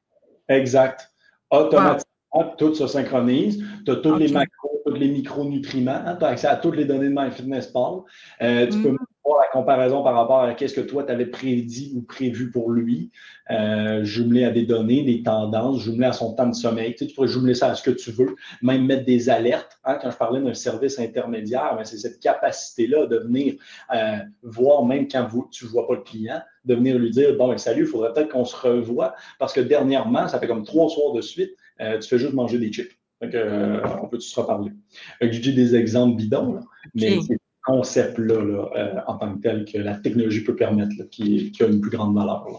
Exact. 0.49 1.13
Automatiquement, 1.51 2.55
tout 2.59 2.75
se 2.75 2.87
synchronise. 2.87 3.63
Tu 3.85 3.93
as 3.93 3.97
tous 3.97 4.17
les 4.17 4.33
macros, 4.33 4.83
tous 4.87 4.95
les 4.95 5.09
micronutriments. 5.09 6.03
Hein, 6.05 6.17
tu 6.17 6.25
as 6.25 6.29
accès 6.29 6.47
à 6.49 6.57
toutes 6.57 6.77
les 6.77 6.85
données 6.85 7.11
de 7.11 7.15
MyFitnessPal. 7.15 8.01
Euh, 8.41 8.67
tu 8.67 8.83
peux 8.83 8.97
mm 9.25 9.33
la 9.43 9.49
comparaison 9.53 10.03
par 10.03 10.15
rapport 10.15 10.41
à 10.41 10.57
ce 10.57 10.73
que 10.73 10.81
toi, 10.81 11.05
tu 11.05 11.13
avais 11.13 11.27
prédit 11.27 11.93
ou 11.95 12.03
prévu 12.03 12.51
pour 12.51 12.71
lui, 12.71 13.11
euh, 13.51 14.05
jumelé 14.05 14.45
à 14.45 14.51
des 14.51 14.65
données, 14.65 15.03
des 15.03 15.23
tendances, 15.23 15.81
jumelé 15.81 16.07
à 16.07 16.13
son 16.13 16.35
temps 16.35 16.47
de 16.47 16.55
sommeil. 16.55 16.93
Tu, 16.93 16.99
sais, 16.99 17.07
tu 17.07 17.15
pourrais 17.15 17.29
jumeler 17.29 17.55
ça 17.55 17.69
à 17.69 17.75
ce 17.75 17.83
que 17.83 17.91
tu 17.91 18.11
veux, 18.11 18.35
même 18.63 18.87
mettre 18.87 19.05
des 19.05 19.31
alertes. 19.31 19.79
Hein, 19.85 19.99
quand 20.01 20.11
je 20.11 20.17
parlais 20.17 20.41
d'un 20.41 20.55
service 20.55 20.99
intermédiaire, 20.99 21.75
ben, 21.77 21.85
c'est 21.85 21.99
cette 21.99 22.21
capacité-là 22.21 23.07
de 23.07 23.19
venir 23.19 23.55
euh, 23.95 24.19
voir, 24.43 24.85
même 24.85 25.09
quand 25.09 25.27
vous, 25.27 25.49
tu 25.51 25.65
ne 25.65 25.71
vois 25.71 25.87
pas 25.87 25.95
le 25.95 26.03
client, 26.03 26.41
de 26.65 26.75
venir 26.75 26.99
lui 26.99 27.11
dire, 27.11 27.37
bon, 27.37 27.49
ben, 27.49 27.59
salut, 27.59 27.83
il 27.83 27.89
faudrait 27.89 28.13
peut-être 28.13 28.31
qu'on 28.31 28.45
se 28.45 28.57
revoie, 28.57 29.15
parce 29.39 29.53
que 29.53 29.61
dernièrement, 29.61 30.29
ça 30.29 30.39
fait 30.39 30.47
comme 30.47 30.65
trois 30.65 30.89
soirs 30.89 31.13
de 31.13 31.21
suite, 31.21 31.53
euh, 31.81 31.99
tu 31.99 32.09
fais 32.09 32.19
juste 32.19 32.35
manger 32.35 32.59
des 32.59 32.73
chips. 32.73 32.93
Donc, 33.21 33.35
euh, 33.35 33.81
on 34.03 34.09
peut 34.09 34.19
se 34.19 34.41
reparler? 34.41 34.73
je 35.21 35.39
dis 35.39 35.55
des 35.55 35.77
exemples 35.77 36.17
bidons, 36.17 36.59
mais 36.95 37.21
c'est 37.21 37.39
concept-là 37.65 38.35
euh, 38.35 39.01
en 39.07 39.17
tant 39.17 39.35
que 39.35 39.41
tel 39.41 39.65
que 39.65 39.79
la 39.79 39.97
technologie 39.97 40.43
peut 40.43 40.57
permettre, 40.57 40.95
qui, 41.11 41.53
a 41.61 41.65
une 41.65 41.81
plus 41.81 41.91
grande 41.91 42.15
valeur. 42.15 42.45
Là. 42.51 42.59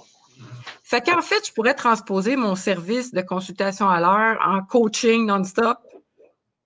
Fait 0.83 1.01
qu'en 1.01 1.21
fait, 1.21 1.47
je 1.47 1.53
pourrais 1.53 1.73
transposer 1.73 2.35
mon 2.35 2.55
service 2.55 3.13
de 3.13 3.21
consultation 3.21 3.89
à 3.89 3.99
l'heure 3.99 4.37
en 4.45 4.61
coaching 4.61 5.25
non-stop 5.25 5.77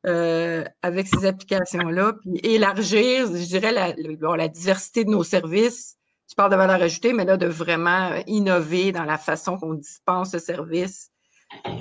euh, 0.06 0.64
avec 0.82 1.08
ces 1.08 1.26
applications-là, 1.26 2.14
puis 2.22 2.40
élargir, 2.44 3.28
je 3.28 3.46
dirais, 3.46 3.72
la, 3.72 3.94
la, 4.38 4.48
diversité 4.48 5.04
de 5.04 5.10
nos 5.10 5.24
services. 5.24 5.98
Tu 6.30 6.36
parles 6.36 6.52
de 6.52 6.58
valeur 6.58 6.82
ajoutée, 6.82 7.14
mais 7.14 7.26
là, 7.26 7.38
de 7.38 7.48
vraiment 7.48 8.12
innover 8.28 8.92
dans 8.92 9.06
la 9.06 9.18
façon 9.18 9.58
qu'on 9.58 9.74
dispense 9.74 10.32
ce 10.32 10.40
service. 10.40 11.12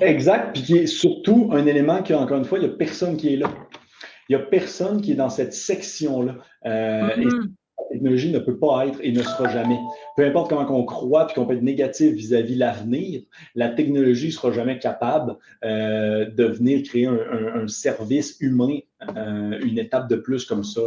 Exact, 0.01 0.53
puis 0.53 0.63
qui 0.63 0.77
est 0.77 0.87
surtout 0.87 1.49
un 1.51 1.65
élément 1.65 2.01
qui, 2.01 2.13
encore 2.13 2.37
une 2.37 2.45
fois, 2.45 2.59
il 2.59 2.67
n'y 2.67 2.73
a 2.73 2.77
personne 2.77 3.17
qui 3.17 3.33
est 3.33 3.37
là. 3.37 3.51
Il 4.29 4.35
n'y 4.35 4.41
a 4.41 4.45
personne 4.45 5.01
qui 5.01 5.11
est 5.11 5.15
dans 5.15 5.29
cette 5.29 5.53
section-là. 5.53 6.35
Euh, 6.65 7.15
mm-hmm. 7.15 7.51
la 7.79 7.85
technologie 7.91 8.31
ne 8.31 8.39
peut 8.39 8.57
pas 8.57 8.87
être 8.87 8.99
et 9.01 9.11
ne 9.11 9.23
sera 9.23 9.49
jamais. 9.49 9.77
Peu 10.15 10.25
importe 10.25 10.49
comment 10.49 10.67
on 10.69 10.85
croit 10.85 11.27
et 11.29 11.33
qu'on 11.33 11.45
peut 11.45 11.55
être 11.55 11.63
négatif 11.63 12.13
vis-à-vis 12.13 12.55
l'avenir, 12.55 13.21
la 13.55 13.69
technologie 13.69 14.27
ne 14.27 14.31
sera 14.31 14.51
jamais 14.51 14.79
capable 14.79 15.37
euh, 15.63 16.29
de 16.29 16.43
venir 16.45 16.83
créer 16.83 17.05
un, 17.05 17.67
service 17.67 18.37
humain, 18.39 18.79
euh, 19.15 19.59
une 19.61 19.79
étape 19.79 20.09
de 20.09 20.15
plus 20.15 20.45
comme 20.45 20.63
ça. 20.63 20.81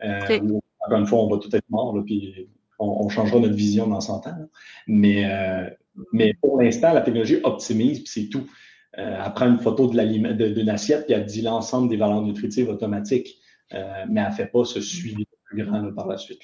encore 0.00 0.98
une 0.98 1.06
fois, 1.06 1.18
on 1.20 1.28
va 1.28 1.38
tout 1.38 1.54
être 1.54 1.68
mort, 1.70 1.96
puis 2.04 2.48
on, 2.78 3.08
changera 3.08 3.38
notre 3.38 3.54
vision 3.54 3.86
dans 3.86 4.00
100 4.00 4.26
ans. 4.26 4.48
Mais, 4.86 5.24
mais 6.12 6.34
pour 6.34 6.60
l'instant, 6.60 6.92
la 6.92 7.02
technologie 7.02 7.38
optimise, 7.44 8.00
puis 8.00 8.08
c'est 8.08 8.28
tout. 8.28 8.46
Euh, 8.98 9.22
elle 9.24 9.32
prend 9.34 9.46
une 9.46 9.58
photo 9.58 9.88
d'une 9.88 10.68
assiette 10.68 11.06
et 11.08 11.14
elle 11.14 11.26
dit 11.26 11.42
l'ensemble 11.42 11.88
des 11.88 11.96
valeurs 11.96 12.22
nutritives 12.22 12.68
automatiques, 12.68 13.38
euh, 13.72 14.04
mais 14.08 14.20
elle 14.20 14.30
ne 14.30 14.34
fait 14.34 14.46
pas 14.46 14.64
ce 14.64 14.80
suivi 14.80 15.26
plus 15.44 15.64
grand 15.64 15.92
par 15.92 16.06
la 16.06 16.16
suite. 16.16 16.40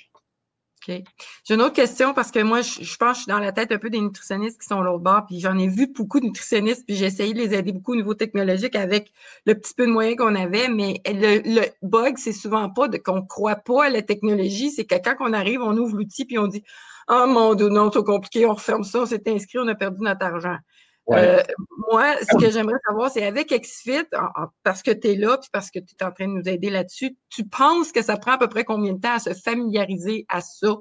OK. 0.88 1.02
J'ai 1.44 1.54
une 1.54 1.60
autre 1.60 1.74
question 1.74 2.14
parce 2.14 2.30
que 2.30 2.42
moi, 2.42 2.62
je, 2.62 2.96
pense 2.96 3.10
que 3.10 3.14
je 3.14 3.20
suis 3.22 3.28
dans 3.28 3.38
la 3.38 3.52
tête 3.52 3.70
un 3.70 3.78
peu 3.78 3.90
des 3.90 4.00
nutritionnistes 4.00 4.62
qui 4.62 4.66
sont 4.66 4.80
l'autre 4.80 5.02
bord, 5.02 5.26
puis 5.26 5.38
j'en 5.38 5.58
ai 5.58 5.68
vu 5.68 5.92
beaucoup 5.94 6.20
de 6.20 6.24
nutritionnistes, 6.24 6.86
puis 6.86 6.96
j'ai 6.96 7.04
essayé 7.04 7.34
de 7.34 7.38
les 7.38 7.54
aider 7.54 7.72
beaucoup 7.72 7.92
au 7.92 7.96
niveau 7.96 8.14
technologique 8.14 8.74
avec 8.74 9.12
le 9.44 9.54
petit 9.54 9.74
peu 9.74 9.86
de 9.86 9.92
moyens 9.92 10.16
qu'on 10.16 10.34
avait, 10.34 10.68
mais 10.68 11.02
le, 11.06 11.66
bug, 11.82 12.16
c'est 12.16 12.32
souvent 12.32 12.70
pas 12.70 12.88
qu'on 12.88 13.22
croit 13.22 13.56
pas 13.56 13.86
à 13.86 13.90
la 13.90 14.00
technologie, 14.00 14.70
c'est 14.70 14.86
que 14.86 14.94
quand 14.94 15.16
on 15.20 15.34
arrive, 15.34 15.60
on 15.60 15.76
ouvre 15.76 15.96
l'outil, 15.96 16.24
puis 16.24 16.38
on 16.38 16.46
dit 16.46 16.64
«Oh 17.08 17.26
mon 17.28 17.54
Dieu, 17.54 17.68
non, 17.68 17.90
c'est 17.92 18.02
compliqué, 18.02 18.46
on 18.46 18.54
referme 18.54 18.84
ça, 18.84 19.00
on 19.02 19.06
s'est 19.06 19.22
inscrit, 19.26 19.58
on 19.58 19.68
a 19.68 19.74
perdu 19.74 19.98
notre 20.00 20.24
argent. 20.24 20.56
Euh, 21.12 21.42
moi, 21.90 22.14
ce 22.20 22.36
que 22.38 22.50
j'aimerais 22.50 22.78
savoir, 22.86 23.10
c'est 23.10 23.24
avec 23.24 23.48
XFIT, 23.48 24.06
parce 24.62 24.82
que 24.82 24.90
tu 24.90 25.08
es 25.08 25.16
là, 25.16 25.38
puis 25.38 25.50
parce 25.52 25.70
que 25.70 25.78
tu 25.80 25.94
es 25.98 26.04
en 26.04 26.12
train 26.12 26.28
de 26.28 26.32
nous 26.34 26.48
aider 26.48 26.70
là-dessus, 26.70 27.16
tu 27.30 27.44
penses 27.44 27.90
que 27.90 28.02
ça 28.02 28.16
prend 28.16 28.32
à 28.32 28.38
peu 28.38 28.48
près 28.48 28.64
combien 28.64 28.92
de 28.92 29.00
temps 29.00 29.14
à 29.14 29.18
se 29.18 29.34
familiariser 29.34 30.24
à 30.28 30.40
ça, 30.40 30.76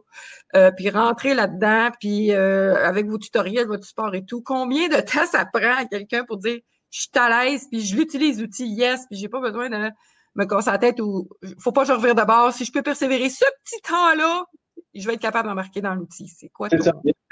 euh, 0.56 0.72
puis 0.72 0.90
rentrer 0.90 1.34
là-dedans, 1.34 1.90
puis 2.00 2.32
euh, 2.32 2.76
avec 2.86 3.08
vos 3.08 3.18
tutoriels, 3.18 3.68
votre 3.68 3.86
support 3.86 4.14
et 4.14 4.24
tout, 4.24 4.42
combien 4.44 4.88
de 4.88 5.02
temps 5.02 5.26
ça 5.26 5.46
prend 5.46 5.78
à 5.78 5.86
quelqu'un 5.86 6.24
pour 6.26 6.38
dire 6.38 6.60
je 6.92 7.02
suis 7.02 7.10
à 7.16 7.46
l'aise, 7.46 7.68
puis 7.70 7.82
je 7.82 7.96
l'utilise 7.96 8.42
l'outil 8.42 8.68
yes, 8.68 9.06
puis 9.10 9.18
j'ai 9.18 9.30
pas 9.30 9.40
besoin 9.40 9.70
de 9.70 9.90
me 10.36 10.46
casser 10.46 10.72
la 10.72 10.78
tête 10.78 11.00
ou 11.00 11.30
faut 11.60 11.72
pas 11.72 11.82
que 11.82 11.88
je 11.88 11.94
revire 11.94 12.16
de 12.16 12.24
bord. 12.24 12.52
Si 12.52 12.66
je 12.66 12.72
peux 12.72 12.82
persévérer 12.82 13.30
ce 13.30 13.46
petit 13.64 13.82
temps-là, 13.82 14.46
je 14.94 15.08
vais 15.08 15.14
être 15.14 15.22
capable 15.22 15.48
d'embarquer 15.48 15.82
dans 15.82 15.94
l'outil. 15.94 16.28
C'est 16.28 16.50
quoi 16.50 16.70
ça. 16.70 16.78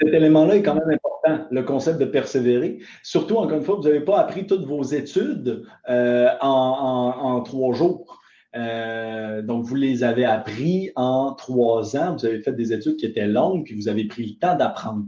Cet 0.00 0.14
élément-là 0.14 0.56
est 0.56 0.62
quand 0.62 0.74
même 0.74 0.90
important, 0.90 1.46
le 1.50 1.62
concept 1.62 1.98
de 1.98 2.04
persévérer. 2.04 2.78
Surtout, 3.02 3.36
encore 3.36 3.58
une 3.58 3.64
fois, 3.64 3.76
vous 3.76 3.82
n'avez 3.82 4.00
pas 4.00 4.18
appris 4.20 4.46
toutes 4.46 4.64
vos 4.64 4.82
études 4.82 5.64
euh, 5.88 6.28
en, 6.40 7.40
trois 7.42 7.74
jours. 7.74 8.20
Euh, 8.56 9.42
donc, 9.42 9.64
vous 9.64 9.74
les 9.74 10.04
avez 10.04 10.24
appris 10.24 10.90
en 10.96 11.34
trois 11.34 11.96
ans. 11.96 12.14
Vous 12.14 12.24
avez 12.24 12.40
fait 12.40 12.52
des 12.52 12.72
études 12.72 12.96
qui 12.96 13.06
étaient 13.06 13.26
longues, 13.26 13.64
puis 13.64 13.74
vous 13.74 13.88
avez 13.88 14.06
pris 14.06 14.26
le 14.26 14.38
temps 14.38 14.56
d'apprendre. 14.56 15.04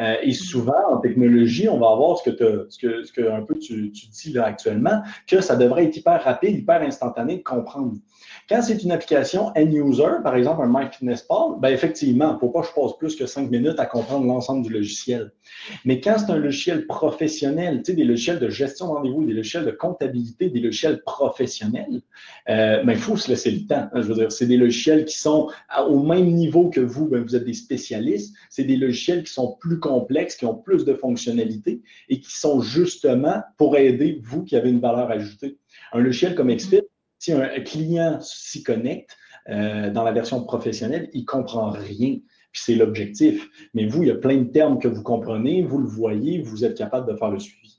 Euh, 0.00 0.16
et 0.22 0.32
souvent, 0.32 0.90
en 0.90 0.98
technologie, 0.98 1.68
on 1.68 1.78
va 1.78 1.90
avoir 1.90 2.18
ce 2.18 2.30
que, 2.30 2.66
ce 2.68 2.78
que, 2.78 3.04
ce 3.04 3.12
que 3.12 3.30
un 3.30 3.42
peu 3.42 3.56
tu, 3.58 3.92
tu 3.92 4.06
dis 4.08 4.32
là 4.32 4.46
actuellement, 4.46 5.02
que 5.26 5.40
ça 5.40 5.54
devrait 5.54 5.84
être 5.84 5.96
hyper 5.96 6.22
rapide, 6.24 6.58
hyper 6.58 6.82
instantané 6.82 7.36
de 7.36 7.42
comprendre. 7.42 7.94
Quand 8.48 8.62
c'est 8.62 8.82
une 8.82 8.92
application 8.92 9.52
end-user, 9.56 10.22
par 10.22 10.36
exemple 10.36 10.62
un 10.62 10.68
MyFitnessPal, 10.68 11.58
ben 11.60 11.68
effectivement, 11.68 12.34
il 12.34 12.40
faut 12.40 12.48
pas 12.48 12.62
que 12.62 12.68
je 12.68 12.72
passe 12.72 12.96
plus 12.98 13.16
que 13.16 13.26
cinq 13.26 13.50
minutes 13.50 13.78
à 13.78 13.86
comprendre 13.86 14.26
l'ensemble 14.26 14.66
du 14.66 14.72
logiciel? 14.72 15.32
Mais 15.84 16.00
quand 16.00 16.16
c'est 16.18 16.30
un 16.30 16.38
logiciel 16.38 16.86
professionnel, 16.86 17.78
tu 17.78 17.92
sais, 17.92 17.96
des 17.96 18.04
logiciels 18.04 18.38
de 18.38 18.48
gestion 18.48 18.86
de 18.86 18.92
rendez-vous, 18.92 19.24
des 19.24 19.32
logiciels 19.32 19.64
de 19.64 19.70
comptabilité, 19.70 20.50
des 20.50 20.60
logiciels 20.60 21.02
professionnels, 21.02 22.02
euh, 22.48 22.82
ben, 22.84 22.92
il 22.92 22.98
faut 22.98 23.16
se 23.16 23.28
laisser 23.28 23.50
le 23.50 23.66
temps. 23.66 23.88
Hein, 23.92 24.02
je 24.02 24.08
veux 24.08 24.14
dire, 24.14 24.32
c'est 24.32 24.46
des 24.46 24.56
logiciels 24.56 25.04
qui 25.04 25.18
sont 25.18 25.48
au 25.88 26.02
même 26.02 26.26
niveau 26.26 26.70
que 26.70 26.80
vous, 26.80 27.06
ben, 27.06 27.22
vous 27.22 27.36
êtes 27.36 27.44
des 27.44 27.54
spécialistes. 27.54 28.34
C'est 28.48 28.64
des 28.64 28.76
logiciels 28.76 29.22
qui 29.24 29.32
sont 29.32 29.56
plus 29.60 29.78
complexes, 29.78 30.36
qui 30.36 30.46
ont 30.46 30.56
plus 30.56 30.84
de 30.84 30.94
fonctionnalités 30.94 31.82
et 32.08 32.20
qui 32.20 32.36
sont 32.36 32.60
justement 32.60 33.42
pour 33.56 33.76
aider 33.76 34.20
vous 34.22 34.44
qui 34.44 34.56
avez 34.56 34.70
une 34.70 34.80
valeur 34.80 35.10
ajoutée. 35.10 35.58
Un 35.92 36.00
logiciel 36.00 36.34
comme 36.34 36.54
XFIT, 36.54 36.82
si 37.20 37.32
un 37.32 37.48
client 37.60 38.18
s'y 38.20 38.64
connecte 38.64 39.16
euh, 39.48 39.90
dans 39.90 40.02
la 40.02 40.10
version 40.10 40.42
professionnelle, 40.42 41.08
il 41.12 41.20
ne 41.20 41.26
comprend 41.26 41.70
rien. 41.70 42.18
Puis 42.52 42.62
c'est 42.64 42.74
l'objectif. 42.74 43.48
Mais 43.74 43.86
vous, 43.86 44.02
il 44.02 44.08
y 44.08 44.10
a 44.10 44.16
plein 44.16 44.38
de 44.38 44.50
termes 44.50 44.80
que 44.80 44.88
vous 44.88 45.02
comprenez, 45.02 45.62
vous 45.62 45.78
le 45.78 45.86
voyez, 45.86 46.40
vous 46.40 46.64
êtes 46.64 46.76
capable 46.76 47.12
de 47.12 47.16
faire 47.16 47.30
le 47.30 47.38
suivi. 47.38 47.76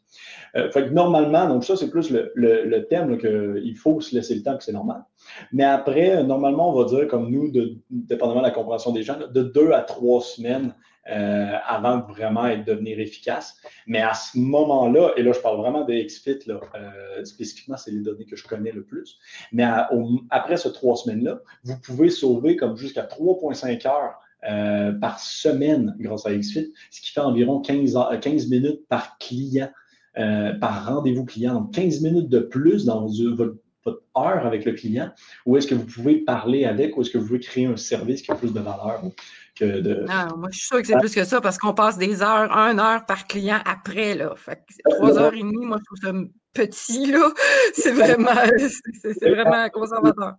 Euh, 0.56 0.70
normalement, 0.92 1.48
donc 1.48 1.64
ça, 1.64 1.76
c'est 1.76 1.90
plus 1.90 2.12
le, 2.12 2.32
le, 2.36 2.88
terme 2.88 3.18
qu'il 3.18 3.76
faut 3.76 4.00
se 4.00 4.14
laisser 4.16 4.36
le 4.36 4.44
temps, 4.44 4.58
que 4.58 4.64
c'est 4.64 4.74
normal. 4.74 5.04
Mais 5.52 5.64
après, 5.64 6.24
normalement, 6.24 6.70
on 6.70 6.84
va 6.84 6.86
dire, 6.86 7.08
comme 7.08 7.32
nous, 7.32 7.52
dépendamment 7.90 8.42
de 8.42 8.46
la 8.46 8.52
compréhension 8.52 8.92
des 8.92 9.04
gens, 9.04 9.18
de 9.34 9.42
deux 9.42 9.72
à 9.72 9.82
trois 9.82 10.22
semaines 10.22 10.76
euh, 11.12 11.58
avant 11.68 11.98
de 11.98 12.04
vraiment 12.04 12.46
être, 12.48 12.66
devenir 12.66 13.00
efficace. 13.00 13.58
Mais 13.86 14.02
à 14.02 14.14
ce 14.14 14.38
moment-là, 14.38 15.12
et 15.18 15.24
là, 15.24 15.34
je 15.34 15.40
parle 15.40 15.58
vraiment 15.58 15.84
de 15.84 15.94
XFIT, 15.94 16.48
là, 16.48 16.62
euh, 16.76 17.26
spécifiquement, 17.26 17.76
c'est 17.76 17.92
les 17.92 18.00
données 18.00 18.26
que 18.26 18.36
je 18.36 18.48
connais 18.48 18.72
le 18.72 18.84
plus. 18.84 19.20
Mais 19.52 19.66
après 20.30 20.58
ces 20.58 20.72
trois 20.72 20.96
semaines-là, 20.96 21.42
vous 21.64 21.78
pouvez 21.80 22.10
sauver 22.10 22.56
comme 22.56 22.78
jusqu'à 22.78 23.04
3,5 23.04 23.88
heures 23.88 24.20
euh, 24.50 24.94
par 24.94 25.20
semaine 25.20 25.96
grâce 26.00 26.26
à 26.26 26.34
XFIT, 26.34 26.72
ce 26.90 27.02
qui 27.02 27.12
fait 27.12 27.22
environ 27.22 27.60
15, 27.60 27.98
15 28.22 28.50
minutes 28.50 28.88
par 28.88 29.18
client, 29.18 29.70
par 30.16 30.86
rendez-vous 30.88 31.26
client. 31.26 31.56
Donc, 31.56 31.74
15 31.74 32.02
minutes 32.02 32.30
de 32.30 32.40
plus 32.40 32.86
dans 32.86 33.08
votre 33.36 33.58
votre 33.86 34.04
heure 34.18 34.46
avec 34.46 34.66
le 34.66 34.74
client, 34.74 35.12
ou 35.46 35.58
est-ce 35.58 35.68
que 35.68 35.76
vous 35.76 35.86
pouvez 35.86 36.18
parler 36.18 36.66
avec, 36.66 36.98
ou 36.98 37.02
est-ce 37.02 37.10
que 37.10 37.18
vous 37.18 37.28
pouvez 37.28 37.40
créer 37.40 37.66
un 37.66 37.78
service 37.78 38.22
qui 38.22 38.32
a 38.32 38.36
plus 38.36 38.54
de 38.54 38.60
valeur 38.60 39.02
que 39.56 39.80
de. 39.80 40.06
Non, 40.08 40.38
moi, 40.38 40.50
je 40.52 40.58
suis 40.58 40.68
sûr 40.68 40.82
que 40.82 40.88
c'est 40.88 40.98
plus 40.98 41.14
que 41.14 41.24
ça 41.24 41.42
parce 41.42 41.58
qu'on 41.58 41.74
passe 41.74 41.98
des 41.98 42.22
heures, 42.22 42.52
une 42.52 42.80
heure 42.80 43.06
par 43.06 43.28
client 43.28 43.60
après, 43.66 44.16
là. 44.16 44.34
Fait 44.36 44.58
que 44.58 44.96
trois 44.96 45.18
heures 45.18 45.34
et 45.34 45.40
demie, 45.40 45.66
moi, 45.66 45.78
je 45.80 45.86
trouve 45.86 45.98
ça 46.02 46.28
petit, 46.54 47.08
là. 47.08 47.32
C'est 47.74 47.92
vraiment, 47.92 48.32
c'est 48.94 49.30
vraiment 49.30 49.70
conservateur. 49.70 50.36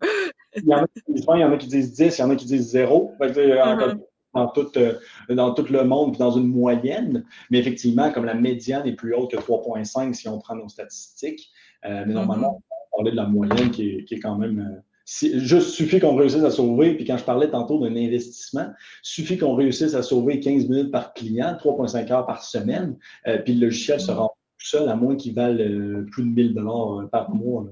il, 0.54 0.64
y 0.64 0.74
en 0.74 0.84
a 0.84 0.86
qui 0.86 1.02
disent 1.08 1.24
il 1.26 1.40
y 1.40 1.44
en 1.44 1.52
a 1.52 1.56
qui 1.56 1.66
disent 1.66 1.92
10, 1.94 2.18
il 2.18 2.20
y 2.20 2.24
en 2.24 2.30
a 2.30 2.36
qui 2.36 2.44
disent 2.44 2.70
0. 2.70 3.14
Uh-huh. 3.18 3.98
dans 4.34 4.48
tout, 4.48 4.70
euh, 4.76 4.98
dans 5.30 5.54
tout 5.54 5.66
le 5.70 5.84
monde, 5.84 6.12
puis 6.12 6.18
dans 6.18 6.32
une 6.32 6.48
moyenne. 6.48 7.24
Mais 7.50 7.58
effectivement, 7.58 8.10
comme 8.12 8.24
la 8.24 8.34
médiane 8.34 8.86
est 8.86 8.94
plus 8.94 9.14
haute 9.14 9.30
que 9.30 9.36
3,5 9.36 10.12
si 10.12 10.28
on 10.28 10.38
prend 10.38 10.54
nos 10.54 10.68
statistiques, 10.68 11.50
euh, 11.84 12.04
mais 12.06 12.14
normalement, 12.14 12.62
parler 12.92 13.10
de 13.10 13.16
la 13.16 13.26
moyenne 13.26 13.70
qui 13.70 14.06
est, 14.08 14.20
quand 14.20 14.36
même. 14.36 14.60
Euh, 14.60 15.40
juste 15.40 15.70
suffit 15.70 15.98
qu'on 15.98 16.14
réussisse 16.14 16.44
à 16.44 16.50
sauver, 16.50 16.94
puis 16.94 17.04
quand 17.04 17.18
je 17.18 17.24
parlais 17.24 17.50
tantôt 17.50 17.80
d'un 17.80 17.96
investissement, 17.96 18.72
suffit 19.02 19.36
qu'on 19.36 19.54
réussisse 19.54 19.94
à 19.94 20.02
sauver 20.02 20.40
15 20.40 20.68
minutes 20.68 20.92
par 20.92 21.12
client, 21.12 21.56
3,5 21.60 22.12
heures 22.12 22.26
par 22.26 22.42
semaine, 22.42 22.96
euh, 23.26 23.38
puis 23.38 23.54
le 23.54 23.66
logiciel 23.66 24.00
se 24.00 24.12
rend 24.12 24.28
tout 24.58 24.66
seul, 24.66 24.88
à 24.88 24.94
moins 24.94 25.16
qu'il 25.16 25.34
vale 25.34 25.60
euh, 25.60 26.06
plus 26.12 26.22
de 26.22 26.28
1000 26.28 26.54
dollars 26.54 27.08
par 27.10 27.30
mois. 27.34 27.66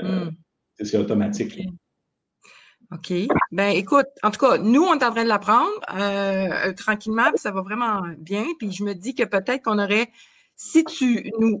Hmm. 0.00 0.28
C'est 0.78 0.98
automatique. 0.98 1.58
OK. 2.92 3.12
Ben 3.50 3.70
écoute, 3.70 4.06
en 4.22 4.30
tout 4.30 4.38
cas, 4.38 4.58
nous, 4.58 4.82
on 4.82 4.92
est 4.92 5.04
en 5.04 5.10
train 5.10 5.24
de 5.24 5.28
l'apprendre 5.28 6.74
tranquillement, 6.76 7.30
puis 7.30 7.38
ça 7.38 7.50
va 7.50 7.62
vraiment 7.62 8.02
bien. 8.18 8.44
Puis 8.58 8.72
je 8.72 8.84
me 8.84 8.92
dis 8.92 9.14
que 9.14 9.24
peut-être 9.24 9.62
qu'on 9.62 9.78
aurait 9.78 10.10
si 10.58 10.84
tu 10.84 11.30
nous, 11.38 11.60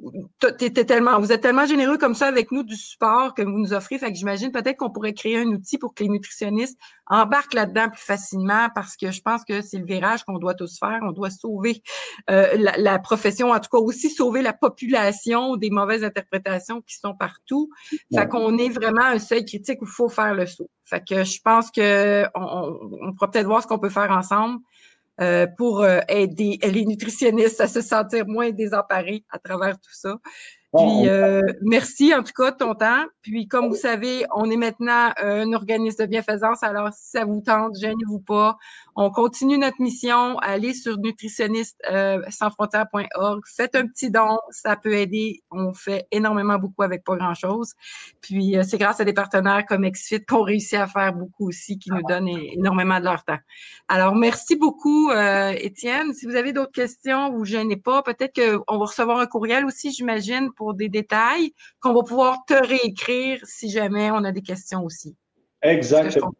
étais 0.58 0.86
tellement, 0.86 1.20
vous 1.20 1.30
êtes 1.30 1.42
tellement 1.42 1.66
généreux 1.66 1.98
comme 1.98 2.14
ça 2.14 2.26
avec 2.26 2.50
nous 2.50 2.62
du 2.62 2.74
support 2.74 3.34
que 3.34 3.42
vous 3.42 3.58
nous 3.58 3.74
offrez, 3.74 3.98
fait 3.98 4.10
que 4.10 4.16
j'imagine 4.16 4.50
peut-être 4.50 4.78
qu'on 4.78 4.90
pourrait 4.90 5.12
créer 5.12 5.36
un 5.38 5.48
outil 5.48 5.76
pour 5.76 5.94
que 5.94 6.02
les 6.02 6.08
nutritionnistes 6.08 6.78
embarquent 7.06 7.52
là-dedans 7.52 7.90
plus 7.90 8.02
facilement 8.02 8.68
parce 8.74 8.96
que 8.96 9.10
je 9.10 9.20
pense 9.20 9.44
que 9.44 9.60
c'est 9.60 9.76
le 9.76 9.84
virage 9.84 10.24
qu'on 10.24 10.38
doit 10.38 10.54
tous 10.54 10.78
faire. 10.78 10.98
On 11.02 11.12
doit 11.12 11.28
sauver 11.28 11.82
euh, 12.30 12.56
la, 12.56 12.98
profession, 12.98 13.50
en 13.50 13.60
tout 13.60 13.68
cas 13.70 13.78
aussi 13.78 14.08
sauver 14.08 14.40
la 14.40 14.54
population 14.54 15.56
des 15.56 15.68
mauvaises 15.68 16.02
interprétations 16.02 16.80
qui 16.80 16.96
sont 16.96 17.14
partout. 17.14 17.68
Fait 18.14 18.26
qu'on 18.26 18.56
est 18.56 18.70
vraiment 18.70 19.04
un 19.04 19.18
seuil 19.18 19.44
critique 19.44 19.82
où 19.82 19.84
il 19.84 19.90
faut 19.90 20.08
faire 20.08 20.34
le 20.34 20.46
saut. 20.46 20.70
Fait 20.86 21.04
que 21.06 21.22
je 21.22 21.38
pense 21.44 21.70
que 21.70 22.24
on, 22.34 22.78
on 23.02 23.12
pourra 23.12 23.30
peut-être 23.30 23.46
voir 23.46 23.62
ce 23.62 23.66
qu'on 23.66 23.78
peut 23.78 23.90
faire 23.90 24.10
ensemble. 24.10 24.60
Euh, 25.18 25.46
pour 25.46 25.80
euh, 25.80 26.00
aider 26.08 26.58
les 26.62 26.84
nutritionnistes 26.84 27.62
à 27.62 27.68
se 27.68 27.80
sentir 27.80 28.26
moins 28.26 28.50
désemparés 28.50 29.24
à 29.30 29.38
travers 29.38 29.80
tout 29.80 29.94
ça. 29.94 30.18
Puis, 30.76 31.08
euh, 31.08 31.42
merci 31.62 32.14
en 32.14 32.22
tout 32.22 32.32
cas 32.32 32.50
de 32.50 32.56
ton 32.56 32.74
temps. 32.74 33.04
Puis, 33.22 33.48
comme 33.48 33.68
vous 33.68 33.76
savez, 33.76 34.24
on 34.34 34.50
est 34.50 34.56
maintenant 34.56 35.10
un 35.16 35.52
organisme 35.52 36.04
de 36.04 36.08
bienfaisance. 36.08 36.62
Alors, 36.62 36.92
si 36.92 37.10
ça 37.10 37.24
vous 37.24 37.40
tente, 37.40 37.76
gênez-vous 37.78 38.20
pas. 38.20 38.56
On 38.94 39.10
continue 39.10 39.58
notre 39.58 39.80
mission. 39.80 40.38
Allez 40.38 40.72
sur 40.72 40.96
nutritionniste 40.98 41.76
euh, 41.90 42.22
frontières.org. 42.30 43.42
Faites 43.54 43.74
un 43.74 43.86
petit 43.86 44.10
don. 44.10 44.38
Ça 44.50 44.76
peut 44.76 44.94
aider. 44.94 45.42
On 45.50 45.74
fait 45.74 46.06
énormément 46.12 46.58
beaucoup 46.58 46.82
avec 46.82 47.04
pas 47.04 47.16
grand-chose. 47.16 47.74
Puis, 48.22 48.56
euh, 48.56 48.62
c'est 48.62 48.78
grâce 48.78 49.00
à 49.00 49.04
des 49.04 49.12
partenaires 49.12 49.64
comme 49.66 49.88
XFIT 49.88 50.24
qu'on 50.26 50.42
réussit 50.42 50.78
à 50.78 50.86
faire 50.86 51.12
beaucoup 51.12 51.48
aussi, 51.48 51.78
qui 51.78 51.90
nous 51.90 52.02
donnent 52.08 52.28
énormément 52.28 52.98
de 52.98 53.04
leur 53.04 53.24
temps. 53.24 53.38
Alors, 53.88 54.14
merci 54.14 54.56
beaucoup, 54.56 55.10
euh, 55.10 55.52
Étienne. 55.58 56.14
Si 56.14 56.26
vous 56.26 56.36
avez 56.36 56.52
d'autres 56.52 56.72
questions, 56.72 57.30
vous 57.30 57.44
gênez 57.44 57.76
pas. 57.76 58.02
Peut-être 58.02 58.34
qu'on 58.34 58.78
va 58.78 58.84
recevoir 58.84 59.18
un 59.18 59.26
courriel 59.26 59.64
aussi, 59.66 59.92
j'imagine, 59.92 60.50
pour 60.56 60.65
des 60.74 60.88
détails 60.88 61.52
qu'on 61.80 61.94
va 61.94 62.02
pouvoir 62.02 62.44
te 62.46 62.54
réécrire 62.54 63.40
si 63.44 63.70
jamais 63.70 64.10
on 64.10 64.24
a 64.24 64.32
des 64.32 64.42
questions 64.42 64.84
aussi. 64.84 65.16
Exactement. 65.62 66.32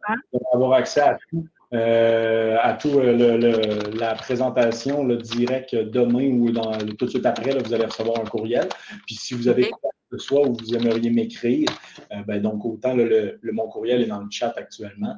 Avoir 0.53 0.72
accès 0.74 1.01
à 1.01 1.18
tout. 1.31 1.47
Euh, 1.72 2.57
à 2.62 2.74
tout 2.74 3.01
euh, 3.01 3.81
la 3.95 4.14
présentation 4.14 5.05
le 5.05 5.16
direct 5.16 5.74
demain 5.74 6.31
ou 6.31 6.53
dans, 6.53 6.79
tout 6.79 7.07
de 7.07 7.11
suite 7.11 7.27
après, 7.27 7.59
vous 7.59 7.74
allez 7.74 7.87
recevoir 7.87 8.20
un 8.20 8.24
courriel. 8.24 8.68
Puis 9.05 9.16
si 9.16 9.35
vous 9.35 9.49
avez 9.49 9.70
quoi 9.70 9.91
que 9.91 10.16
ce 10.16 10.24
soit 10.24 10.47
ou 10.47 10.55
vous 10.55 10.74
aimeriez 10.77 11.11
m'écrire, 11.11 11.68
euh, 12.12 12.22
ben, 12.24 12.41
donc 12.41 12.64
autant 12.64 12.95
le, 12.95 13.41
mon 13.43 13.66
courriel 13.66 14.03
est 14.03 14.07
dans 14.07 14.20
le 14.20 14.31
chat 14.31 14.55
actuellement, 14.57 15.16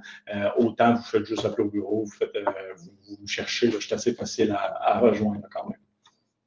autant 0.57 0.95
vous 0.95 1.03
faites 1.03 1.27
juste 1.27 1.45
appeler 1.45 1.65
au 1.65 1.71
bureau, 1.71 2.05
vous, 2.05 2.13
faites, 2.13 2.33
vous, 3.07 3.27
cherchez, 3.27 3.71
je 3.71 3.79
suis 3.79 3.95
assez 3.95 4.15
facile 4.15 4.53
à, 4.53 4.95
à 4.95 4.99
rejoindre 5.01 5.47
quand 5.53 5.69
même. 5.69 5.81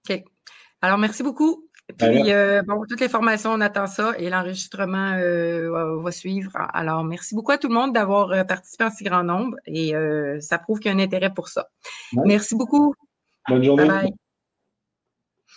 OK. 0.10 0.24
Alors, 0.82 0.98
merci 0.98 1.22
beaucoup. 1.22 1.70
Puis, 1.98 2.32
euh, 2.32 2.62
bon, 2.64 2.84
toutes 2.88 3.00
les 3.00 3.10
formations, 3.10 3.52
on 3.52 3.62
attend 3.62 3.88
ça 3.88 4.14
et 4.18 4.30
l'enregistrement 4.30 5.14
euh, 5.14 6.02
va 6.02 6.12
suivre. 6.12 6.52
Alors, 6.74 7.04
merci 7.04 7.36
beaucoup 7.36 7.52
à 7.52 7.58
tout 7.58 7.68
le 7.68 7.74
monde 7.74 7.94
d'avoir 7.94 8.32
euh, 8.32 8.44
participé 8.44 8.84
en 8.86 8.90
si 8.90 9.04
grand 9.04 9.24
nombre 9.24 9.58
et 9.66 9.94
ça 10.40 10.58
prouve 10.58 10.80
qu'il 10.80 10.92
y 10.92 10.94
a 10.94 10.98
un 10.98 11.04
intérêt 11.04 11.34
pour 11.34 11.48
ça. 11.48 11.68
Merci 12.26 12.56
beaucoup. 12.56 12.94
Bonne 13.48 13.64
journée. 13.64 14.14